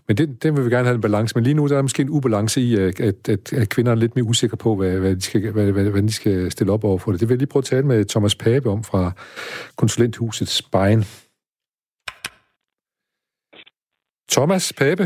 Men 0.08 0.16
det, 0.16 0.42
det 0.42 0.56
vil 0.56 0.64
vi 0.64 0.70
gerne 0.70 0.86
have 0.86 0.94
en 0.94 1.00
balance. 1.00 1.34
med. 1.36 1.44
lige 1.44 1.54
nu 1.54 1.66
der 1.66 1.72
er 1.72 1.76
der 1.76 1.82
måske 1.82 2.02
en 2.02 2.10
ubalance 2.10 2.60
i, 2.60 2.78
øh, 2.80 2.92
at, 3.00 3.28
at, 3.28 3.52
at 3.52 3.68
kvinder 3.68 3.92
er 3.92 3.96
lidt 3.96 4.16
mere 4.16 4.24
usikre 4.24 4.56
på, 4.56 4.74
hvad, 4.74 4.98
hvad, 4.98 5.16
de 5.16 5.20
skal, 5.20 5.50
hvad, 5.52 5.72
hvad, 5.72 5.90
hvad 5.90 6.02
de 6.02 6.12
skal 6.12 6.50
stille 6.50 6.72
op 6.72 6.84
over 6.84 6.98
for 6.98 7.10
det. 7.10 7.20
Det 7.20 7.28
vil 7.28 7.34
jeg 7.34 7.38
lige 7.38 7.48
prøve 7.48 7.60
at 7.60 7.64
tale 7.64 7.86
med 7.86 8.04
Thomas 8.04 8.34
Pape 8.34 8.70
om 8.70 8.84
fra 8.84 9.12
konsulenthuset 9.76 10.48
Spine. 10.48 11.02
Thomas 14.30 14.72
Pape? 14.78 15.04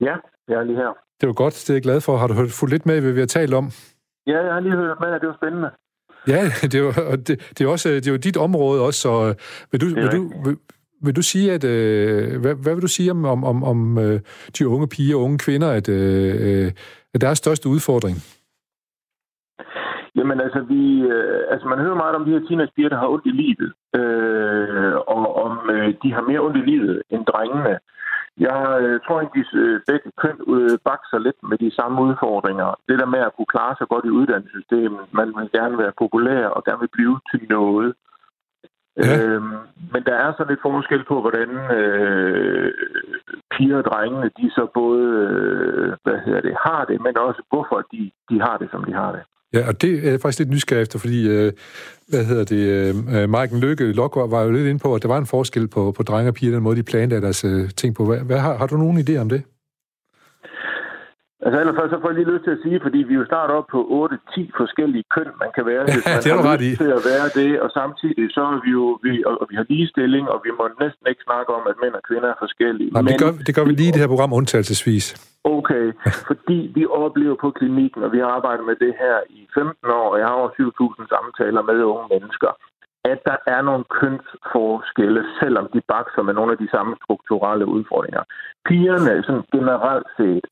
Ja, 0.00 0.14
jeg 0.48 0.56
er 0.60 0.64
lige 0.64 0.76
her. 0.76 0.92
Det 1.20 1.26
var 1.26 1.32
godt, 1.32 1.54
det 1.54 1.70
er 1.70 1.74
jeg 1.74 1.82
glad 1.82 2.00
for. 2.00 2.16
Har 2.16 2.26
du 2.26 2.34
hørt 2.34 2.50
fuldt 2.50 2.72
lidt 2.72 2.86
med, 2.86 3.00
hvad 3.00 3.12
vi 3.12 3.20
har 3.20 3.26
talt 3.26 3.54
om? 3.54 3.70
Ja, 4.26 4.38
jeg 4.46 4.52
har 4.54 4.60
lige 4.60 4.76
hørt 4.76 5.00
med, 5.00 5.20
det 5.20 5.28
var 5.28 5.38
spændende. 5.40 5.70
Ja, 6.28 6.42
det 6.70 6.74
er 6.74 6.84
jo, 6.86 6.92
det, 7.26 7.34
det 7.58 7.60
er 7.60 7.68
også 7.68 7.88
det 7.88 8.06
er 8.06 8.12
jo 8.12 8.16
dit 8.16 8.36
område 8.36 8.86
også, 8.86 9.00
så 9.00 9.28
øh, 9.28 9.34
vil 9.70 9.80
du, 9.80 9.86
vil 9.86 10.12
du, 10.12 10.22
vil, 10.44 10.56
vil 11.04 11.16
du 11.16 11.22
sige, 11.22 11.52
at 11.52 11.64
øh, 11.64 12.40
hvad, 12.40 12.54
hvad 12.62 12.74
vil 12.74 12.82
du 12.82 12.88
sige 12.88 13.10
om, 13.10 13.24
om, 13.24 13.44
om, 13.44 13.64
om 13.64 13.98
øh, 13.98 14.20
de 14.58 14.68
unge 14.68 14.88
piger 14.88 15.16
og 15.16 15.22
unge 15.22 15.38
kvinder, 15.38 15.70
at, 15.70 15.88
øh, 15.88 16.72
at 17.14 17.20
deres 17.20 17.38
største 17.38 17.68
udfordring? 17.68 18.16
Jamen 20.16 20.40
altså, 20.40 20.60
vi, 20.72 20.82
øh, 21.14 21.42
altså 21.52 21.66
man 21.68 21.78
hører 21.78 22.02
meget 22.02 22.14
om 22.16 22.24
de 22.24 22.30
her 22.30 22.46
teenagepiger, 22.48 22.88
der 22.88 22.98
har 22.98 23.08
ondt 23.08 23.26
i 23.26 23.34
livet, 23.42 23.72
øh, 24.00 24.94
og 25.14 25.24
om 25.44 25.70
øh, 25.70 25.94
de 26.02 26.12
har 26.12 26.22
mere 26.30 26.40
ondt 26.40 26.56
i 26.56 26.70
livet 26.70 27.02
end 27.10 27.24
drengene. 27.24 27.78
Jeg 28.38 28.78
øh, 28.82 29.00
tror 29.06 29.20
at 29.20 29.28
de 29.34 29.44
øh, 29.54 29.80
begge 29.86 30.10
køn 30.22 30.38
øh, 30.54 30.78
bakser 30.84 31.18
lidt 31.18 31.40
med 31.50 31.58
de 31.58 31.70
samme 31.74 32.02
udfordringer. 32.02 32.68
Det 32.88 32.98
der 32.98 33.06
med 33.06 33.18
at 33.18 33.34
kunne 33.36 33.52
klare 33.54 33.74
sig 33.78 33.88
godt 33.88 34.04
i 34.04 34.16
uddannelsessystemet, 34.18 35.00
man 35.10 35.28
vil 35.36 35.50
gerne 35.58 35.78
være 35.78 35.92
populær 35.98 36.46
og 36.46 36.64
gerne 36.64 36.80
vil 36.80 36.96
blive 36.96 37.20
til 37.30 37.46
noget. 37.48 37.94
Ja. 38.96 39.24
Øhm, 39.24 39.56
men 39.92 40.02
der 40.08 40.14
er 40.14 40.32
så 40.32 40.44
lidt 40.48 40.62
forskel 40.62 41.04
på, 41.04 41.20
hvordan 41.20 41.50
øh, 41.78 42.72
piger 43.50 43.78
og 43.78 43.84
drengene, 43.84 44.30
de 44.38 44.50
så 44.50 44.66
både 44.74 45.04
øh, 45.28 45.92
hvad 46.04 46.18
hedder 46.24 46.40
det, 46.40 46.56
har 46.66 46.84
det, 46.84 47.00
men 47.00 47.18
også 47.18 47.42
hvorfor 47.50 47.78
de, 47.92 48.10
de 48.30 48.40
har 48.40 48.56
det, 48.58 48.68
som 48.70 48.84
de 48.84 48.92
har 48.92 49.12
det. 49.12 49.22
Ja, 49.56 49.68
og 49.68 49.82
det 49.82 50.06
er 50.06 50.10
jeg 50.10 50.20
faktisk 50.20 50.38
lidt 50.38 50.50
nysgerrig 50.50 50.82
efter, 50.82 50.98
fordi, 50.98 51.28
øh, 51.28 51.52
hvad 52.08 52.24
hedder 52.24 52.44
det, 52.44 52.56
øh, 52.56 53.22
øh 53.22 53.28
Marken 53.28 53.60
Lykke 53.60 53.92
Lokvar 53.92 54.26
var 54.26 54.42
jo 54.42 54.50
lidt 54.50 54.66
inde 54.66 54.78
på, 54.78 54.94
at 54.94 55.02
der 55.02 55.08
var 55.08 55.18
en 55.18 55.26
forskel 55.26 55.68
på, 55.68 55.92
på 55.92 56.02
drenge 56.02 56.30
og 56.30 56.34
piger, 56.34 56.52
den 56.52 56.62
måde, 56.62 56.76
de 56.76 56.82
planlagde 56.82 57.22
deres 57.22 57.44
øh, 57.44 57.70
ting 57.70 57.94
på. 57.94 58.04
Hvad, 58.04 58.18
hvad, 58.18 58.38
har, 58.38 58.56
har 58.56 58.66
du 58.66 58.76
nogen 58.76 58.98
idé 58.98 59.16
om 59.16 59.28
det? 59.28 59.42
Altså 61.44 61.56
allerførst 61.60 61.90
så 61.92 61.98
får 62.00 62.08
jeg 62.10 62.18
lige 62.18 62.32
lyst 62.32 62.44
til 62.44 62.56
at 62.56 62.62
sige, 62.64 62.78
fordi 62.86 63.00
vi 63.10 63.14
jo 63.20 63.24
starter 63.30 63.54
op 63.60 63.68
på 63.74 63.80
8-10 64.36 64.60
forskellige 64.60 65.06
køn, 65.14 65.30
man 65.42 65.50
kan 65.56 65.64
være, 65.70 65.82
hvis 65.86 66.06
man 66.06 66.22
det 66.24 66.30
er 66.32 66.36
har 66.36 66.52
ret 66.52 66.62
lyst 66.64 66.80
til 66.84 66.92
at 66.98 67.02
være 67.12 67.26
det, 67.40 67.50
og 67.64 67.68
samtidig 67.80 68.24
så 68.36 68.42
er 68.54 68.58
vi 68.66 68.70
jo, 68.78 68.84
vi, 69.04 69.12
og 69.40 69.46
vi 69.50 69.54
har 69.60 69.66
ligestilling, 69.72 70.24
og 70.34 70.38
vi 70.46 70.50
må 70.58 70.64
næsten 70.84 71.04
ikke 71.10 71.22
snakke 71.28 71.50
om, 71.58 71.62
at 71.70 71.76
mænd 71.82 71.94
og 71.98 72.04
kvinder 72.08 72.28
er 72.34 72.38
forskellige. 72.44 72.90
Nej, 72.92 73.02
men 73.02 73.10
det 73.12 73.20
gør, 73.24 73.32
det 73.46 73.52
gør 73.56 73.64
vi 73.68 73.72
lige 73.80 73.90
i 73.90 73.94
det 73.94 74.02
her 74.04 74.12
program 74.14 74.32
undtagelsesvis. 74.38 75.06
Okay, 75.56 75.86
fordi 76.30 76.58
vi 76.76 76.82
oplever 77.04 77.36
på 77.44 77.48
klinikken, 77.58 78.00
og 78.06 78.10
vi 78.14 78.18
har 78.22 78.30
arbejdet 78.38 78.64
med 78.70 78.76
det 78.84 78.92
her 79.02 79.16
i 79.38 79.40
15 79.54 79.90
år, 80.00 80.08
og 80.12 80.18
jeg 80.20 80.26
har 80.28 80.36
over 80.40 80.50
7.000 80.60 81.14
samtaler 81.14 81.62
med 81.68 81.78
unge 81.92 82.06
mennesker, 82.14 82.52
at 83.12 83.20
der 83.30 83.38
er 83.54 83.60
nogle 83.68 83.84
kønsforskelle, 83.98 85.22
selvom 85.40 85.66
de 85.74 85.80
bakser 85.94 86.22
med 86.22 86.34
nogle 86.34 86.52
af 86.54 86.58
de 86.58 86.68
samme 86.74 86.92
strukturelle 87.02 87.66
udfordringer. 87.76 88.22
Pigerne, 88.68 89.22
sådan 89.26 89.46
generelt 89.56 90.08
set, 90.18 90.46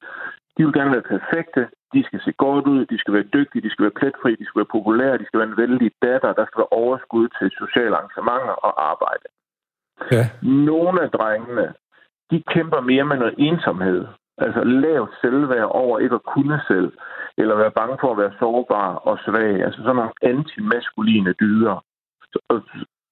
de 0.57 0.65
vil 0.65 0.73
gerne 0.79 0.95
være 0.97 1.11
perfekte, 1.15 1.63
de 1.95 2.05
skal 2.05 2.21
se 2.25 2.33
godt 2.33 2.67
ud, 2.67 2.87
de 2.87 2.99
skal 2.99 3.15
være 3.15 3.33
dygtige, 3.37 3.63
de 3.63 3.71
skal 3.71 3.83
være 3.83 3.99
pletfri, 4.01 4.31
de 4.41 4.47
skal 4.47 4.61
være 4.61 4.75
populære, 4.77 5.19
de 5.19 5.27
skal 5.27 5.41
være 5.41 5.49
en 5.49 5.61
vældig 5.63 5.91
datter, 6.03 6.33
der 6.33 6.45
skal 6.47 6.61
være 6.63 6.77
overskud 6.83 7.29
til 7.39 7.51
sociale 7.63 7.97
arrangementer 7.97 8.57
og 8.67 8.73
arbejde. 8.91 9.27
Ja. 10.13 10.25
Nogle 10.73 11.03
af 11.03 11.11
drengene, 11.11 11.75
de 12.31 12.43
kæmper 12.55 12.81
mere 12.81 13.05
med 13.05 13.17
noget 13.17 13.35
ensomhed. 13.39 14.07
Altså 14.39 14.65
lavt 14.65 15.11
selvværd 15.21 15.69
over 15.83 15.99
ikke 15.99 16.15
at 16.15 16.29
kunne 16.35 16.61
selv, 16.69 16.93
eller 17.39 17.57
være 17.57 17.71
bange 17.81 17.97
for 18.01 18.11
at 18.13 18.19
være 18.19 18.33
sårbar 18.39 18.95
og 18.95 19.19
svag. 19.25 19.63
Altså 19.65 19.81
sådan 19.83 19.97
nogle 19.97 20.13
antimaskuline 20.23 21.33
dyder. 21.33 21.85
Så, 22.33 22.61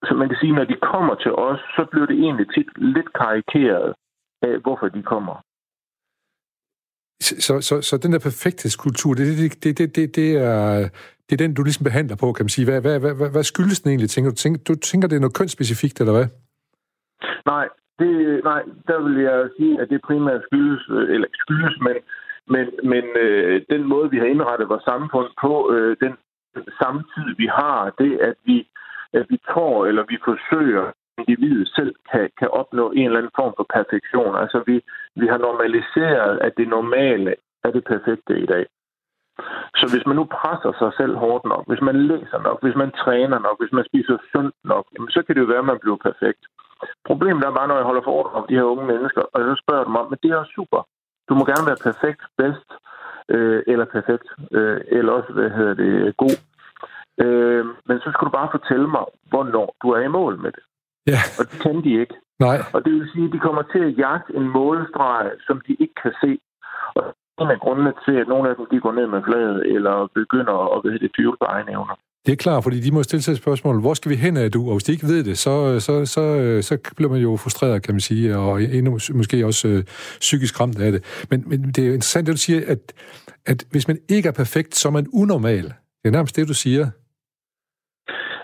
så 0.05 0.15
man 0.15 0.29
kan 0.29 0.39
sige, 0.41 0.53
når 0.53 0.65
de 0.65 0.77
kommer 0.93 1.15
til 1.15 1.33
os, 1.33 1.61
så 1.77 1.87
bliver 1.91 2.07
det 2.07 2.19
egentlig 2.19 2.47
tit 2.55 2.69
lidt 2.77 3.13
karikeret 3.13 3.95
af, 4.43 4.59
hvorfor 4.59 4.89
de 4.89 5.03
kommer. 5.03 5.37
Så, 7.23 7.61
så, 7.69 7.75
så 7.89 7.95
den 8.03 8.13
der 8.13 8.19
perfekthedskultur, 8.29 9.15
det, 9.15 9.27
det, 9.39 9.65
det, 9.65 9.79
det, 9.79 9.97
det, 9.97 10.17
det, 10.17 10.31
er, 10.37 10.89
det 11.27 11.33
er 11.33 11.45
den, 11.45 11.55
du 11.55 11.63
ligesom 11.63 11.85
behandler 11.85 12.17
på, 12.17 12.33
kan 12.33 12.45
man 12.45 12.55
sige. 12.57 12.67
Hvad, 12.71 12.81
hvad, 12.81 12.99
hvad, 13.01 13.31
hvad 13.35 13.45
skyldes 13.53 13.81
den 13.81 13.91
egentlig, 13.91 14.11
tænker 14.11 14.31
du? 14.31 14.37
Tænker, 14.37 14.61
du 14.69 14.75
tænker, 14.75 15.09
det 15.09 15.17
er 15.17 15.25
noget 15.25 15.39
kønsspecifikt, 15.39 16.01
eller 16.01 16.15
hvad? 16.19 16.29
Nej, 17.47 17.67
det, 17.99 18.11
nej, 18.45 18.63
der 18.91 18.99
vil 19.05 19.17
jeg 19.29 19.39
sige, 19.57 19.81
at 19.81 19.89
det 19.91 20.01
primært 20.09 20.43
skyldes, 20.49 20.83
øh, 20.91 21.15
eller 21.15 21.29
skyldes, 21.45 21.77
men, 21.87 21.97
men, 22.55 22.67
men 22.93 23.05
øh, 23.25 23.63
den 23.71 23.83
måde, 23.93 24.11
vi 24.11 24.19
har 24.19 24.29
indrettet 24.35 24.69
vores 24.69 24.85
samfund 24.93 25.29
på, 25.45 25.53
øh, 25.75 25.97
den 26.05 26.13
samtid, 26.83 27.27
vi 27.43 27.47
har, 27.47 27.95
det, 27.99 28.13
at 28.29 28.35
vi, 28.45 28.57
at 29.13 29.27
vi 29.31 29.39
tror, 29.51 29.87
eller 29.87 30.05
vi 30.09 30.19
forsøger, 30.25 30.87
individet 31.29 31.69
selv 31.77 31.95
kan, 32.13 32.31
kan 32.39 32.49
opnå 32.61 32.91
en 32.91 33.07
eller 33.07 33.19
anden 33.19 33.39
form 33.41 33.55
for 33.57 33.67
perfektion. 33.79 34.37
Altså 34.43 34.63
vi, 34.67 34.77
vi 35.21 35.27
har 35.27 35.39
normaliseret, 35.39 36.39
at 36.47 36.53
det 36.57 36.69
normale 36.69 37.35
er 37.65 37.71
det 37.71 37.85
perfekte 37.85 38.41
i 38.45 38.47
dag. 38.47 38.67
Så 39.79 39.85
hvis 39.93 40.07
man 40.07 40.17
nu 40.17 40.25
presser 40.25 40.73
sig 40.79 40.93
selv 41.01 41.15
hårdt 41.17 41.45
nok, 41.45 41.65
hvis 41.69 41.83
man 41.89 41.97
læser 42.11 42.39
nok, 42.49 42.59
hvis 42.63 42.77
man 42.83 42.91
træner 43.03 43.39
nok, 43.39 43.57
hvis 43.61 43.73
man 43.73 43.85
spiser 43.91 44.17
sundt 44.33 44.57
nok, 44.65 44.85
så 45.15 45.23
kan 45.23 45.35
det 45.35 45.41
jo 45.41 45.53
være, 45.53 45.65
at 45.65 45.73
man 45.73 45.83
bliver 45.83 45.97
perfekt. 46.09 46.43
Problemet 47.07 47.45
er 47.45 47.59
bare, 47.59 47.69
når 47.69 47.77
jeg 47.77 47.85
holder 47.91 48.03
for 48.03 48.23
om 48.39 48.47
de 48.49 48.55
her 48.55 48.63
unge 48.73 48.87
mennesker, 48.87 49.23
og 49.33 49.41
så 49.41 49.63
spørger 49.63 49.85
dem 49.85 49.97
om, 49.97 50.07
men 50.11 50.19
det 50.23 50.31
er 50.31 50.45
super. 50.57 50.81
Du 51.29 51.35
må 51.35 51.45
gerne 51.45 51.67
være 51.71 51.85
perfekt, 51.89 52.23
bedst, 52.39 52.69
øh, 53.29 53.63
eller 53.67 53.85
perfekt, 53.85 54.27
øh, 54.53 54.81
eller 54.87 55.13
også, 55.13 55.33
hvad 55.33 55.51
hedder 55.51 55.75
det, 55.75 56.17
god. 56.17 56.37
Øh, 57.25 57.65
men 57.87 57.97
så 57.99 58.09
skal 58.13 58.27
du 58.27 58.31
bare 58.31 58.55
fortælle 58.57 58.89
mig, 58.97 59.05
hvornår 59.31 59.77
du 59.83 59.91
er 59.91 60.01
i 60.01 60.15
mål 60.19 60.39
med 60.39 60.53
det. 60.53 60.65
Ja. 61.07 61.21
Og 61.39 61.45
det 61.51 61.57
kan 61.65 61.77
de 61.85 61.93
ikke. 62.03 62.15
Nej. 62.47 62.59
Og 62.75 62.81
det 62.85 62.93
vil 62.93 63.09
sige, 63.13 63.27
at 63.29 63.33
de 63.35 63.39
kommer 63.47 63.63
til 63.73 63.83
at 63.89 63.97
jagte 64.05 64.31
en 64.39 64.49
målstreg, 64.57 65.31
som 65.47 65.57
de 65.67 65.73
ikke 65.83 65.97
kan 66.03 66.15
se. 66.23 66.33
Og 66.97 67.05
en 67.43 67.51
af 67.51 67.61
grundene 67.65 67.93
til, 68.05 68.15
at 68.23 68.29
nogle 68.29 68.49
af 68.51 68.55
dem 68.57 68.67
de 68.73 68.81
går 68.81 68.93
ned 68.99 69.07
med 69.15 69.23
fladet, 69.29 69.61
eller 69.75 69.95
begynder 70.15 70.57
at 70.75 70.79
ved 70.85 70.99
det, 70.99 71.11
tvivle 71.17 71.37
på 71.41 71.47
egne 71.55 71.71
evner. 71.71 71.97
Det 72.27 72.33
er 72.33 72.37
klart, 72.37 72.63
fordi 72.65 72.81
de 72.81 72.93
må 72.93 73.03
stille 73.03 73.23
sig 73.23 73.37
spørgsmål, 73.37 73.81
hvor 73.81 73.95
skal 73.95 74.11
vi 74.11 74.17
hen 74.17 74.37
af 74.37 74.51
du? 74.51 74.67
Og 74.67 74.73
hvis 74.75 74.85
de 74.85 74.93
ikke 74.93 75.07
ved 75.07 75.25
det, 75.25 75.39
så, 75.39 75.81
så, 75.81 76.07
så, 76.07 76.23
så 76.63 76.93
bliver 76.97 77.11
man 77.11 77.21
jo 77.21 77.37
frustreret, 77.37 77.83
kan 77.83 77.95
man 77.95 78.01
sige, 78.01 78.39
og 78.39 78.63
endnu 78.63 78.99
måske 79.15 79.47
også 79.47 79.69
øh, 79.69 79.85
psykisk 80.21 80.61
ramt 80.61 80.81
af 80.81 80.93
det. 80.93 81.27
Men, 81.31 81.45
men 81.47 81.63
det 81.63 81.79
er 81.79 81.87
jo 81.87 81.93
interessant, 81.93 82.27
det 82.27 82.33
du 82.33 82.39
siger, 82.39 82.61
at, 82.67 82.93
at 83.47 83.65
hvis 83.71 83.89
man 83.89 83.99
ikke 84.09 84.29
er 84.29 84.33
perfekt, 84.33 84.75
så 84.75 84.89
er 84.89 84.93
man 84.93 85.07
unormal. 85.13 85.65
Det 86.03 86.09
er 86.09 86.11
nærmest 86.11 86.37
det, 86.37 86.49
du 86.49 86.55
siger. 86.55 86.91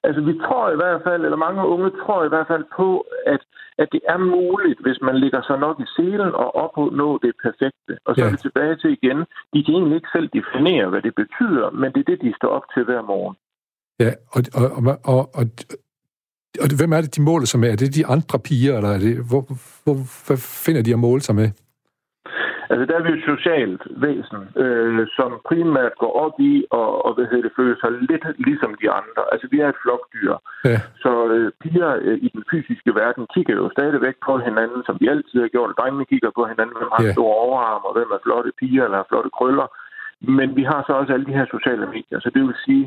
Altså, 0.07 0.21
vi 0.29 0.35
tror 0.45 0.65
i 0.71 0.79
hvert 0.83 1.01
fald, 1.07 1.23
eller 1.25 1.45
mange 1.47 1.63
unge 1.75 1.91
tror 2.03 2.25
i 2.25 2.33
hvert 2.35 2.49
fald 2.53 2.65
på, 2.77 2.89
at, 3.27 3.43
at 3.83 3.89
det 3.95 4.03
er 4.13 4.19
muligt, 4.19 4.81
hvis 4.85 4.99
man 5.09 5.17
ligger 5.25 5.41
så 5.43 5.57
nok 5.57 5.77
i 5.85 5.87
selen 5.97 6.33
og 6.43 6.49
opnå 6.65 7.09
det 7.25 7.33
perfekte. 7.45 7.93
Og 8.07 8.11
så 8.15 8.21
ja. 8.21 8.27
er 8.27 8.31
vi 8.31 8.37
tilbage 8.47 8.77
til 8.77 8.91
igen, 8.99 9.19
de 9.53 9.59
kan 9.65 9.75
egentlig 9.75 9.97
ikke 9.97 10.15
selv 10.17 10.29
definere, 10.39 10.87
hvad 10.93 11.03
det 11.03 11.15
betyder, 11.23 11.71
men 11.71 11.89
det 11.93 12.01
er 12.01 12.11
det, 12.11 12.21
de 12.27 12.33
står 12.41 12.49
op 12.49 12.67
til 12.75 12.85
hver 12.85 13.03
morgen. 13.03 13.37
Ja, 14.05 14.13
og, 14.35 14.41
og, 14.61 14.67
og, 14.79 14.99
og, 15.13 15.21
og, 15.39 15.45
og 16.63 16.67
hvem 16.81 16.93
er 16.93 17.01
det, 17.01 17.17
de 17.17 17.23
måler 17.23 17.47
sig 17.47 17.61
med? 17.61 17.69
Er 17.71 17.77
det 17.77 17.95
de 17.95 18.07
andre 18.07 18.39
piger, 18.39 18.77
eller 18.77 18.93
er 18.97 18.99
det, 19.07 19.15
hvor, 19.31 19.43
hvor, 19.85 19.97
hvad 20.27 20.39
finder 20.65 20.83
de 20.83 20.93
at 20.93 20.99
måle 20.99 21.21
sig 21.21 21.35
med? 21.35 21.49
Altså, 22.71 22.85
der 22.89 22.95
er 22.97 23.05
vi 23.07 23.13
et 23.19 23.29
socialt 23.33 23.83
væsen, 24.05 24.41
øh, 24.63 25.07
som 25.19 25.31
primært 25.49 25.95
går 26.03 26.13
op 26.25 26.37
i 26.51 26.55
og, 26.71 26.89
og 27.07 27.11
hvad 27.15 27.27
hedder 27.31 27.47
det, 27.47 27.57
føler 27.59 27.77
sig 27.81 27.91
lidt 28.11 28.25
ligesom 28.49 28.73
de 28.83 28.89
andre. 29.01 29.23
Altså, 29.33 29.47
vi 29.53 29.59
er 29.61 29.69
et 29.69 29.83
flokdyr. 29.83 30.35
Ja. 30.65 30.79
Så 31.05 31.13
øh, 31.35 31.53
piger 31.63 31.91
øh, 32.07 32.19
i 32.27 32.29
den 32.35 32.45
fysiske 32.51 32.95
verden 32.95 33.25
kigger 33.35 33.55
jo 33.61 33.67
stadigvæk 33.77 34.17
på 34.27 34.33
hinanden, 34.47 34.81
som 34.87 34.99
de 35.01 35.11
altid 35.11 35.41
har 35.45 35.53
gjort. 35.55 35.79
Drengene 35.79 36.07
kigger 36.13 36.31
på 36.39 36.43
hinanden, 36.51 36.77
hvem 36.79 36.93
har 36.97 37.05
ja. 37.05 37.13
store 37.13 37.37
overarm, 37.47 37.83
og 37.89 37.93
hvem 37.97 38.11
er 38.17 38.21
flotte 38.25 38.53
piger 38.61 38.85
eller 38.85 38.99
har 39.03 39.09
flotte 39.11 39.31
krøller. 39.39 39.69
Men 40.39 40.49
vi 40.59 40.63
har 40.71 40.81
så 40.87 40.93
også 41.01 41.13
alle 41.13 41.27
de 41.27 41.39
her 41.39 41.47
sociale 41.55 41.87
medier, 41.95 42.19
så 42.21 42.31
det 42.35 42.43
vil 42.43 42.55
sige, 42.67 42.85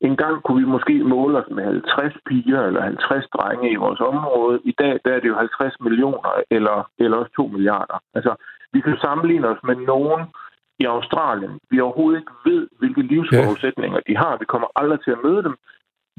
en 0.00 0.16
gang 0.16 0.42
kunne 0.42 0.60
vi 0.62 0.74
måske 0.76 1.04
måle 1.04 1.38
os 1.38 1.50
med 1.50 1.64
50 1.64 2.14
piger 2.26 2.60
eller 2.62 2.82
50 2.82 3.26
drenge 3.34 3.72
i 3.72 3.82
vores 3.84 4.00
område. 4.00 4.60
I 4.64 4.74
dag 4.78 5.00
der 5.04 5.12
er 5.12 5.20
det 5.20 5.28
jo 5.28 5.36
50 5.36 5.80
millioner 5.80 6.32
eller, 6.50 6.90
eller 6.98 7.16
også 7.16 7.32
2 7.36 7.46
milliarder. 7.46 7.98
Altså, 8.14 8.32
vi 8.72 8.80
kan 8.80 8.96
sammenligne 9.04 9.46
os 9.52 9.62
med 9.68 9.76
nogen 9.92 10.22
i 10.82 10.84
Australien. 10.84 11.54
Vi 11.70 11.80
overhovedet 11.80 12.18
ikke 12.20 12.34
ved, 12.48 12.62
hvilke 12.78 13.02
livsforudsætninger 13.12 14.00
ja. 14.00 14.12
de 14.12 14.16
har. 14.22 14.32
Vi 14.42 14.46
kommer 14.52 14.68
aldrig 14.80 14.98
til 15.04 15.10
at 15.16 15.20
møde 15.24 15.42
dem, 15.46 15.54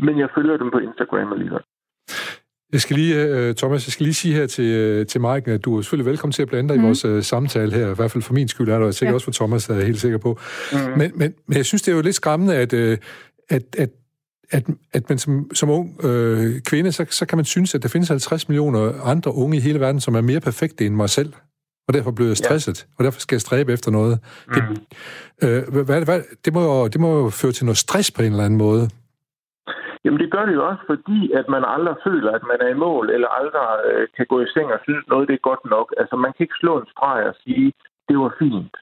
men 0.06 0.20
jeg 0.20 0.30
følger 0.36 0.58
dem 0.58 0.72
på 0.72 0.80
Instagram 0.88 1.34
alligevel. 1.36 1.64
Jeg 2.74 2.82
skal 2.82 2.96
lige, 2.96 3.16
øh, 3.28 3.56
Thomas, 3.56 3.88
jeg 3.88 3.94
skal 3.94 4.04
lige 4.04 4.14
sige 4.14 4.36
her 4.36 4.48
til, 4.48 4.70
øh, 4.82 5.06
til 5.06 5.22
Mike, 5.22 5.52
at 5.52 5.66
du 5.66 5.78
er 5.78 5.82
selvfølgelig 5.82 6.10
velkommen 6.12 6.32
til 6.32 6.42
at 6.42 6.48
blande 6.48 6.70
dig 6.70 6.78
mm. 6.78 6.84
i 6.84 6.86
vores 6.86 7.06
uh, 7.06 7.22
samtale 7.22 7.72
her. 7.72 7.92
I 7.92 7.96
hvert 7.96 8.12
fald 8.12 8.24
for 8.24 8.34
min 8.34 8.48
skyld 8.48 8.70
er 8.70 8.80
der, 8.80 8.86
og 8.86 8.94
sikkert 8.94 9.12
ja. 9.12 9.16
også 9.16 9.26
for 9.26 9.32
Thomas, 9.32 9.70
er 9.70 9.76
jeg 9.76 9.86
helt 9.86 10.00
sikker 10.00 10.18
på. 10.18 10.38
Mm. 10.72 10.78
Men, 11.00 11.12
men, 11.16 11.34
men 11.48 11.58
jeg 11.58 11.66
synes, 11.66 11.82
det 11.82 11.92
er 11.92 11.96
jo 11.96 12.02
lidt 12.02 12.16
skræmmende, 12.16 12.56
at, 12.56 12.74
at, 12.74 13.00
at 13.78 13.90
at, 14.54 14.64
at 14.94 15.10
man 15.10 15.18
som, 15.18 15.50
som 15.54 15.70
ung 15.70 16.06
øh, 16.06 16.62
kvinde, 16.62 16.92
så, 16.92 17.06
så 17.10 17.26
kan 17.26 17.38
man 17.38 17.46
synes, 17.46 17.76
at 17.76 17.84
der 17.84 17.90
findes 17.90 18.10
50 18.10 18.50
millioner 18.50 19.02
andre 19.04 19.34
unge 19.34 19.58
i 19.58 19.60
hele 19.60 19.80
verden, 19.80 20.02
som 20.02 20.16
er 20.16 20.22
mere 20.22 20.40
perfekte 20.40 20.86
end 20.86 20.96
mig 20.96 21.10
selv 21.10 21.34
og 21.92 21.96
derfor 21.98 22.12
bliver 22.18 22.32
jeg 22.34 22.42
stresset, 22.46 22.78
ja. 22.82 22.88
og 22.98 23.02
derfor 23.06 23.20
skal 23.20 23.36
jeg 23.36 23.46
stræbe 23.48 23.70
efter 23.78 23.92
noget. 24.00 24.16
Mm. 24.48 24.54
Det, 24.56 24.64
øh, 25.44 25.62
hvad, 25.88 26.00
hvad, 26.10 26.20
det, 26.46 26.52
må 26.56 26.62
jo, 26.70 26.88
det 26.94 27.00
må 27.06 27.10
jo 27.22 27.30
føre 27.42 27.54
til 27.56 27.66
noget 27.68 27.84
stress 27.86 28.08
på 28.16 28.22
en 28.22 28.32
eller 28.34 28.48
anden 28.48 28.64
måde. 28.68 28.84
Jamen 30.04 30.20
det 30.24 30.32
gør 30.36 30.46
det 30.46 30.56
jo 30.60 30.64
også, 30.70 30.84
fordi 30.92 31.20
at 31.40 31.46
man 31.56 31.64
aldrig 31.76 31.96
føler, 32.08 32.32
at 32.38 32.44
man 32.52 32.60
er 32.66 32.70
i 32.76 32.82
mål, 32.88 33.06
eller 33.16 33.30
aldrig 33.40 33.68
øh, 33.90 34.08
kan 34.18 34.26
gå 34.34 34.38
i 34.42 34.52
seng 34.54 34.68
og 34.76 34.80
synes, 34.84 35.04
noget 35.08 35.28
det 35.28 35.36
er 35.36 35.50
godt 35.52 35.64
nok. 35.76 35.88
Altså 36.02 36.16
man 36.16 36.32
kan 36.34 36.44
ikke 36.46 36.62
slå 36.62 36.74
en 36.80 36.92
streg 36.94 37.20
og 37.32 37.36
sige, 37.44 37.68
det 38.10 38.18
var 38.24 38.32
fint. 38.44 38.76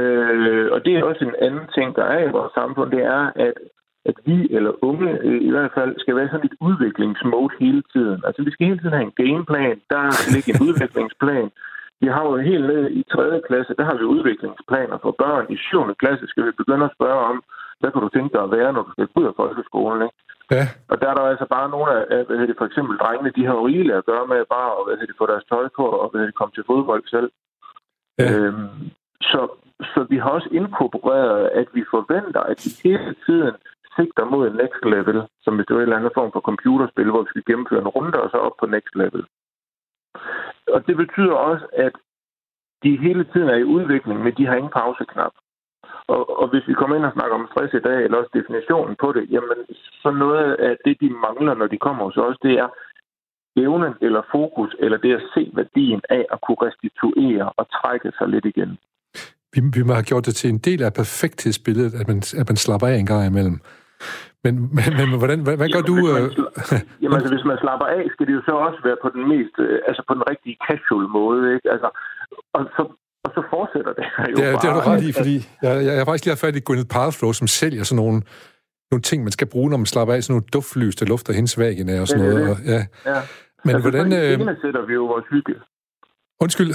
Øh, 0.00 0.66
og 0.74 0.78
det 0.84 0.92
er 0.92 1.08
også 1.10 1.24
en 1.24 1.38
anden 1.46 1.66
ting, 1.76 1.88
der 1.98 2.06
er 2.14 2.20
i 2.24 2.34
vores 2.36 2.52
samfund, 2.60 2.90
det 2.96 3.02
er, 3.16 3.24
at 3.46 3.54
at 4.10 4.16
vi 4.26 4.38
eller 4.56 4.72
unge 4.84 5.10
øh, 5.28 5.40
i 5.48 5.50
hvert 5.50 5.72
fald 5.74 5.92
skal 5.98 6.16
være 6.16 6.28
sådan 6.28 6.50
et 6.50 6.56
udviklingsmode 6.60 7.54
hele 7.60 7.82
tiden. 7.92 8.18
Altså 8.26 8.42
vi 8.42 8.50
skal 8.50 8.66
hele 8.66 8.78
tiden 8.78 8.98
have 8.98 9.08
en 9.10 9.18
gameplan, 9.22 9.76
der 9.92 10.02
ligger 10.34 10.52
en 10.54 10.66
udviklingsplan. 10.68 11.50
Vi 12.04 12.08
har 12.16 12.24
jo 12.28 12.36
helt 12.50 12.66
ned 12.72 12.84
i 13.00 13.02
3. 13.02 13.40
klasse, 13.48 13.72
der 13.78 13.84
har 13.88 13.96
vi 14.00 14.12
udviklingsplaner 14.14 14.96
for 15.04 15.12
børn. 15.22 15.44
I 15.54 15.56
7. 15.56 15.94
klasse 16.02 16.24
skal 16.28 16.44
vi 16.46 16.52
begynde 16.60 16.84
at 16.88 16.96
spørge 16.96 17.20
om, 17.30 17.36
hvad 17.80 17.90
kan 17.92 18.02
du 18.02 18.08
tænke 18.08 18.32
dig 18.34 18.42
at 18.44 18.54
være, 18.58 18.72
når 18.72 18.82
du 18.82 18.90
skal 18.92 19.08
ud 19.20 19.26
af 19.30 19.34
folkeskolen? 19.42 20.00
Ikke? 20.06 20.16
Ja. 20.56 20.64
Og 20.90 20.96
der 21.00 21.08
er 21.10 21.14
der 21.16 21.24
altså 21.32 21.46
bare 21.56 21.68
nogle 21.74 21.90
af, 21.96 22.24
hvad 22.24 22.36
hedder 22.36 22.52
det, 22.52 22.60
for 22.60 22.68
eksempel 22.70 22.94
drengene, 23.02 23.36
de 23.36 23.46
har 23.46 23.54
jo 23.58 23.66
rigeligt 23.66 23.98
at 24.00 24.08
gøre 24.10 24.26
med 24.32 24.40
bare 24.56 24.70
at 24.76 24.84
hvad 24.84 24.94
hedder 24.94 25.10
det, 25.12 25.20
få 25.20 25.26
deres 25.32 25.48
tøj 25.52 25.66
på 25.78 25.86
og 26.02 26.06
hvad 26.08 26.18
hedder 26.18 26.32
det, 26.32 26.40
komme 26.40 26.54
til 26.54 26.68
fodbold 26.70 27.04
selv. 27.14 27.28
Ja. 28.18 28.26
Øhm, 28.32 28.68
så, 29.30 29.40
så 29.92 30.00
vi 30.12 30.16
har 30.22 30.30
også 30.36 30.50
inkorporeret, 30.60 31.42
at 31.60 31.68
vi 31.76 31.82
forventer, 31.94 32.42
at 32.52 32.58
vi 32.64 32.70
hele 32.88 33.14
tiden 33.26 33.54
sigter 33.96 34.24
mod 34.32 34.44
next 34.62 34.82
level, 34.94 35.18
som 35.44 35.52
hvis 35.54 35.66
det 35.66 35.74
var 35.74 35.82
en 35.82 35.88
eller 35.88 35.98
anden 35.98 36.18
form 36.18 36.32
for 36.32 36.42
computerspil, 36.50 37.10
hvor 37.10 37.22
vi 37.22 37.32
skal 37.32 37.46
gennemføre 37.50 37.82
en 37.84 37.94
runde 37.96 38.18
og 38.24 38.28
så 38.30 38.38
op 38.46 38.56
på 38.60 38.66
next 38.66 38.94
level. 39.02 39.22
Og 40.74 40.86
det 40.86 40.96
betyder 40.96 41.34
også, 41.34 41.66
at 41.86 41.92
de 42.82 42.96
hele 43.06 43.24
tiden 43.32 43.48
er 43.48 43.58
i 43.60 43.70
udvikling, 43.76 44.22
men 44.22 44.32
de 44.38 44.46
har 44.46 44.54
ingen 44.54 44.76
pauseknap. 44.80 45.34
Og, 46.06 46.38
og 46.40 46.46
hvis 46.50 46.68
vi 46.68 46.74
kommer 46.74 46.96
ind 46.96 47.04
og 47.04 47.12
snakker 47.12 47.34
om 47.36 47.48
stress 47.52 47.74
i 47.74 47.84
dag, 47.88 47.98
eller 48.04 48.18
også 48.18 48.32
definitionen 48.40 48.96
på 49.02 49.08
det, 49.16 49.24
jamen 49.34 49.58
så 50.02 50.10
noget 50.10 50.54
af 50.68 50.76
det, 50.84 50.94
de 51.00 51.10
mangler, 51.26 51.54
når 51.54 51.66
de 51.66 51.78
kommer 51.86 52.04
hos 52.04 52.16
os, 52.16 52.36
det 52.42 52.54
er 52.64 52.68
evnen 53.56 53.94
eller 54.00 54.22
fokus, 54.32 54.76
eller 54.78 54.98
det 54.98 55.12
at 55.14 55.22
se 55.34 55.50
værdien 55.54 56.00
af 56.08 56.26
at 56.32 56.38
kunne 56.44 56.60
restituere 56.66 57.52
og 57.58 57.64
trække 57.78 58.12
sig 58.18 58.28
lidt 58.28 58.44
igen. 58.44 58.78
Vi, 59.54 59.60
vi 59.76 59.82
må 59.86 59.92
have 59.92 60.10
gjort 60.10 60.26
det 60.26 60.34
til 60.34 60.50
en 60.50 60.58
del 60.58 60.82
af 60.82 60.92
perfekthedsbilledet, 60.92 61.94
at 62.00 62.08
man, 62.08 62.18
at 62.40 62.46
man 62.50 62.56
slapper 62.56 62.86
af 62.86 62.96
en 62.96 63.06
gang 63.06 63.26
imellem. 63.26 63.58
Men, 64.44 64.54
men, 64.76 64.90
men 65.00 65.08
hvordan, 65.20 65.38
hvad, 65.46 65.56
hvad 65.60 65.68
gør 65.74 65.82
jamen, 65.82 65.90
du? 65.90 65.94
Hvis 65.94 66.14
man, 66.14 66.24
Øh... 66.24 67.02
jamen 67.02 67.16
altså, 67.18 67.30
hvis 67.34 67.46
man 67.50 67.58
slapper 67.64 67.86
af, 67.96 68.02
skal 68.14 68.24
det 68.28 68.34
jo 68.38 68.42
så 68.48 68.54
også 68.66 68.80
være 68.88 68.98
på 69.04 69.08
den 69.14 69.22
mest, 69.32 69.56
øh, 69.64 69.88
altså 69.88 70.02
på 70.08 70.12
den 70.18 70.24
rigtige 70.30 70.56
casual 70.66 71.06
måde, 71.18 71.40
ikke? 71.54 71.66
Altså, 71.74 71.88
og 72.56 72.60
så, 72.76 72.82
og 73.24 73.30
så 73.36 73.40
fortsætter 73.54 73.92
det 73.98 74.04
jo 74.30 74.36
det, 74.38 74.44
er, 74.46 74.52
bare. 74.52 74.60
det 74.62 74.66
har 74.70 74.76
du 74.78 74.82
ret 74.90 75.04
i, 75.08 75.12
fordi 75.20 75.36
jeg, 75.64 75.72
jeg, 75.76 75.92
jeg 75.96 76.00
har 76.00 76.08
faktisk 76.10 76.24
lige 76.24 76.34
haft 76.34 76.44
fat 76.46 76.56
i 76.60 76.66
Gwyneth 76.66 76.90
Paltrow, 76.96 77.32
som 77.40 77.46
sælger 77.60 77.84
sådan 77.84 78.00
nogle, 78.04 78.18
nogle 78.92 79.04
ting, 79.10 79.18
man 79.28 79.34
skal 79.36 79.48
bruge, 79.54 79.68
når 79.70 79.80
man 79.82 79.90
slapper 79.94 80.14
af, 80.14 80.20
sådan 80.22 80.32
nogle 80.34 80.46
duftlys, 80.54 80.96
der 81.00 81.06
lufter 81.12 81.32
hendes 81.38 81.54
væggen 81.62 81.86
og 82.02 82.08
sådan 82.08 82.24
er 82.24 82.28
noget. 82.28 82.44
det. 82.44 82.50
Og, 82.52 82.58
ja. 82.74 82.80
Ja. 83.12 83.20
Men 83.64 83.74
altså, 83.74 83.90
hvordan... 83.90 84.06
Øh... 84.20 84.56
sætter 84.64 84.82
vi 84.88 84.94
jo 85.00 85.04
vores 85.12 85.26
hygge. 85.30 85.54
Undskyld. 86.44 86.72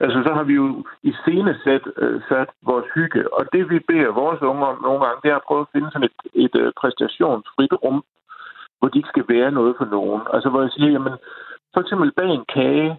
Altså, 0.00 0.18
så 0.26 0.30
har 0.38 0.44
vi 0.50 0.54
jo 0.62 0.66
i 1.02 1.12
scenesæt 1.20 1.84
øh, 2.02 2.20
sat 2.28 2.48
vores 2.70 2.86
hygge, 2.94 3.22
og 3.36 3.42
det 3.52 3.62
vi 3.72 3.78
beder 3.90 4.20
vores 4.22 4.42
unge 4.50 4.62
om 4.72 4.78
nogle 4.86 5.00
gange, 5.04 5.20
det 5.22 5.30
er 5.30 5.38
at 5.38 5.46
prøve 5.48 5.64
at 5.66 5.72
finde 5.74 5.88
sådan 5.90 6.08
et, 6.10 6.18
et 6.44 6.54
øh, 6.62 6.72
præstationsfrit 6.80 7.74
rum, 7.84 7.98
hvor 8.78 8.88
de 8.88 8.98
ikke 8.98 9.12
skal 9.14 9.26
være 9.34 9.50
noget 9.58 9.74
for 9.80 9.88
nogen. 9.96 10.22
Altså, 10.34 10.48
hvor 10.50 10.60
jeg 10.66 10.72
siger, 10.76 10.90
jamen, 10.96 11.14
for 11.74 11.80
eksempel 11.84 12.08
bag 12.18 12.30
en 12.38 12.46
kage, 12.56 12.90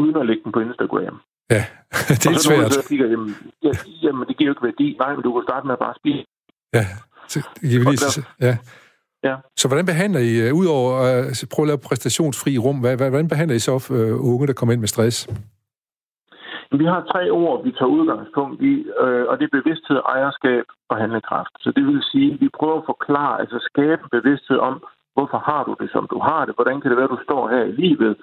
uden 0.00 0.16
at 0.20 0.26
lægge 0.28 0.42
den 0.44 0.52
på 0.52 0.60
Instagram. 0.66 1.16
Ja, 1.54 1.62
det 2.20 2.26
er 2.26 2.30
og 2.30 2.40
så 2.40 2.48
svært. 2.48 2.58
Nogen, 2.58 2.78
så 2.78 2.88
kigger, 2.88 3.06
jamen, 3.12 3.30
ja, 3.66 3.72
jamen, 4.04 4.24
det 4.28 4.34
giver 4.36 4.48
jo 4.48 4.54
ikke 4.54 4.68
værdi. 4.70 4.88
Nej, 5.02 5.10
men 5.14 5.22
du 5.26 5.30
kan 5.32 5.42
starte 5.48 5.66
med 5.66 5.74
at 5.78 5.82
bare 5.86 5.94
spise. 6.00 6.24
Ja, 6.78 6.84
så, 7.32 7.38
jeg 7.72 7.78
vil 7.80 7.86
lige, 7.92 8.06
Og 8.08 8.24
ja. 8.48 8.56
Ja. 9.24 9.36
Så 9.56 9.68
hvordan 9.68 9.86
behandler 9.86 10.20
I, 10.20 10.50
uh, 10.50 10.58
udover 10.58 10.92
at 10.98 11.42
uh, 11.42 11.48
prøve 11.52 11.64
at 11.64 11.68
lave 11.68 11.78
præstationsfri 11.78 12.58
rum, 12.58 12.78
hvad, 12.80 12.96
hvad, 12.96 13.10
hvordan 13.10 13.28
behandler 13.28 13.56
I 13.56 13.58
så 13.58 13.74
uh, 13.74 14.32
unge, 14.32 14.46
der 14.46 14.52
kommer 14.52 14.72
ind 14.72 14.80
med 14.80 14.88
stress? 14.88 15.28
Vi 16.80 16.84
har 16.84 17.00
tre 17.12 17.30
ord, 17.30 17.64
vi 17.64 17.72
tager 17.72 17.96
udgangspunkt 17.98 18.62
i, 18.62 18.74
øh, 19.04 19.24
og 19.28 19.38
det 19.38 19.44
er 19.44 19.58
bevidsthed, 19.58 19.98
ejerskab 20.14 20.64
og 20.90 20.96
handlekraft. 20.96 21.54
Så 21.60 21.72
det 21.76 21.84
vil 21.86 22.02
sige, 22.12 22.32
at 22.34 22.40
vi 22.40 22.48
prøver 22.58 22.78
at 22.78 22.90
forklare, 22.92 23.40
altså 23.40 23.58
skabe 23.70 24.04
bevidsthed 24.10 24.58
om, 24.58 24.74
hvorfor 25.14 25.38
har 25.48 25.62
du 25.64 25.76
det, 25.80 25.90
som 25.92 26.06
du 26.12 26.18
har 26.18 26.44
det? 26.44 26.54
Hvordan 26.54 26.80
kan 26.80 26.90
det 26.90 26.96
være, 26.96 27.10
at 27.10 27.16
du 27.16 27.22
står 27.28 27.48
her 27.48 27.62
i 27.64 27.72
livet 27.72 28.16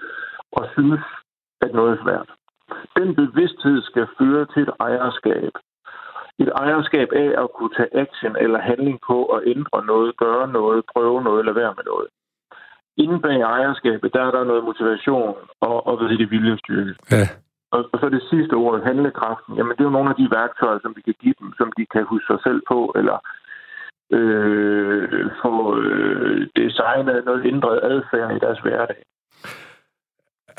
og 0.51 0.63
synes, 0.75 1.01
at 1.61 1.71
noget 1.73 1.91
er 1.91 2.03
svært? 2.03 2.29
Den 2.99 3.15
bevidsthed 3.15 3.81
skal 3.81 4.07
føre 4.19 4.45
til 4.53 4.61
et 4.61 4.73
ejerskab. 4.79 5.53
Et 6.39 6.51
ejerskab 6.63 7.09
af 7.23 7.29
at 7.43 7.47
kunne 7.55 7.73
tage 7.77 7.95
action 8.03 8.35
eller 8.43 8.59
handling 8.59 8.99
på 9.09 9.25
at 9.25 9.41
ændre 9.45 9.85
noget, 9.85 10.17
gøre 10.17 10.47
noget, 10.47 10.85
prøve 10.93 11.23
noget 11.23 11.39
eller 11.39 11.53
være 11.53 11.73
med 11.77 11.83
noget. 11.85 12.07
Inden 12.97 13.21
bag 13.21 13.41
ejerskabet, 13.41 14.13
der 14.13 14.21
er 14.21 14.31
der 14.31 14.43
noget 14.43 14.63
motivation 14.63 15.35
og, 15.61 15.87
og 15.87 15.97
hvad 15.97 16.17
det, 16.17 16.31
viljestyrke. 16.31 16.95
Ja. 17.11 17.25
Og, 17.75 17.81
og 17.93 17.99
så 17.99 18.09
det 18.09 18.23
sidste 18.31 18.53
ord, 18.53 18.83
handlekraften. 18.89 19.55
Jamen, 19.57 19.73
det 19.73 19.81
er 19.81 19.89
jo 19.89 19.97
nogle 19.97 20.09
af 20.09 20.15
de 20.21 20.27
værktøjer, 20.37 20.79
som 20.81 20.93
vi 20.97 21.01
kan 21.01 21.17
give 21.23 21.35
dem, 21.41 21.49
som 21.59 21.67
de 21.77 21.85
kan 21.93 22.03
huske 22.11 22.27
sig 22.31 22.39
selv 22.47 22.61
på, 22.71 22.79
eller 22.99 23.17
øh, 24.17 25.25
få 25.41 25.53
øh, 25.81 26.47
designet 26.55 27.25
noget 27.25 27.45
ændret 27.51 27.79
adfærd 27.91 28.35
i 28.35 28.39
deres 28.45 28.59
hverdag. 28.59 29.01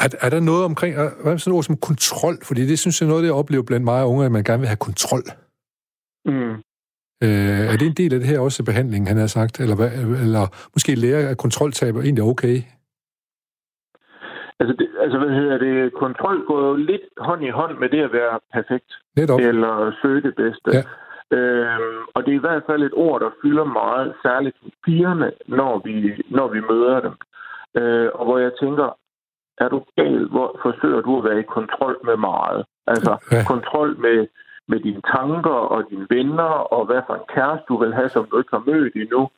Er, 0.05 0.09
er 0.21 0.31
der 0.31 0.41
noget 0.41 0.65
omkring, 0.65 0.93
er, 0.97 1.09
hvad 1.23 1.33
er 1.33 1.37
sådan 1.37 1.57
ord 1.57 1.63
som 1.63 1.77
kontrol? 1.77 2.37
Fordi 2.49 2.67
det 2.67 2.79
synes 2.79 3.01
jeg 3.01 3.07
er 3.07 3.11
noget, 3.11 3.25
jeg 3.25 3.33
oplever 3.33 3.63
blandt 3.63 3.85
mig 3.85 4.07
unge, 4.07 4.25
at 4.25 4.33
man 4.33 4.45
gerne 4.45 4.61
vil 4.61 4.69
have 4.69 4.87
kontrol. 4.89 5.25
Mm. 6.25 6.55
Øh, 7.25 7.65
er 7.73 7.77
det 7.77 7.87
en 7.87 8.01
del 8.03 8.15
af 8.15 8.21
det 8.21 8.29
her 8.29 8.39
også 8.39 8.63
i 8.63 8.69
behandlingen, 8.71 9.09
han 9.09 9.17
har 9.17 9.27
sagt? 9.27 9.61
Eller, 9.61 9.77
hvad, 9.77 9.91
eller 10.25 10.69
måske 10.75 10.95
lære, 10.95 11.29
at 11.29 11.39
kontroltab 11.39 11.97
er 11.97 12.03
egentlig 12.03 12.25
okay? 12.25 12.57
Altså, 14.61 14.75
det, 14.79 14.89
altså, 15.01 15.19
hvad 15.19 15.29
hedder 15.29 15.59
det? 15.59 15.93
Kontrol 15.93 16.45
går 16.47 16.61
jo 16.69 16.75
lidt 16.75 17.03
hånd 17.19 17.45
i 17.45 17.51
hånd 17.51 17.79
med 17.79 17.89
det 17.89 18.01
at 18.01 18.13
være 18.13 18.39
perfekt. 18.53 18.91
Netop. 19.17 19.41
Eller 19.41 19.93
søge 20.03 20.23
det 20.23 20.35
bedste. 20.35 20.71
Ja. 20.77 20.83
Øhm, 21.37 21.99
og 22.15 22.25
det 22.25 22.31
er 22.33 22.37
i 22.39 22.47
hvert 22.47 22.63
fald 22.67 22.83
et 22.83 22.93
ord, 22.95 23.21
der 23.21 23.31
fylder 23.43 23.65
meget, 23.65 24.15
særligt 24.23 24.57
pigerne, 24.85 25.33
når 25.47 25.79
vi, 25.85 26.23
når 26.29 26.49
vi 26.49 26.61
møder 26.61 27.01
dem. 27.01 27.15
Øh, 27.79 28.09
og 28.15 28.25
hvor 28.25 28.39
jeg 28.39 28.53
tænker, 28.61 28.89
er 29.59 29.69
du 29.69 29.85
gal, 29.97 30.25
hvor 30.25 30.59
forsøger 30.63 31.01
du 31.01 31.19
at 31.19 31.25
være 31.25 31.41
i 31.41 31.53
kontrol 31.57 31.97
med 32.05 32.17
meget? 32.17 32.65
Altså 32.87 33.13
Ja. 33.33 33.43
kontrol 33.47 33.91
med, 34.01 34.27
med 34.69 34.81
dine 34.81 35.03
tanker 35.17 35.59
og 35.75 35.91
dine 35.91 36.07
venner, 36.11 36.53
og 36.77 36.87
hvad 36.87 37.01
for 37.07 37.15
en 37.15 37.29
kæreste 37.35 37.65
du 37.69 37.77
vil 37.83 37.95
have, 37.95 38.09
som 38.09 38.25
du 38.31 38.39
ikke 38.39 38.57
har 38.57 38.65
mødt 38.67 38.95
endnu. 38.97 39.31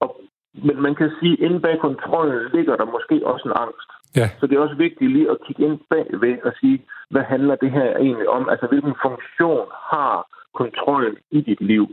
Og, 0.00 0.20
men 0.54 0.82
man 0.82 0.94
kan 0.94 1.10
sige, 1.20 1.32
at 1.32 1.38
inde 1.50 1.60
bag 1.60 1.78
kontrollen 1.80 2.50
ligger 2.54 2.76
der 2.76 2.84
måske 2.84 3.26
også 3.26 3.48
en 3.48 3.54
angst. 3.64 3.90
Ja. 4.16 4.26
Så 4.40 4.46
det 4.46 4.56
er 4.56 4.60
også 4.60 4.74
vigtigt 4.74 5.12
lige 5.12 5.30
at 5.30 5.38
kigge 5.46 5.64
ind 5.64 5.78
bagved 5.90 6.42
og 6.42 6.52
sige, 6.60 6.84
hvad 7.10 7.22
handler 7.22 7.56
det 7.56 7.70
her 7.70 7.96
egentlig 7.96 8.28
om? 8.28 8.48
Altså, 8.48 8.66
hvilken 8.66 8.94
funktion 9.02 9.66
har 9.92 10.26
kontrollen 10.54 11.16
i 11.30 11.40
dit 11.40 11.60
liv? 11.60 11.86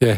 Ja. 0.00 0.16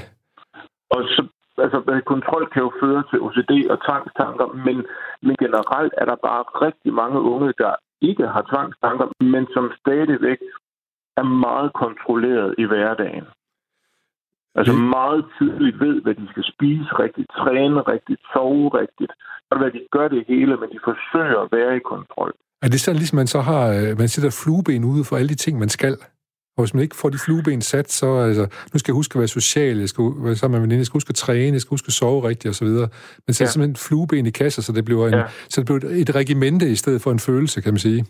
Og 0.90 1.02
så, 1.02 1.26
altså, 1.58 2.02
kontrol 2.06 2.46
kan 2.52 2.62
jo 2.62 2.72
føre 2.82 3.02
til 3.10 3.20
OCD 3.20 3.52
og 3.72 3.78
tvangstanker, 3.86 4.46
men, 4.66 4.76
men 5.22 5.36
generelt 5.44 5.94
er 6.00 6.04
der 6.04 6.16
bare 6.28 6.42
rigtig 6.66 6.92
mange 6.92 7.20
unge, 7.20 7.52
der 7.58 7.74
ikke 8.00 8.26
har 8.26 8.44
tvangstanker, 8.52 9.06
men 9.20 9.46
som 9.54 9.72
stadigvæk 9.80 10.40
er 11.16 11.22
meget 11.22 11.72
kontrolleret 11.72 12.54
i 12.58 12.64
hverdagen. 12.64 13.26
Altså 14.58 14.72
Det- 14.72 14.80
meget 14.98 15.22
tydeligt 15.38 15.76
ved, 15.84 15.96
hvad 16.04 16.14
de 16.20 16.26
skal 16.32 16.44
spise 16.54 16.88
rigtigt, 17.02 17.28
træne 17.40 17.80
rigtigt, 17.92 18.20
sove 18.32 18.64
rigtigt. 18.80 19.12
Og 19.50 19.56
hvad 19.58 19.70
de 19.76 19.80
gør 19.96 20.08
det 20.14 20.22
hele, 20.28 20.52
men 20.60 20.68
de 20.74 20.78
forsøger 20.90 21.40
at 21.44 21.48
være 21.56 21.76
i 21.76 21.82
kontrol. 21.92 22.32
Er 22.64 22.68
det 22.68 22.80
sådan, 22.80 22.98
ligesom 22.98 23.16
man 23.16 23.26
så 23.26 23.40
har, 23.40 23.62
øh, 23.78 23.98
man 24.02 24.08
sætter 24.08 24.30
flueben 24.42 24.84
ude 24.84 25.04
for 25.04 25.16
alle 25.16 25.28
de 25.28 25.34
ting, 25.44 25.58
man 25.58 25.68
skal? 25.68 25.94
Og 26.56 26.62
hvis 26.64 26.74
man 26.74 26.82
ikke 26.82 26.96
får 26.96 27.08
de 27.10 27.18
flueben 27.26 27.60
sat, 27.60 27.92
så 27.92 28.06
altså, 28.28 28.42
nu 28.72 28.78
skal 28.78 28.92
jeg 28.92 28.96
huske 29.00 29.16
at 29.16 29.18
være 29.18 29.28
social, 29.40 29.76
jeg 29.78 29.88
skal 29.88 30.04
være 30.26 30.34
sammen 30.36 30.54
med 30.54 30.60
veninde, 30.66 30.80
jeg 30.80 30.86
skal 30.86 30.96
huske 31.00 31.10
at 31.10 31.14
træne, 31.14 31.52
jeg 31.52 31.60
skal 31.60 31.70
huske 31.76 31.88
at 31.88 31.92
sove 31.92 32.28
rigtigt 32.28 32.50
osv. 32.54 32.66
Men 32.68 33.32
sætter 33.34 33.44
Ja. 33.44 33.50
simpelthen 33.50 33.76
flueben 33.76 34.26
i 34.26 34.30
kasser, 34.30 34.62
så 34.62 34.72
det 34.72 34.84
bliver, 34.84 35.06
en, 35.06 35.14
Ja. 35.14 35.24
så 35.48 35.60
det 35.60 35.66
bliver 35.66 35.80
et, 35.92 36.00
et 36.00 36.14
regimente 36.14 36.68
i 36.70 36.74
stedet 36.74 37.02
for 37.02 37.10
en 37.12 37.18
følelse, 37.18 37.60
kan 37.60 37.72
man 37.72 37.78
sige. 37.78 38.04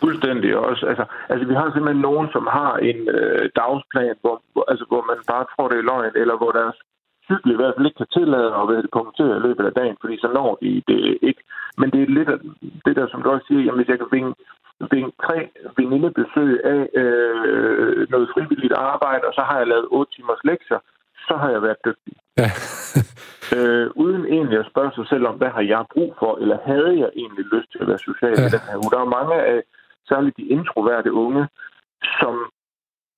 Fuldstændig 0.00 0.56
også. 0.56 0.86
Altså, 0.86 1.04
altså 1.28 1.44
vi 1.50 1.54
har 1.54 1.66
simpelthen 1.70 2.02
nogen, 2.08 2.28
som 2.34 2.44
har 2.58 2.72
en 2.90 3.00
øh, 3.16 3.50
dagsplan, 3.60 4.16
hvor, 4.20 4.36
hvor, 4.52 4.64
altså, 4.70 4.84
hvor 4.90 5.02
man 5.10 5.18
bare 5.32 5.46
tror, 5.52 5.68
det 5.68 5.78
er 5.78 5.88
løgn, 5.90 6.12
eller 6.22 6.36
hvor 6.36 6.52
deres 6.52 6.76
cykel 7.28 7.50
i 7.52 7.58
hvert 7.60 7.74
fald 7.74 7.86
ikke 7.86 8.00
kan 8.02 8.14
tillade 8.18 8.50
at 8.60 8.68
være 8.70 8.94
punktere 8.98 9.36
i 9.36 9.44
løbet 9.46 9.64
af 9.66 9.72
dagen, 9.80 9.96
fordi 10.00 10.16
så 10.24 10.28
når 10.38 10.58
de 10.62 10.82
det 10.88 11.18
ikke. 11.28 11.42
Men 11.80 11.90
det 11.92 12.00
er 12.02 12.16
lidt 12.18 12.30
af 12.34 12.38
det 12.86 12.96
der, 12.98 13.06
som 13.08 13.22
du 13.22 13.28
også 13.30 13.46
siger, 13.48 13.62
jamen 13.62 13.80
hvis 13.80 13.92
jeg 13.92 13.98
kan 13.98 14.14
vinge, 14.16 14.34
vinge 14.94 15.12
tre 15.24 15.38
venindebesøg 15.76 16.52
af 16.74 16.82
øh, 17.02 18.08
noget 18.14 18.28
frivilligt 18.34 18.76
arbejde, 18.92 19.24
og 19.28 19.34
så 19.34 19.42
har 19.48 19.58
jeg 19.58 19.66
lavet 19.66 19.86
8 19.90 20.12
timers 20.14 20.44
lektier, 20.44 20.80
så 21.28 21.34
har 21.42 21.50
jeg 21.50 21.62
været 21.62 21.84
dygtig. 21.86 22.14
Ja. 22.42 22.50
Øh, 23.56 23.90
uden 23.94 24.24
egentlig 24.26 24.58
at 24.58 24.70
spørge 24.70 24.92
sig 24.94 25.06
selv 25.08 25.26
om, 25.26 25.34
hvad 25.34 25.50
har 25.56 25.64
jeg 25.74 25.84
brug 25.94 26.14
for, 26.18 26.32
eller 26.42 26.58
havde 26.66 26.92
jeg 27.02 27.10
egentlig 27.22 27.44
lyst 27.54 27.68
til 27.72 27.78
at 27.82 27.88
være 27.88 27.98
social. 27.98 28.36
Ja. 28.38 28.46
i 28.46 28.54
den 28.56 28.64
her 28.70 28.76
uge. 28.82 28.90
Der 28.94 29.00
er 29.00 29.14
mange 29.18 29.34
af, 29.52 29.62
særligt 30.08 30.36
de 30.36 30.46
introverte 30.56 31.12
unge, 31.12 31.48
som 32.20 32.34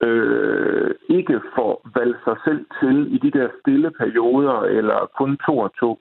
øh, 0.08 0.90
ikke 1.08 1.40
får 1.56 1.72
valgt 1.98 2.20
sig 2.26 2.36
selv 2.44 2.62
til 2.80 2.96
i 3.14 3.18
de 3.24 3.30
der 3.38 3.48
stille 3.60 3.90
perioder, 3.90 4.58
eller 4.78 5.10
kun 5.18 5.38
to 5.46 5.58
og 5.58 5.70
to. 5.80 6.00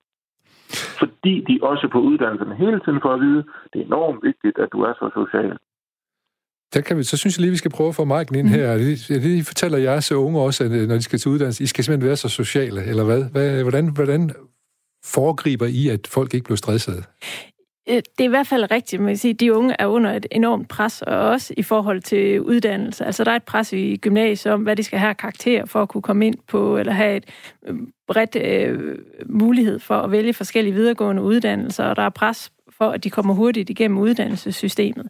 Fordi 0.99 1.33
de 1.47 1.59
også 1.61 1.87
på 1.91 1.99
uddannelsen 1.99 2.51
hele 2.51 2.79
tiden 2.79 2.99
får 3.01 3.13
at 3.13 3.21
vide, 3.21 3.43
det 3.73 3.81
er 3.81 3.85
enormt 3.85 4.23
vigtigt, 4.23 4.57
at 4.63 4.69
du 4.71 4.79
er 4.81 4.93
så 4.93 5.09
social. 5.13 5.57
Der 6.73 6.81
kan 6.81 6.97
vi, 6.97 7.03
så 7.03 7.17
synes 7.17 7.37
jeg 7.37 7.41
lige, 7.41 7.51
vi 7.51 7.63
skal 7.63 7.71
prøve 7.71 7.89
at 7.89 7.95
få 7.95 8.05
Maiken 8.05 8.35
ind 8.35 8.47
her. 8.47 8.73
Mm. 8.73 8.79
Det, 8.79 9.23
det 9.23 9.45
fortæller 9.45 9.77
jeg 9.77 10.03
så 10.03 10.15
unge 10.15 10.39
også, 10.39 10.63
at 10.63 10.71
øh, 10.71 10.87
når 10.87 10.95
de 10.95 11.01
skal 11.01 11.19
til 11.19 11.31
uddannelse, 11.31 11.63
I 11.63 11.67
skal 11.67 11.83
simpelthen 11.83 12.07
være 12.07 12.15
så 12.15 12.29
sociale, 12.29 12.83
eller 12.83 13.03
hvad? 13.03 13.31
hvad 13.31 13.61
hvordan, 13.61 13.93
hvordan 13.93 14.31
foregriber 15.05 15.65
I, 15.65 15.87
at 15.89 16.07
folk 16.07 16.33
ikke 16.33 16.43
bliver 16.43 16.57
stresset? 16.57 17.05
Øh, 17.89 17.95
det 17.95 18.19
er 18.19 18.23
i 18.23 18.27
hvert 18.27 18.47
fald 18.47 18.71
rigtigt, 18.71 19.01
man 19.01 19.09
kan 19.09 19.17
sige, 19.17 19.33
at 19.33 19.39
de 19.39 19.53
unge 19.53 19.75
er 19.79 19.87
under 19.87 20.13
et 20.13 20.25
enormt 20.31 20.67
pres, 20.67 21.01
og 21.01 21.19
også 21.19 21.53
i 21.57 21.63
forhold 21.63 22.01
til 22.01 22.41
uddannelse. 22.41 23.05
Altså 23.05 23.23
der 23.23 23.31
er 23.31 23.35
et 23.35 23.43
pres 23.43 23.73
i 23.73 23.97
gymnasiet 23.97 24.53
om, 24.53 24.61
hvad 24.61 24.75
de 24.75 24.83
skal 24.83 24.99
have 24.99 25.15
karakter 25.15 25.65
for 25.65 25.81
at 25.81 25.89
kunne 25.89 26.01
komme 26.01 26.27
ind 26.27 26.35
på, 26.47 26.77
eller 26.77 26.93
have 26.93 27.17
et 27.17 27.25
øh, 27.67 27.75
bredt 28.07 28.35
øh, 28.35 28.97
mulighed 29.25 29.79
for 29.79 29.95
at 29.95 30.11
vælge 30.11 30.33
forskellige 30.33 30.73
videregående 30.73 31.21
uddannelser, 31.21 31.83
og 31.83 31.95
der 31.95 32.01
er 32.01 32.09
pres 32.09 32.51
for, 32.77 32.89
at 32.89 33.03
de 33.03 33.09
kommer 33.09 33.33
hurtigt 33.33 33.69
igennem 33.69 33.97
uddannelsessystemet. 33.97 35.07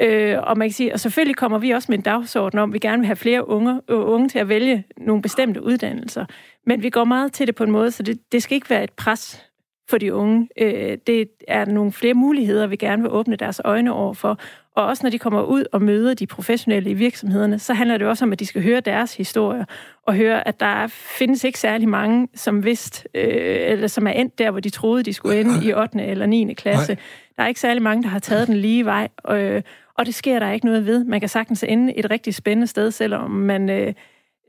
Øh, 0.00 0.38
og 0.42 0.58
man 0.58 0.68
kan 0.68 0.74
sige, 0.74 0.92
og 0.92 1.00
selvfølgelig 1.00 1.36
kommer 1.36 1.58
vi 1.58 1.70
også 1.70 1.86
med 1.92 1.98
en 1.98 2.04
dagsorden 2.04 2.58
om, 2.58 2.70
at 2.70 2.74
vi 2.74 2.78
gerne 2.78 2.98
vil 2.98 3.06
have 3.06 3.16
flere 3.16 3.48
unge, 3.48 3.80
øh, 3.88 3.98
unge 3.98 4.28
til 4.28 4.38
at 4.38 4.48
vælge 4.48 4.84
nogle 4.96 5.22
bestemte 5.22 5.62
uddannelser. 5.62 6.24
Men 6.66 6.82
vi 6.82 6.90
går 6.90 7.04
meget 7.04 7.32
til 7.32 7.46
det 7.46 7.54
på 7.54 7.64
en 7.64 7.70
måde, 7.70 7.90
så 7.90 8.02
det, 8.02 8.32
det 8.32 8.42
skal 8.42 8.54
ikke 8.54 8.70
være 8.70 8.84
et 8.84 8.92
pres 8.92 9.45
for 9.88 9.98
de 9.98 10.14
unge. 10.14 10.48
Øh, 10.60 10.98
det 11.06 11.28
er 11.48 11.64
nogle 11.64 11.92
flere 11.92 12.14
muligheder, 12.14 12.66
vi 12.66 12.76
gerne 12.76 13.02
vil 13.02 13.10
åbne 13.10 13.36
deres 13.36 13.60
øjne 13.64 13.92
over 13.92 14.14
for. 14.14 14.38
Og 14.74 14.86
også 14.86 15.02
når 15.02 15.10
de 15.10 15.18
kommer 15.18 15.42
ud 15.42 15.64
og 15.72 15.82
møder 15.82 16.14
de 16.14 16.26
professionelle 16.26 16.90
i 16.90 16.94
virksomhederne, 16.94 17.58
så 17.58 17.74
handler 17.74 17.98
det 17.98 18.06
også 18.06 18.24
om, 18.24 18.32
at 18.32 18.40
de 18.40 18.46
skal 18.46 18.62
høre 18.62 18.80
deres 18.80 19.16
historier, 19.16 19.64
og 20.06 20.14
høre, 20.14 20.48
at 20.48 20.60
der 20.60 20.86
findes 21.18 21.44
ikke 21.44 21.58
særlig 21.58 21.88
mange, 21.88 22.28
som 22.34 22.64
vidste, 22.64 23.08
øh, 23.14 23.72
eller 23.72 23.86
som 23.86 24.06
er 24.06 24.10
endt 24.10 24.38
der, 24.38 24.50
hvor 24.50 24.60
de 24.60 24.70
troede, 24.70 25.02
de 25.02 25.12
skulle 25.12 25.40
ende 25.40 25.66
i 25.66 25.74
8. 25.74 26.02
eller 26.02 26.26
9. 26.26 26.54
klasse. 26.54 26.94
Nej. 26.94 27.02
Der 27.36 27.42
er 27.42 27.48
ikke 27.48 27.60
særlig 27.60 27.82
mange, 27.82 28.02
der 28.02 28.08
har 28.08 28.18
taget 28.18 28.46
den 28.46 28.56
lige 28.56 28.84
vej, 28.84 29.08
øh, 29.30 29.62
og 29.94 30.06
det 30.06 30.14
sker 30.14 30.38
der 30.38 30.50
ikke 30.50 30.66
noget 30.66 30.86
ved. 30.86 31.04
Man 31.04 31.20
kan 31.20 31.28
sagtens 31.28 31.64
ende 31.68 31.98
et 31.98 32.10
rigtig 32.10 32.34
spændende 32.34 32.66
sted, 32.66 32.90
selvom 32.90 33.30
man... 33.30 33.70
Øh, 33.70 33.94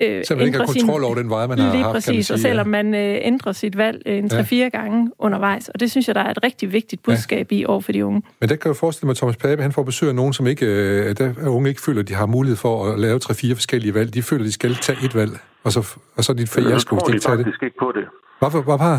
Øh, 0.01 0.25
så 0.25 0.35
man 0.35 0.45
ikke 0.45 0.57
har 0.57 0.65
kontrol 0.65 1.03
over 1.03 1.15
den 1.15 1.29
vej, 1.29 1.47
man 1.47 1.59
har 1.59 1.71
lige 1.71 1.83
haft, 1.83 1.93
præcis, 1.93 2.27
sige, 2.27 2.35
og 2.35 2.39
selvom 2.39 2.67
man 2.67 2.93
øh, 2.93 3.17
ændrer 3.21 3.51
sit 3.51 3.77
valg 3.77 4.01
øh, 4.05 4.17
en 4.17 4.25
3-4 4.25 4.55
ja. 4.55 4.67
gange 4.67 5.11
undervejs. 5.19 5.69
Og 5.69 5.79
det 5.79 5.91
synes 5.91 6.07
jeg, 6.07 6.15
der 6.15 6.21
er 6.21 6.31
et 6.31 6.43
rigtig 6.43 6.73
vigtigt 6.73 7.03
budskab 7.03 7.47
ja. 7.51 7.57
i 7.57 7.65
over 7.65 7.81
for 7.81 7.91
de 7.91 8.05
unge. 8.05 8.21
Men 8.39 8.49
det 8.49 8.59
kan 8.59 8.69
jeg 8.69 8.75
forestille 8.75 9.07
mig, 9.07 9.11
at 9.11 9.17
Thomas 9.17 9.37
Pape, 9.37 9.61
han 9.61 9.71
får 9.71 9.83
besøg 9.83 10.09
af 10.09 10.15
nogen, 10.15 10.33
som 10.33 10.47
ikke, 10.47 10.65
øh, 10.65 11.15
der 11.17 11.49
unge 11.49 11.69
ikke 11.69 11.81
føler, 11.81 12.01
at 12.01 12.07
de 12.07 12.13
har 12.13 12.25
mulighed 12.25 12.57
for 12.57 12.75
at 12.85 12.99
lave 12.99 13.19
3-4 13.23 13.55
forskellige 13.55 13.93
valg. 13.93 14.13
De 14.13 14.21
føler, 14.23 14.43
at 14.43 14.47
de 14.47 14.51
skal 14.51 14.73
tage 14.75 14.99
et 15.05 15.15
valg, 15.15 15.31
og 15.63 15.71
så, 15.71 15.79
og 16.17 16.23
så 16.23 16.31
er 16.31 16.35
dit 16.35 16.49
fiasko, 16.49 16.95
hvis 16.95 17.03
de 17.03 17.11
ikke 17.13 17.23
tager 17.23 17.37
det. 17.37 17.47
ikke 17.63 17.79
på 17.79 17.91
det. 17.97 18.05
Hvorfor? 18.39 18.61
Hvorfor? 18.61 18.93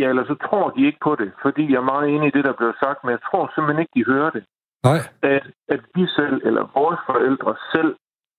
Ja, 0.00 0.06
eller 0.12 0.24
så 0.30 0.36
tror 0.46 0.66
de 0.76 0.80
ikke 0.88 1.00
på 1.08 1.12
det, 1.22 1.30
fordi 1.44 1.64
jeg 1.72 1.78
er 1.82 1.88
meget 1.94 2.06
enig 2.14 2.26
i 2.28 2.34
det, 2.36 2.44
der 2.48 2.54
blev 2.60 2.72
sagt, 2.84 2.98
men 3.04 3.10
jeg 3.16 3.22
tror 3.28 3.42
simpelthen 3.54 3.80
ikke, 3.82 3.94
de 3.98 4.04
hører 4.12 4.30
det. 4.36 4.42
Nej. 4.88 5.00
At, 5.32 5.44
at 5.74 5.82
vi 5.96 6.04
selv, 6.18 6.36
eller 6.48 6.62
vores 6.80 7.00
forældre 7.10 7.52
selv, 7.74 7.92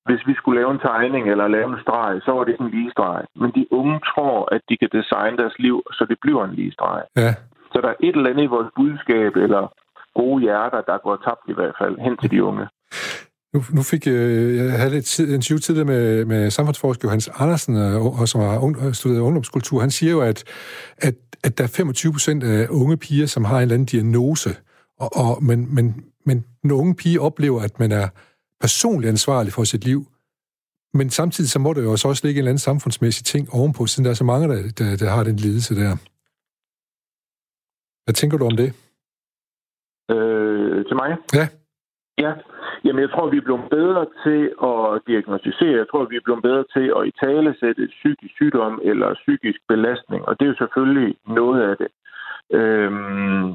hvis 0.08 0.22
vi 0.30 0.34
skulle 0.40 0.60
lave 0.60 0.72
en 0.76 0.86
tegning 0.90 1.24
eller 1.32 1.48
lave 1.48 1.70
en 1.74 1.84
streg, 1.86 2.14
så 2.26 2.32
var 2.36 2.44
det 2.44 2.52
ikke 2.52 2.66
en 2.68 2.76
lige 2.78 2.92
streg. 2.96 3.22
Men 3.42 3.50
de 3.58 3.64
unge 3.80 3.98
tror, 4.12 4.38
at 4.56 4.62
de 4.70 4.76
kan 4.82 4.90
designe 4.98 5.38
deres 5.42 5.56
liv, 5.66 5.78
så 5.98 6.04
det 6.10 6.18
bliver 6.24 6.44
en 6.46 6.56
lige 6.60 6.74
streg. 6.78 7.02
Ja. 7.24 7.32
Så 7.72 7.78
der 7.84 7.90
er 7.94 8.00
et 8.08 8.16
eller 8.16 8.30
andet 8.32 8.44
i 8.44 8.54
vores 8.56 8.70
budskab, 8.80 9.32
eller 9.46 9.64
gode 10.20 10.42
hjerter, 10.46 10.82
der 10.90 10.98
går 11.06 11.16
tabt 11.28 11.46
i 11.54 11.56
hvert 11.58 11.76
fald, 11.82 11.96
hen 12.06 12.18
til 12.22 12.32
de 12.32 12.44
unge. 12.50 12.66
Nu, 13.54 13.60
nu 13.78 13.82
fik 13.92 14.04
øh, 14.08 14.56
jeg 14.58 14.80
havde 14.82 14.98
et 14.98 15.06
tid, 15.06 15.34
interview 15.34 15.60
tidligere 15.60 15.88
med, 15.88 16.26
med 16.26 16.50
samfundsforsker 16.50 17.08
Johannes 17.08 17.30
Andersen, 17.44 17.76
og, 17.78 18.14
og 18.20 18.28
som 18.28 18.42
har 18.42 18.60
un, 18.60 18.94
studeret 18.94 19.22
ungdomskultur. 19.22 19.80
Han 19.80 19.92
siger 19.92 20.12
jo, 20.12 20.22
at, 20.22 20.44
at, 20.98 21.16
at 21.44 21.58
der 21.58 21.64
er 21.64 21.68
25 21.68 22.12
procent 22.12 22.44
af 22.44 22.68
unge 22.70 22.98
piger, 22.98 23.26
som 23.26 23.46
har 23.46 23.56
en 23.56 23.62
eller 23.62 23.74
anden 23.74 23.86
diagnose, 23.86 24.50
og, 25.00 25.10
og, 25.16 25.44
men, 25.44 25.76
men, 25.76 26.04
men 26.26 26.46
den 26.62 26.72
unge 26.72 26.96
pige 26.96 27.22
oplever, 27.22 27.62
at 27.62 27.80
man 27.80 27.92
er 27.92 28.08
personligt 28.62 29.10
ansvarlig 29.10 29.54
for 29.54 29.64
sit 29.64 29.84
liv. 29.86 30.02
Men 30.94 31.10
samtidig 31.10 31.50
så 31.50 31.60
må 31.60 31.74
der 31.74 31.84
jo 31.84 31.92
også 31.92 32.22
ligge 32.24 32.38
en 32.38 32.42
eller 32.44 32.52
anden 32.52 32.68
samfundsmæssig 32.70 33.26
ting 33.26 33.44
ovenpå, 33.54 33.86
siden 33.86 34.06
der 34.06 34.12
er 34.12 34.22
så 34.24 34.24
mange, 34.24 34.48
der, 34.48 34.62
der, 34.80 34.98
der 34.98 35.10
har 35.16 35.24
den 35.24 35.36
lidelse 35.36 35.76
der. 35.76 35.92
Hvad 38.06 38.14
tænker 38.14 38.38
du 38.38 38.46
om 38.46 38.58
det? 38.62 38.70
Øh, 40.14 40.86
til 40.86 40.96
mig? 41.02 41.18
Ja. 41.34 41.48
Ja, 42.26 42.32
jamen 42.86 43.02
jeg 43.02 43.12
tror, 43.12 43.30
vi 43.30 43.38
er 43.38 43.48
blevet 43.48 43.70
bedre 43.70 44.06
til 44.26 44.42
at 44.70 45.02
diagnostisere. 45.08 45.80
Jeg 45.82 45.88
tror, 45.92 46.06
vi 46.12 46.16
er 46.16 46.26
blevet 46.28 46.44
bedre 46.48 46.66
til 46.76 46.86
at 46.98 47.08
i 47.10 47.14
tale 47.26 47.56
sætte 47.60 47.88
psykisk 47.98 48.34
sygdom 48.36 48.82
eller 48.84 49.14
psykisk 49.14 49.60
belastning, 49.68 50.22
og 50.28 50.32
det 50.40 50.46
er 50.46 50.52
jo 50.54 50.62
selvfølgelig 50.64 51.16
noget 51.40 51.62
af 51.70 51.76
det. 51.82 51.92
Øhm, 52.60 53.46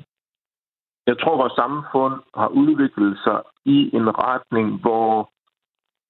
jeg 1.07 1.16
tror, 1.18 1.36
vores 1.36 1.53
samfund 1.53 2.14
har 2.34 2.48
udviklet 2.48 3.18
sig 3.24 3.42
i 3.64 3.90
en 3.96 4.09
retning, 4.18 4.80
hvor 4.80 5.30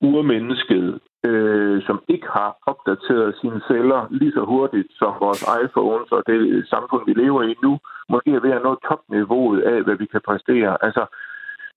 urmennesket, 0.03 1.01
øh, 1.25 1.83
som 1.87 2.03
ikke 2.09 2.29
har 2.39 2.51
opdateret 2.67 3.39
sine 3.41 3.61
celler 3.69 4.07
lige 4.11 4.33
så 4.33 4.45
hurtigt 4.45 4.89
som 4.99 5.13
vores 5.21 5.43
iPhones 5.65 6.13
og 6.13 6.23
det 6.27 6.69
samfund, 6.69 7.03
vi 7.07 7.13
lever 7.23 7.43
i 7.43 7.55
nu, 7.63 7.79
måske 8.09 8.31
er 8.35 8.41
ved 8.41 8.51
at 8.51 8.63
nå 8.63 8.73
topniveauet 8.89 9.61
af, 9.61 9.83
hvad 9.83 9.97
vi 9.97 10.07
kan 10.07 10.21
præstere. 10.29 10.85
Altså, 10.85 11.05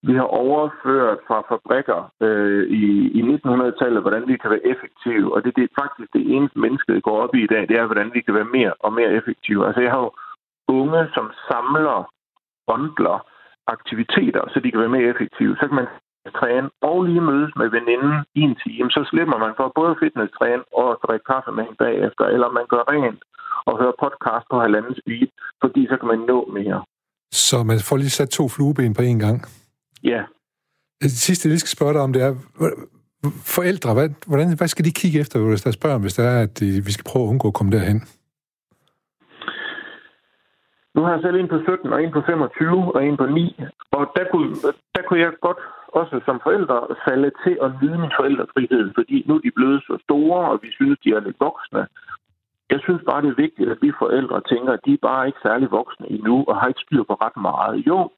vi 0.07 0.13
har 0.13 0.30
overført 0.45 1.20
fra 1.28 1.38
fabrikker 1.51 1.99
øh, 2.22 2.63
i, 2.70 2.84
i 3.20 3.22
1900-tallet, 3.36 4.01
hvordan 4.01 4.28
vi 4.28 4.38
kan 4.38 4.51
være 4.51 4.68
effektive, 4.74 5.34
og 5.34 5.43
det, 5.43 5.55
det 5.55 5.63
er 5.63 5.82
faktisk 5.82 6.09
det 6.13 6.24
eneste 6.36 6.59
mennesket 6.59 7.03
går 7.03 7.18
op 7.24 7.36
i 7.36 7.43
i 7.43 7.47
dag, 7.53 7.61
det 7.70 7.76
er, 7.78 7.86
hvordan 7.86 8.11
vi 8.13 8.22
kan 8.22 8.34
være 8.34 8.53
mere 8.57 8.74
og 8.80 8.93
mere 8.93 9.11
effektive. 9.20 9.66
Altså, 9.68 9.82
jeg 9.82 9.91
har 9.91 10.01
jo 10.05 10.11
unge, 10.68 11.01
som 11.13 11.32
samler 11.49 12.09
bundler 12.68 13.18
aktiviteter, 13.76 14.43
så 14.51 14.57
de 14.63 14.72
kan 14.72 14.80
være 14.84 14.95
mere 14.95 15.11
effektive. 15.13 15.53
Så 15.59 15.66
kan 15.68 15.80
man 15.82 15.89
træne 16.39 16.68
og 16.89 16.97
lige 17.07 17.28
mødes 17.30 17.51
med 17.61 17.70
veninden 17.78 18.16
i 18.39 18.41
en 18.47 18.55
time, 18.66 18.89
så 18.95 19.01
slipper 19.11 19.38
man 19.45 19.53
for 19.59 19.68
både 19.80 19.93
fitness-træne 20.01 20.63
og 20.82 20.88
drikke 21.05 21.26
kaffe 21.32 21.51
med 21.55 21.63
hende 21.66 21.80
bagefter, 21.86 22.26
eller 22.36 22.49
man 22.57 22.66
gør 22.74 22.84
rent 22.93 23.22
og 23.70 23.74
hører 23.82 23.95
podcast 24.03 24.45
på 24.51 24.55
halvanden 24.66 24.95
speed, 25.01 25.30
fordi 25.63 25.82
så 25.91 25.95
kan 25.99 26.07
man 26.13 26.22
nå 26.32 26.39
mere. 26.57 26.80
Så 27.32 27.57
man 27.70 27.80
får 27.88 27.97
lige 27.97 28.18
sat 28.20 28.30
to 28.30 28.43
flueben 28.53 28.93
på 28.93 29.01
en 29.01 29.20
gang? 29.26 29.38
Ja. 30.03 30.22
Det 31.01 31.11
sidste, 31.11 31.49
jeg 31.49 31.59
skal 31.59 31.78
spørge 31.78 31.93
dig 31.93 32.01
om, 32.01 32.13
det 32.13 32.22
er, 32.28 32.34
forældre, 33.57 33.93
hvad, 33.93 34.09
hvordan, 34.28 34.57
hvad 34.57 34.68
skal 34.68 34.86
de 34.86 34.91
kigge 34.91 35.20
efter, 35.20 35.39
hvis 35.39 35.61
der 35.61 35.72
spørger, 35.72 35.99
hvis 35.99 36.13
der 36.13 36.24
er, 36.24 36.41
at 36.41 36.61
vi 36.61 36.91
skal 36.91 37.09
prøve 37.11 37.26
at 37.26 37.30
undgå 37.30 37.47
at 37.47 37.53
komme 37.53 37.72
derhen? 37.72 38.01
Nu 40.96 41.02
har 41.04 41.12
jeg 41.12 41.22
selv 41.22 41.36
en 41.36 41.48
på 41.48 41.60
17, 41.64 41.93
og 41.93 42.04
en 42.04 42.12
på 42.12 42.22
25, 42.26 42.96
og 42.96 43.06
en 43.06 43.18
på 43.18 43.26
9. 43.26 43.56
Og 43.91 44.04
der 44.16 44.26
kunne, 44.32 44.52
der 44.96 45.02
kunne 45.08 45.20
jeg 45.20 45.32
godt 45.41 45.62
også 46.00 46.22
som 46.26 46.39
forældre 46.43 46.78
falde 47.08 47.32
til 47.43 47.58
at 47.66 47.72
nyde 47.82 47.98
min 48.04 48.18
forældrefrihed, 48.20 48.86
fordi 48.98 49.18
nu 49.28 49.36
er 49.36 49.43
de 49.46 49.52
blevet 49.56 49.82
så 49.88 49.98
store, 50.04 50.39
og 50.52 50.60
vi 50.64 50.70
synes, 50.72 51.00
de 51.04 51.10
er 51.10 51.20
lidt 51.20 51.39
voksne. 51.39 51.88
Jeg 52.74 52.80
synes 52.86 53.02
bare, 53.10 53.22
det 53.22 53.30
er 53.30 53.43
vigtigt, 53.46 53.72
at 53.74 53.78
vi 53.82 53.91
forældre 54.04 54.41
tænker, 54.52 54.72
at 54.74 54.86
de 54.86 54.93
er 54.93 55.08
bare 55.10 55.28
ikke 55.28 55.46
særlig 55.48 55.72
voksne 55.72 56.12
endnu, 56.12 56.38
og 56.48 56.54
har 56.60 56.68
ikke 56.68 56.86
styr 56.86 57.04
på 57.04 57.16
ret 57.26 57.38
meget. 57.50 57.88
Jo, 57.89 58.10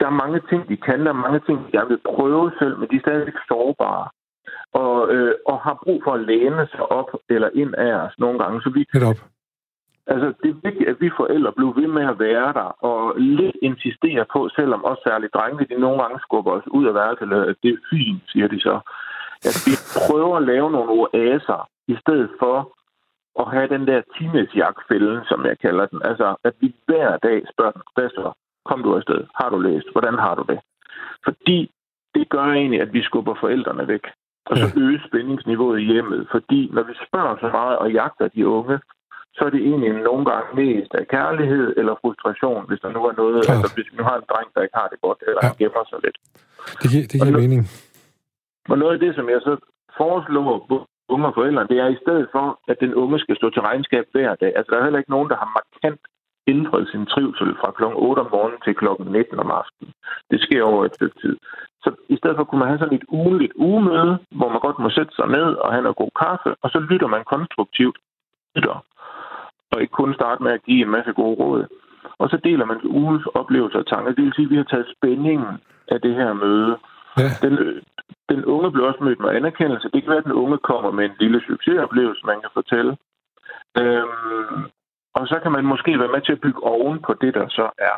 der 0.00 0.06
er 0.06 0.20
mange 0.22 0.40
ting, 0.50 0.68
de 0.68 0.76
kan, 0.76 1.00
der 1.06 1.12
er 1.12 1.24
mange 1.26 1.40
ting, 1.46 1.56
de 1.66 1.72
gerne 1.76 1.88
vil 1.88 2.06
prøve 2.14 2.52
selv, 2.58 2.78
men 2.78 2.88
de 2.90 2.96
er 2.96 3.04
stadigvæk 3.06 3.38
sårbare. 3.48 4.08
Og, 4.72 5.12
øh, 5.14 5.34
og 5.46 5.56
har 5.60 5.78
brug 5.84 6.02
for 6.04 6.12
at 6.14 6.24
læne 6.30 6.66
sig 6.72 6.92
op 6.92 7.10
eller 7.28 7.50
ind 7.54 7.74
af 7.74 7.92
os 8.04 8.14
nogle 8.18 8.38
gange. 8.38 8.62
Så 8.62 8.70
vi, 8.70 8.86
Helt 8.92 9.04
op. 9.04 9.31
Altså, 10.06 10.32
det 10.42 10.50
er 10.50 10.62
vigtigt, 10.68 10.88
at 10.88 11.00
vi 11.00 11.10
forældre 11.16 11.52
bliver 11.52 11.72
ved 11.72 11.86
med 11.86 12.06
at 12.12 12.18
være 12.18 12.52
der, 12.52 12.68
og 12.90 13.14
lidt 13.16 13.56
insistere 13.62 14.24
på, 14.32 14.48
selvom 14.56 14.84
også 14.84 15.02
særligt 15.06 15.34
drenge, 15.34 15.66
de 15.66 15.80
nogle 15.80 16.02
gange 16.02 16.20
skubber 16.20 16.52
os 16.52 16.66
ud 16.66 16.86
af 16.86 16.94
værelset, 16.94 17.32
at 17.32 17.56
det 17.62 17.70
er 17.72 17.84
fint, 17.90 18.22
siger 18.26 18.48
de 18.48 18.60
så. 18.60 18.80
At 19.48 19.56
vi 19.66 19.72
prøver 20.06 20.36
at 20.36 20.42
lave 20.42 20.70
nogle 20.70 20.90
oaser, 20.90 21.68
i 21.88 21.96
stedet 22.02 22.30
for 22.38 22.56
at 23.40 23.50
have 23.54 23.68
den 23.68 23.86
der 23.86 24.00
teenagejagtfælde, 24.18 25.22
som 25.28 25.46
jeg 25.46 25.58
kalder 25.58 25.86
den. 25.86 26.00
Altså, 26.04 26.36
at 26.44 26.54
vi 26.60 26.74
hver 26.86 27.16
dag 27.16 27.42
spørger 27.52 27.72
den, 27.72 27.82
hvad 27.94 28.08
så? 28.08 28.32
Kom 28.64 28.82
du 28.82 28.96
afsted? 28.96 29.26
Har 29.34 29.48
du 29.50 29.58
læst? 29.58 29.92
Hvordan 29.92 30.14
har 30.14 30.34
du 30.34 30.44
det? 30.48 30.60
Fordi 31.24 31.70
det 32.14 32.28
gør 32.28 32.44
egentlig, 32.44 32.80
at 32.80 32.92
vi 32.92 33.02
skubber 33.02 33.34
forældrene 33.40 33.88
væk. 33.88 34.04
Og 34.46 34.56
så 34.56 34.80
øge 34.80 35.00
spændingsniveauet 35.06 35.80
i 35.80 35.84
hjemmet. 35.84 36.28
Fordi 36.30 36.70
når 36.72 36.82
vi 36.82 36.94
spørger 37.08 37.36
så 37.40 37.48
meget 37.48 37.78
og 37.78 37.92
jagter 37.92 38.28
de 38.28 38.48
unge, 38.48 38.78
så 39.36 39.40
er 39.46 39.50
det 39.54 39.62
egentlig 39.68 39.92
nogle 40.10 40.24
gange 40.30 40.48
mest 40.60 40.92
af 41.00 41.04
kærlighed 41.14 41.66
eller 41.80 41.94
frustration, 42.02 42.62
hvis 42.68 42.80
der 42.84 42.90
nu 42.96 43.00
er 43.08 43.14
noget, 43.22 43.44
Klart. 43.44 43.56
altså 43.56 43.68
hvis 43.74 43.88
vi 43.90 43.96
nu 43.98 44.04
har 44.10 44.16
en 44.16 44.28
dreng, 44.30 44.48
der 44.54 44.62
ikke 44.66 44.78
har 44.80 44.88
det 44.92 44.98
godt, 45.06 45.20
eller 45.26 45.40
ja. 45.42 45.48
han 45.48 45.56
gemmer 45.60 45.84
sig 45.90 45.98
lidt. 46.04 46.18
Det 46.82 46.88
giver, 46.92 47.06
det 47.12 47.18
giver 47.20 47.36
og 47.36 47.42
mening. 47.42 47.62
Og 48.72 48.76
noget 48.82 48.94
af 48.96 49.00
det, 49.04 49.12
som 49.18 49.26
jeg 49.34 49.40
så 49.48 49.52
foreslår 50.00 50.48
unge 51.14 51.26
og 51.30 51.34
forældre, 51.38 51.70
det 51.72 51.78
er 51.84 51.88
i 51.96 52.02
stedet 52.04 52.26
for, 52.34 52.46
at 52.70 52.76
den 52.84 52.92
unge 53.02 53.18
skal 53.18 53.36
stå 53.36 53.46
til 53.50 53.62
regnskab 53.68 54.04
hver 54.12 54.34
dag. 54.42 54.52
Altså 54.56 54.68
der 54.70 54.78
er 54.78 54.84
heller 54.84 55.02
ikke 55.02 55.14
nogen, 55.16 55.30
der 55.32 55.36
har 55.42 55.50
markant 55.58 56.02
ændret 56.46 56.88
sin 56.92 57.06
trivsel 57.06 57.50
fra 57.60 57.70
kl. 57.76 57.84
8 57.84 58.20
om 58.20 58.28
morgenen 58.34 58.60
til 58.64 58.74
kl. 58.74 58.86
19 59.06 59.38
om 59.44 59.50
aftenen. 59.50 59.92
Det 60.30 60.38
sker 60.40 60.62
over 60.62 60.84
et 60.84 60.94
stykke 60.94 61.18
tid. 61.22 61.36
Så 61.84 61.88
i 62.14 62.16
stedet 62.16 62.36
for 62.36 62.44
kunne 62.44 62.58
man 62.58 62.68
have 62.68 62.82
sådan 62.82 62.98
et 63.00 63.06
ugenligt 63.08 63.52
ugemøde, 63.56 64.18
hvor 64.38 64.48
man 64.48 64.60
godt 64.66 64.78
må 64.78 64.90
sætte 64.90 65.12
sig 65.18 65.28
ned 65.36 65.48
og 65.62 65.72
have 65.72 65.82
noget 65.82 66.00
god 66.02 66.12
kaffe, 66.24 66.50
og 66.62 66.70
så 66.70 66.78
lytter 66.90 67.06
man 67.06 67.24
konstruktivt 67.34 67.98
lytter, 68.56 68.84
og 69.72 69.80
ikke 69.80 69.98
kun 70.00 70.14
starte 70.14 70.42
med 70.42 70.52
at 70.52 70.64
give 70.68 70.82
en 70.84 70.94
masse 70.96 71.12
gode 71.12 71.36
råd. 71.42 71.62
Og 72.18 72.26
så 72.28 72.36
deler 72.44 72.64
man 72.64 72.78
ugens 72.84 73.26
oplevelser 73.34 73.78
og 73.78 73.86
tanker. 73.86 74.12
Det 74.12 74.24
vil 74.24 74.36
sige, 74.36 74.48
at 74.48 74.50
vi 74.50 74.56
har 74.56 74.68
taget 74.72 74.94
spændingen 74.96 75.52
af 75.88 76.00
det 76.00 76.14
her 76.14 76.32
møde. 76.32 76.72
Ja. 77.18 77.30
Den, 77.44 77.54
den 78.30 78.44
unge 78.44 78.72
bliver 78.72 78.86
også 78.90 79.04
mødt 79.04 79.20
med 79.20 79.30
anerkendelse. 79.38 79.90
Det 79.92 80.02
kan 80.02 80.10
være, 80.10 80.24
at 80.24 80.28
den 80.30 80.40
unge 80.44 80.58
kommer 80.70 80.90
med 80.90 81.04
en 81.04 81.16
lille 81.20 81.40
succesoplevelse, 81.48 82.22
man 82.30 82.40
kan 82.40 82.50
fortælle. 82.58 82.92
Øhm, 83.80 84.60
og 85.18 85.24
så 85.30 85.36
kan 85.42 85.52
man 85.52 85.64
måske 85.64 85.98
være 85.98 86.14
med 86.14 86.22
til 86.24 86.32
at 86.32 86.40
bygge 86.40 86.62
oven 86.62 86.98
på 87.06 87.12
det, 87.22 87.34
der 87.34 87.46
så 87.48 87.66
er. 87.90 87.96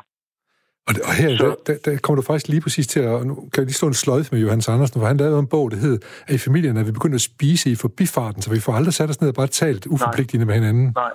Og, 0.88 0.94
og 1.08 1.14
her 1.20 1.36
så, 1.36 1.56
der, 1.66 1.74
der, 1.84 1.98
kommer 2.02 2.16
du 2.20 2.26
faktisk 2.26 2.48
lige 2.48 2.60
præcis 2.66 2.86
til 2.86 3.00
at... 3.00 3.26
Nu 3.26 3.34
kan 3.34 3.58
jeg 3.62 3.64
lige 3.64 3.80
stå 3.80 3.86
en 3.86 3.94
sløjf 3.94 4.32
med 4.32 4.40
Johannes 4.40 4.68
Andersen, 4.68 5.00
hvor 5.00 5.08
han 5.08 5.16
lavede 5.16 5.38
en 5.38 5.46
bog, 5.46 5.70
der 5.70 5.76
hed, 5.76 5.96
at 6.26 6.34
i 6.34 6.38
familien 6.38 6.76
er 6.76 6.84
vi 6.84 6.92
begyndt 6.92 7.14
at 7.14 7.20
spise 7.20 7.70
i 7.70 7.76
forbifarten, 7.76 8.42
så 8.42 8.50
vi 8.50 8.60
får 8.60 8.72
aldrig 8.72 8.94
sat 8.94 9.10
os 9.10 9.20
ned 9.20 9.28
og 9.28 9.34
bare 9.34 9.46
talt 9.46 9.86
uforpligtende 9.86 10.46
med 10.46 10.54
hinanden. 10.54 10.92
Nej. 10.94 11.10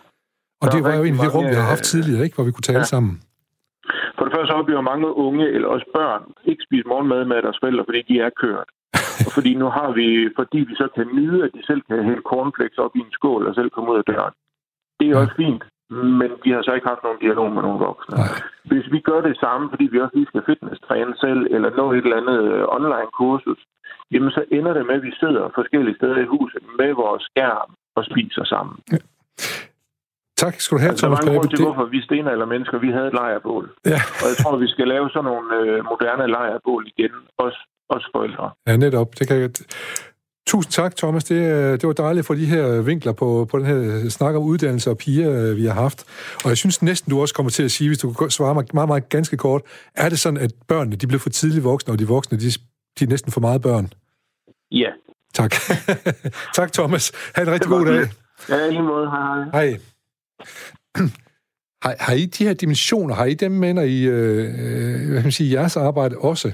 Og 0.62 0.68
det 0.74 0.82
var 0.86 0.94
jo 0.98 1.02
egentlig 1.04 1.26
det 1.26 1.36
rum, 1.36 1.48
vi 1.54 1.60
har 1.62 1.70
haft 1.76 1.86
tidligere, 1.94 2.24
ikke? 2.26 2.36
hvor 2.36 2.48
vi 2.48 2.54
kunne 2.56 2.70
tale 2.72 2.86
ja. 2.88 2.94
sammen. 2.94 3.14
For 4.18 4.24
det 4.26 4.34
første 4.36 4.54
oplever 4.60 4.82
mange 4.92 5.08
unge, 5.26 5.46
eller 5.56 5.68
også 5.76 5.88
børn, 6.00 6.24
ikke 6.52 6.64
spise 6.68 6.88
morgenmad 6.92 7.22
med 7.32 7.42
deres 7.46 7.60
forældre, 7.62 7.84
fordi 7.90 8.02
de 8.10 8.16
er 8.28 8.32
kørt. 8.44 8.70
og 9.26 9.32
fordi 9.38 9.52
nu 9.62 9.68
har 9.78 9.90
vi, 10.00 10.08
fordi 10.40 10.60
vi 10.70 10.76
så 10.82 10.88
kan 10.96 11.08
nyde, 11.20 11.40
at 11.46 11.52
de 11.56 11.62
selv 11.70 11.82
kan 11.90 12.04
hælde 12.08 12.24
cornflakes 12.32 12.78
op 12.86 12.94
i 12.96 13.00
en 13.00 13.12
skål 13.18 13.48
og 13.48 13.56
selv 13.56 13.70
komme 13.70 13.92
ud 13.92 13.98
af 14.02 14.08
døren. 14.12 14.34
Det 15.00 15.06
er 15.08 15.16
ja. 15.16 15.22
også 15.22 15.36
fint, 15.44 15.64
men 16.20 16.30
de 16.44 16.50
har 16.54 16.62
så 16.64 16.72
ikke 16.74 16.92
haft 16.92 17.04
nogen 17.04 17.20
dialog 17.26 17.48
med 17.56 17.62
nogle 17.62 17.84
voksne. 17.88 18.16
Nej. 18.18 18.34
Hvis 18.72 18.88
vi 18.94 19.00
gør 19.10 19.22
det 19.22 19.36
samme, 19.46 19.70
fordi 19.70 19.86
vi 19.92 20.00
også 20.04 20.16
lige 20.16 20.32
skal 20.32 20.48
fitness-træne 20.50 21.14
selv, 21.26 21.42
eller 21.56 21.70
nå 21.80 21.86
et 21.92 22.04
eller 22.06 22.22
andet 22.22 22.40
øh, 22.54 22.64
online-kursus, 22.78 23.62
jamen 24.12 24.32
så 24.38 24.42
ender 24.58 24.74
det 24.74 24.86
med, 24.86 24.96
at 25.00 25.08
vi 25.10 25.14
sidder 25.22 25.44
forskellige 25.60 25.96
steder 26.00 26.18
i 26.26 26.32
huset 26.34 26.64
med 26.80 26.92
vores 27.04 27.24
skærm 27.30 27.70
og 27.98 28.04
spiser 28.10 28.44
sammen. 28.54 28.76
Ja. 28.92 28.98
Tak 30.44 30.54
skal 30.64 30.76
du 30.76 30.82
have, 30.84 30.92
altså, 30.92 31.06
Thomas 31.06 31.20
Der 31.20 31.26
var 31.26 31.32
en 31.32 31.40
grund 31.40 31.50
til, 31.50 31.66
hvorfor 31.66 31.86
vi 31.96 32.00
eller 32.34 32.46
mennesker, 32.46 32.78
vi 32.86 32.92
havde 32.96 33.08
et 33.08 33.14
lejrbål. 33.14 33.66
Ja. 33.94 34.00
Og 34.22 34.26
jeg 34.32 34.38
tror, 34.42 34.58
vi 34.58 34.68
skal 34.68 34.88
lave 34.88 35.10
sådan 35.10 35.26
nogle 35.32 35.48
øh, 35.60 35.78
moderne 35.92 36.28
lejrbål 36.38 36.84
igen, 36.94 37.14
også, 37.38 37.60
også 37.90 38.08
forældre. 38.16 38.46
Ja, 38.68 38.78
netop. 38.78 39.10
Det 39.20 39.28
kan 39.28 39.38
jeg... 39.42 39.50
Tusind 40.48 40.72
tak, 40.72 40.96
Thomas. 40.96 41.24
Det, 41.24 41.36
øh, 41.36 41.72
det 41.80 41.84
var 41.88 41.94
dejligt 41.94 42.26
få 42.26 42.36
de 42.36 42.46
her 42.46 42.82
vinkler 42.82 43.14
på, 43.14 43.48
på 43.52 43.60
den 43.60 43.66
her 43.66 44.10
snak 44.10 44.36
om 44.36 44.44
uddannelse 44.44 44.90
og 44.90 44.98
piger, 44.98 45.32
øh, 45.42 45.58
vi 45.58 45.66
har 45.66 45.74
haft. 45.74 46.00
Og 46.44 46.50
jeg 46.50 46.58
synes 46.58 46.82
næsten, 46.82 47.10
du 47.12 47.22
også 47.22 47.36
kommer 47.36 47.50
til 47.50 47.64
at 47.64 47.72
sige, 47.72 47.90
hvis 47.90 47.98
du 47.98 48.14
kan 48.14 48.30
svare 48.30 48.54
mig 48.54 48.66
meget, 48.74 48.90
meget 48.90 49.10
ganske 49.10 49.38
kort, 49.38 49.62
er 49.96 50.10
det 50.10 50.20
sådan, 50.20 50.40
at 50.40 50.52
børnene 50.68 50.96
de 50.96 51.08
bliver 51.08 51.20
for 51.20 51.30
tidligt 51.30 51.64
voksne, 51.64 51.94
og 51.94 52.00
de 52.00 52.08
voksne 52.08 52.38
de, 52.38 52.50
de 53.00 53.04
er 53.04 53.10
næsten 53.10 53.32
for 53.32 53.42
meget 53.42 53.62
børn? 53.62 53.88
Ja. 54.72 54.92
Tak. 55.34 55.52
tak, 56.58 56.72
Thomas. 56.74 57.12
Ha' 57.36 57.42
en 57.42 57.52
rigtig 57.52 57.70
god 57.70 57.86
dag. 57.86 58.06
Ja, 58.50 58.66
i 58.66 58.72
lige 58.72 58.84
måde. 58.84 59.10
Hej, 59.10 59.22
hej. 59.22 59.66
Hej. 59.66 59.80
Har, 61.84 61.96
har 62.00 62.14
I 62.14 62.26
de 62.26 62.44
her 62.44 62.54
dimensioner, 62.54 63.16
har 63.16 63.26
I 63.26 63.34
dem 63.34 63.52
med, 63.52 63.74
når 63.74 63.82
I, 63.82 64.04
øh, 64.04 64.38
øh, 64.40 65.08
hvad 65.08 65.16
kan 65.16 65.24
man 65.24 65.32
sige, 65.32 65.52
jeres 65.52 65.78
arbejde 65.78 66.18
også? 66.18 66.52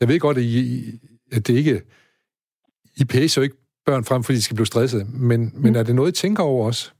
Jeg 0.00 0.08
ved 0.08 0.20
godt, 0.20 0.36
at, 0.36 0.42
I, 0.42 0.84
at 1.32 1.46
det 1.46 1.54
ikke 1.54 1.82
i 2.96 3.04
pæser 3.04 3.40
jo 3.40 3.42
ikke 3.42 3.56
børn 3.86 4.04
frem, 4.04 4.24
fordi 4.24 4.36
de 4.36 4.42
skal 4.42 4.54
blive 4.54 4.66
stresset, 4.66 5.14
men, 5.14 5.40
mm. 5.40 5.62
men 5.62 5.76
er 5.76 5.82
det 5.82 5.94
noget, 5.94 6.18
I 6.18 6.20
tænker 6.20 6.42
over 6.42 6.66
også? 6.66 6.90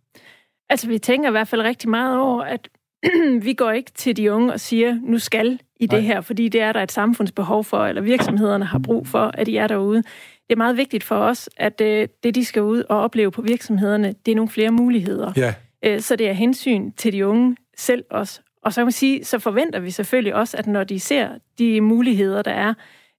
Altså, 0.68 0.88
vi 0.88 0.98
tænker 0.98 1.28
i 1.28 1.30
hvert 1.30 1.48
fald 1.48 1.62
rigtig 1.62 1.90
meget 1.90 2.18
over, 2.18 2.42
at 2.42 2.68
vi 3.46 3.52
går 3.54 3.70
ikke 3.70 3.90
til 3.94 4.16
de 4.16 4.32
unge 4.32 4.52
og 4.52 4.60
siger, 4.60 4.98
nu 5.02 5.18
skal 5.18 5.58
I 5.76 5.86
det 5.86 5.92
Nej. 5.92 6.00
her, 6.00 6.20
fordi 6.20 6.48
det 6.48 6.60
er 6.60 6.72
der 6.72 6.82
et 6.82 6.92
samfundsbehov 6.92 7.64
for, 7.64 7.86
eller 7.86 8.02
virksomhederne 8.02 8.64
har 8.64 8.78
brug 8.78 9.06
for, 9.06 9.30
at 9.34 9.48
I 9.48 9.56
er 9.56 9.66
derude. 9.66 10.02
Det 10.48 10.52
er 10.52 10.56
meget 10.56 10.76
vigtigt 10.76 11.04
for 11.04 11.16
os, 11.16 11.48
at 11.56 11.80
øh, 11.80 12.08
det, 12.22 12.34
de 12.34 12.44
skal 12.44 12.62
ud 12.62 12.82
og 12.88 13.00
opleve 13.00 13.30
på 13.30 13.42
virksomhederne, 13.42 14.14
det 14.26 14.32
er 14.32 14.36
nogle 14.36 14.50
flere 14.50 14.70
muligheder. 14.70 15.32
Ja. 15.36 15.54
Øh, 15.84 16.00
så 16.00 16.16
det 16.16 16.28
er 16.28 16.32
hensyn 16.32 16.92
til 16.92 17.12
de 17.12 17.26
unge 17.26 17.56
selv 17.76 18.04
også. 18.10 18.40
Og 18.62 18.72
så 18.72 18.80
kan 18.80 18.86
man 18.86 18.92
sige, 18.92 19.24
så 19.24 19.38
forventer 19.38 19.80
vi 19.80 19.90
selvfølgelig 19.90 20.34
også, 20.34 20.56
at 20.56 20.66
når 20.66 20.84
de 20.84 21.00
ser 21.00 21.28
de 21.58 21.80
muligheder, 21.80 22.42
der 22.42 22.50
er, 22.50 22.74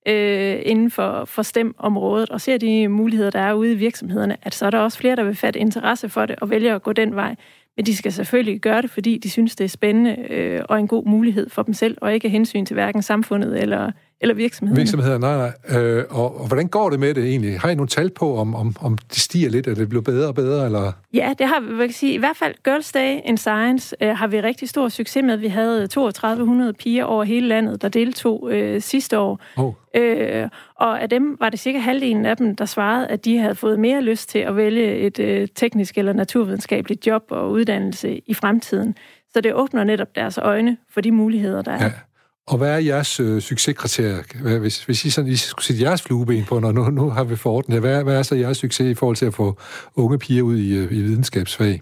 øh, 0.07 0.61
inden 0.65 0.91
for, 0.91 1.25
for 1.25 1.41
STEM-området, 1.41 2.29
og 2.29 2.41
ser 2.41 2.57
de 2.57 2.87
muligheder, 2.87 3.29
der 3.29 3.39
er 3.39 3.53
ude 3.53 3.71
i 3.71 3.75
virksomhederne, 3.75 4.37
at 4.41 4.55
så 4.55 4.65
er 4.65 4.69
der 4.69 4.79
også 4.79 4.97
flere, 4.97 5.15
der 5.15 5.23
vil 5.23 5.35
fatte 5.35 5.59
interesse 5.59 6.09
for 6.09 6.25
det 6.25 6.35
og 6.35 6.49
vælger 6.49 6.75
at 6.75 6.83
gå 6.83 6.93
den 6.93 7.15
vej. 7.15 7.35
Men 7.75 7.85
de 7.85 7.95
skal 7.95 8.11
selvfølgelig 8.11 8.61
gøre 8.61 8.81
det, 8.81 8.89
fordi 8.89 9.17
de 9.17 9.29
synes, 9.29 9.55
det 9.55 9.63
er 9.63 9.69
spændende 9.69 10.17
øh, 10.29 10.61
og 10.69 10.79
en 10.79 10.87
god 10.87 11.05
mulighed 11.05 11.49
for 11.49 11.63
dem 11.63 11.73
selv, 11.73 11.97
og 12.01 12.13
ikke 12.13 12.29
hensyn 12.29 12.65
til 12.65 12.73
hverken 12.73 13.01
samfundet 13.01 13.61
eller, 13.61 13.91
eller 14.21 14.35
virksomheden. 14.35 14.77
Virksomheder, 14.77 15.17
nej, 15.17 15.37
nej. 15.37 15.79
Øh, 15.81 16.05
og, 16.09 16.41
og 16.41 16.47
hvordan 16.47 16.67
går 16.67 16.89
det 16.89 16.99
med 16.99 17.13
det 17.13 17.25
egentlig? 17.25 17.59
Har 17.59 17.69
I 17.69 17.75
nogle 17.75 17.87
tal 17.87 18.09
på, 18.09 18.37
om, 18.37 18.55
om, 18.55 18.75
om 18.79 18.97
det 18.97 19.17
stiger 19.17 19.49
lidt, 19.49 19.67
eller 19.67 19.79
det 19.79 19.89
bliver 19.89 20.01
bedre 20.01 20.27
og 20.27 20.35
bedre? 20.35 20.65
Eller? 20.65 20.91
Ja, 21.13 21.33
det 21.39 21.47
har 21.47 21.59
vi, 21.59 21.73
vil 21.75 21.93
sige. 21.93 22.13
I 22.13 22.17
hvert 22.17 22.37
fald 22.37 22.55
Girls 22.63 22.91
Day 22.91 23.19
in 23.25 23.37
Science 23.37 23.95
øh, 24.01 24.17
har 24.17 24.27
vi 24.27 24.41
rigtig 24.41 24.69
stor 24.69 24.89
succes 24.89 25.23
med. 25.23 25.37
Vi 25.37 25.47
havde 25.47 25.87
3200 25.87 26.73
piger 26.73 27.03
over 27.03 27.23
hele 27.23 27.47
landet, 27.47 27.81
der 27.81 27.89
deltog 27.89 28.49
øh, 28.51 28.81
sidste 28.81 29.19
år. 29.19 29.39
Oh. 29.57 29.73
Øh, 29.95 30.49
og 30.75 31.01
af 31.01 31.09
dem 31.09 31.37
var 31.39 31.49
det 31.49 31.59
cirka 31.59 31.79
halvdelen 31.79 32.25
af 32.25 32.37
dem, 32.37 32.55
der 32.55 32.65
svarede, 32.65 33.07
at 33.07 33.25
de 33.25 33.37
havde 33.37 33.55
fået 33.55 33.79
mere 33.79 34.01
lyst 34.01 34.29
til 34.29 34.39
at 34.39 34.55
vælge 34.55 34.97
et 34.97 35.19
øh, 35.19 35.47
teknisk 35.55 35.97
eller 35.97 36.13
naturvidenskabeligt 36.13 37.07
job 37.07 37.23
og 37.29 37.51
uddannelse 37.51 38.21
i 38.25 38.33
fremtiden. 38.33 38.95
Så 39.33 39.41
det 39.41 39.53
åbner 39.53 39.83
netop 39.83 40.15
deres 40.15 40.37
øjne 40.37 40.77
for 40.89 41.01
de 41.01 41.11
muligheder, 41.11 41.61
der 41.61 41.71
er. 41.71 41.83
Ja. 41.83 41.91
Og 42.47 42.57
hvad 42.57 42.73
er 42.73 42.77
jeres 42.77 43.19
øh, 43.19 43.41
succeskriterier? 43.41 44.59
Hvis, 44.59 44.83
hvis 44.83 45.05
I, 45.05 45.09
sådan, 45.09 45.31
I 45.31 45.35
skulle 45.35 45.65
sætte 45.65 45.83
jeres 45.83 46.01
flueben 46.01 46.45
på, 46.45 46.59
når 46.59 46.71
nu, 46.71 46.89
nu 46.89 47.09
har 47.09 47.23
vi 47.23 47.35
forordnet 47.35 47.79
hvad, 47.79 48.03
hvad 48.03 48.15
er 48.15 48.23
så 48.23 48.35
jeres 48.35 48.57
succes 48.57 48.91
i 48.91 48.93
forhold 48.93 49.15
til 49.15 49.25
at 49.25 49.33
få 49.33 49.57
unge 49.95 50.19
piger 50.19 50.43
ud 50.43 50.57
i, 50.57 50.77
øh, 50.77 50.91
i 50.91 51.01
videnskabsfag? 51.01 51.81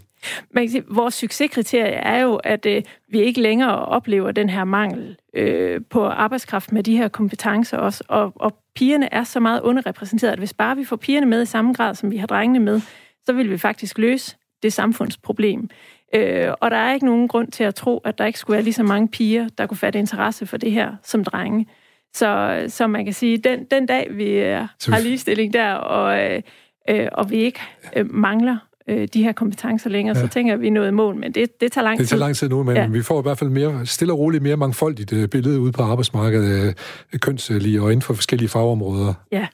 Man 0.51 0.63
kan 0.63 0.71
sige, 0.71 0.83
vores 0.89 1.13
succeskriterie 1.13 1.91
er 1.91 2.21
jo, 2.21 2.35
at 2.35 2.65
øh, 2.65 2.83
vi 3.11 3.21
ikke 3.21 3.41
længere 3.41 3.85
oplever 3.85 4.31
den 4.31 4.49
her 4.49 4.63
mangel 4.63 5.17
øh, 5.33 5.81
på 5.89 6.05
arbejdskraft 6.05 6.71
med 6.71 6.83
de 6.83 6.97
her 6.97 7.07
kompetencer 7.07 7.77
også. 7.77 8.03
Og, 8.07 8.33
og 8.35 8.57
pigerne 8.75 9.13
er 9.13 9.23
så 9.23 9.39
meget 9.39 9.61
underrepræsenteret, 9.61 10.31
at 10.31 10.39
hvis 10.39 10.53
bare 10.53 10.75
vi 10.75 10.85
får 10.85 10.95
pigerne 10.95 11.25
med 11.25 11.41
i 11.41 11.45
samme 11.45 11.73
grad, 11.73 11.95
som 11.95 12.11
vi 12.11 12.17
har 12.17 12.27
drengene 12.27 12.59
med, 12.59 12.81
så 13.25 13.33
vil 13.33 13.49
vi 13.49 13.57
faktisk 13.57 13.97
løse 13.97 14.35
det 14.63 14.73
samfundsproblem. 14.73 15.69
Øh, 16.15 16.53
og 16.59 16.71
der 16.71 16.77
er 16.77 16.93
ikke 16.93 17.05
nogen 17.05 17.27
grund 17.27 17.51
til 17.51 17.63
at 17.63 17.75
tro, 17.75 17.97
at 17.97 18.17
der 18.17 18.25
ikke 18.25 18.39
skulle 18.39 18.55
være 18.55 18.63
lige 18.63 18.73
så 18.73 18.83
mange 18.83 19.07
piger, 19.07 19.47
der 19.57 19.65
kunne 19.65 19.77
fatte 19.77 19.99
interesse 19.99 20.45
for 20.45 20.57
det 20.57 20.71
her 20.71 20.95
som 21.03 21.23
drenge. 21.23 21.67
Så, 22.13 22.63
så 22.67 22.87
man 22.87 23.05
kan 23.05 23.13
sige, 23.13 23.37
den, 23.37 23.65
den 23.71 23.85
dag 23.85 24.07
vi 24.11 24.29
øh, 24.29 24.67
har 24.87 24.99
ligestilling 24.99 25.53
der, 25.53 25.73
og, 25.73 26.31
øh, 26.31 26.41
øh, 26.89 27.07
og 27.13 27.29
vi 27.29 27.35
ikke 27.35 27.59
øh, 27.95 28.13
mangler 28.13 28.57
øh, 28.87 29.07
de 29.13 29.23
her 29.23 29.31
kompetencer 29.31 29.89
længere, 29.89 30.17
ja. 30.17 30.23
så 30.23 30.29
tænker 30.29 30.55
vi 30.55 30.69
nået 30.69 30.93
mål, 30.93 31.15
men 31.15 31.31
det, 31.31 31.61
det 31.61 31.71
tager 31.71 31.83
lang 31.83 31.97
tid. 31.97 32.03
Det 32.03 32.09
tager 32.09 32.19
lang 32.19 32.35
tid 32.35 32.49
nu, 32.49 32.63
men 32.63 32.75
ja. 32.75 32.87
vi 32.87 33.01
får 33.01 33.19
i 33.19 33.21
hvert 33.21 33.37
fald 33.37 33.49
mere, 33.49 33.85
stille 33.85 34.13
og 34.13 34.19
roligt 34.19 34.43
mere 34.43 34.57
mangfoldigt 34.57 35.13
øh, 35.13 35.27
billede 35.27 35.59
ud 35.59 35.71
på 35.71 35.83
arbejdsmarkedet, 35.83 36.75
øh, 37.13 37.19
kønslige 37.19 37.81
og 37.81 37.91
inden 37.91 38.01
for 38.01 38.13
forskellige 38.13 38.49
fagområder. 38.49 39.13
Ja. 39.31 39.47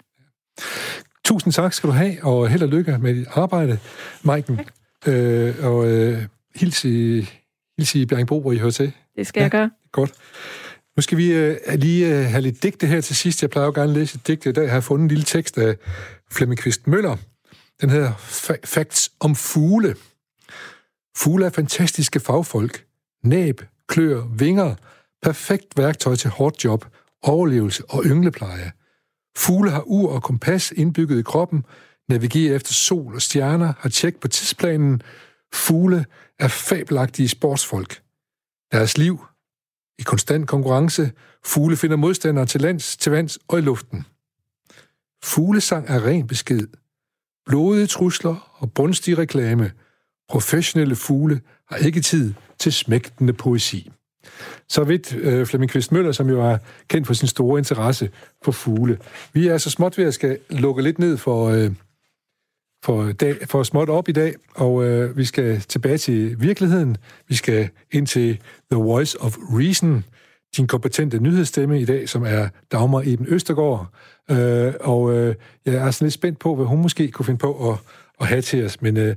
Tusind 1.25 1.53
tak 1.53 1.73
skal 1.73 1.89
du 1.89 1.93
have, 1.93 2.15
og 2.23 2.49
held 2.49 2.63
og 2.63 2.69
lykke 2.69 2.97
med 3.01 3.15
dit 3.15 3.27
arbejde, 3.31 3.79
Maiken. 4.23 4.59
Øh, 5.07 5.53
og 5.63 5.91
øh, 5.91 6.17
hils 6.59 6.85
i, 6.85 7.21
hils 7.77 7.95
i 7.95 8.05
Bjergbro, 8.05 8.41
hvor 8.41 8.51
I 8.51 8.57
hører 8.57 8.71
til. 8.71 8.91
Det 9.15 9.27
skal 9.27 9.39
ja, 9.39 9.43
jeg 9.43 9.51
gøre. 9.51 9.71
Godt. 9.91 10.13
Nu 10.97 11.01
skal 11.01 11.17
vi 11.17 11.49
uh, 11.49 11.55
lige 11.75 12.19
uh, 12.19 12.25
have 12.25 12.41
lidt 12.41 12.63
digte 12.63 12.87
her 12.87 13.01
til 13.01 13.15
sidst. 13.15 13.41
Jeg 13.41 13.49
plejer 13.49 13.65
jo 13.65 13.71
gerne 13.75 13.91
at 13.91 13.97
læse 13.97 14.15
et 14.15 14.27
digte 14.27 14.49
i 14.49 14.53
dag. 14.53 14.63
Jeg 14.63 14.71
har 14.71 14.81
fundet 14.81 15.03
en 15.03 15.07
lille 15.07 15.23
tekst 15.23 15.57
af 15.57 15.75
Flemming 16.31 16.59
Kvist 16.59 16.87
Møller. 16.87 17.17
Den 17.81 17.89
hedder 17.89 18.13
Facts 18.65 19.11
om 19.19 19.35
fugle. 19.35 19.95
Fugle 21.17 21.45
er 21.45 21.49
fantastiske 21.49 22.19
fagfolk. 22.19 22.85
Næb, 23.23 23.61
klør, 23.87 24.23
vinger. 24.37 24.75
Perfekt 25.23 25.77
værktøj 25.77 26.15
til 26.15 26.29
hårdt 26.29 26.63
job, 26.63 26.85
overlevelse 27.23 27.83
og 27.89 28.03
ynglepleje. 28.05 28.71
Fugle 29.37 29.71
har 29.71 29.83
ur 29.85 30.11
og 30.11 30.23
kompas 30.23 30.71
indbygget 30.71 31.19
i 31.19 31.21
kroppen, 31.21 31.65
navigerer 32.09 32.55
efter 32.55 32.73
sol 32.73 33.15
og 33.15 33.21
stjerner, 33.21 33.73
har 33.79 33.89
tjek 33.89 34.19
på 34.19 34.27
tidsplanen, 34.27 35.01
Fugle 35.53 36.05
er 36.39 36.47
fabelagtige 36.47 37.27
sportsfolk. 37.27 38.01
Deres 38.71 38.97
liv 38.97 39.25
i 39.99 40.01
konstant 40.01 40.47
konkurrence. 40.47 41.11
Fugle 41.45 41.77
finder 41.77 41.97
modstandere 41.97 42.45
til 42.45 42.61
lands, 42.61 42.97
til 42.97 43.11
vands 43.11 43.39
og 43.47 43.59
i 43.59 43.61
luften. 43.61 44.05
Fuglesang 45.23 45.85
er 45.87 46.05
ren 46.05 46.27
besked. 46.27 46.67
Blodige 47.45 47.87
trusler 47.87 48.57
og 48.59 48.73
brunstig 48.73 49.17
reklame. 49.17 49.71
Professionelle 50.29 50.95
fugle 50.95 51.41
har 51.69 51.77
ikke 51.77 52.01
tid 52.01 52.33
til 52.59 52.73
smægtende 52.73 53.33
poesi. 53.33 53.91
Så 54.69 54.83
vidt 54.83 55.15
øh, 55.15 55.45
Flemming 55.45 55.71
Kvist 55.71 55.91
Møller, 55.91 56.11
som 56.11 56.29
jo 56.29 56.41
er 56.41 56.57
kendt 56.87 57.07
for 57.07 57.13
sin 57.13 57.27
store 57.27 57.59
interesse 57.59 58.09
for 58.43 58.51
fugle. 58.51 58.99
Vi 59.33 59.47
er 59.47 59.57
så 59.57 59.69
småt 59.69 59.97
ved 59.97 60.05
at 60.05 60.13
skal 60.13 60.39
lukke 60.49 60.83
lidt 60.83 60.99
ned 60.99 61.17
for, 61.17 61.49
øh, 61.49 61.71
for, 62.83 63.11
dag, 63.11 63.35
for 63.45 63.63
småt 63.63 63.89
op 63.89 64.09
i 64.09 64.11
dag, 64.11 64.33
og 64.55 64.83
øh, 64.83 65.17
vi 65.17 65.25
skal 65.25 65.59
tilbage 65.59 65.97
til 65.97 66.41
virkeligheden. 66.41 66.97
Vi 67.27 67.35
skal 67.35 67.69
ind 67.91 68.07
til 68.07 68.39
The 68.71 68.81
Voice 68.81 69.21
of 69.21 69.37
Reason, 69.37 70.03
din 70.57 70.67
kompetente 70.67 71.19
nyhedsstemme 71.19 71.81
i 71.81 71.85
dag, 71.85 72.09
som 72.09 72.23
er 72.23 72.47
Dagmar 72.71 73.03
Eben 73.05 73.25
Østergaard. 73.29 73.87
Øh, 74.31 74.73
og 74.79 75.13
øh, 75.13 75.35
jeg 75.65 75.73
er 75.73 75.91
sådan 75.91 76.05
lidt 76.05 76.13
spændt 76.13 76.39
på, 76.39 76.55
hvad 76.55 76.65
hun 76.65 76.81
måske 76.81 77.11
kunne 77.11 77.25
finde 77.25 77.39
på 77.39 77.69
at, 77.69 77.77
at 78.21 78.27
have 78.27 78.41
til 78.41 78.65
os, 78.65 78.81
men 78.81 78.97
øh, 78.97 79.15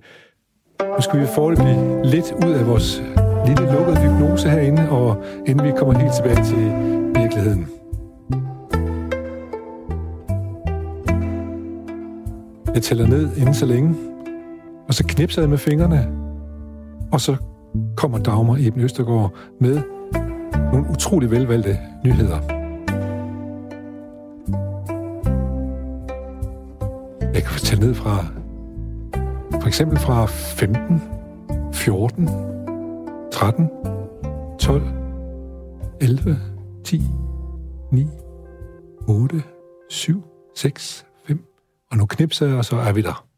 nu 0.81 1.01
skal 1.01 1.21
vi 1.21 1.27
foreløbig 1.35 2.05
lidt 2.05 2.33
ud 2.47 2.53
af 2.53 2.67
vores 2.67 3.03
lille 3.47 3.73
lukkede 3.73 4.01
hypnose 4.01 4.49
herinde, 4.49 4.91
og 4.91 5.25
inden 5.47 5.67
vi 5.67 5.73
kommer 5.77 5.99
helt 5.99 6.15
tilbage 6.15 6.45
til 6.45 6.65
virkeligheden. 7.23 7.80
Jeg 12.75 12.83
tæller 12.83 13.07
ned 13.07 13.37
inden 13.37 13.55
så 13.55 13.67
længe, 13.67 13.95
og 14.89 14.95
så 14.95 15.05
knipser 15.09 15.43
jeg 15.43 15.51
med 15.51 15.59
fingrene, 15.59 16.09
og 17.13 17.21
så 17.21 17.37
kommer 17.97 18.19
Dagmar 18.19 18.57
Eben 18.61 18.81
Østergaard 18.81 19.35
med 19.61 19.81
nogle 20.73 20.91
utrolig 20.91 21.31
velvalgte 21.31 21.79
nyheder. 22.05 22.41
Jeg 27.35 27.43
kan 27.43 27.53
fortælle 27.53 27.87
ned 27.87 27.95
fra 27.95 28.27
for 29.61 29.67
eksempel 29.67 29.99
fra 29.99 30.27
15, 30.27 31.03
14, 31.73 32.29
13, 33.33 33.69
12, 34.59 34.83
11, 36.01 36.39
10, 36.85 37.03
9, 37.93 38.07
8, 39.09 39.43
7, 39.89 40.23
6, 40.55 41.07
og 41.91 41.97
nu 41.97 42.07
knipser 42.07 42.47
jeg, 42.47 42.57
og 42.57 42.65
så 42.65 42.77
er 42.77 42.93
vi 42.93 43.03
der. 43.03 43.30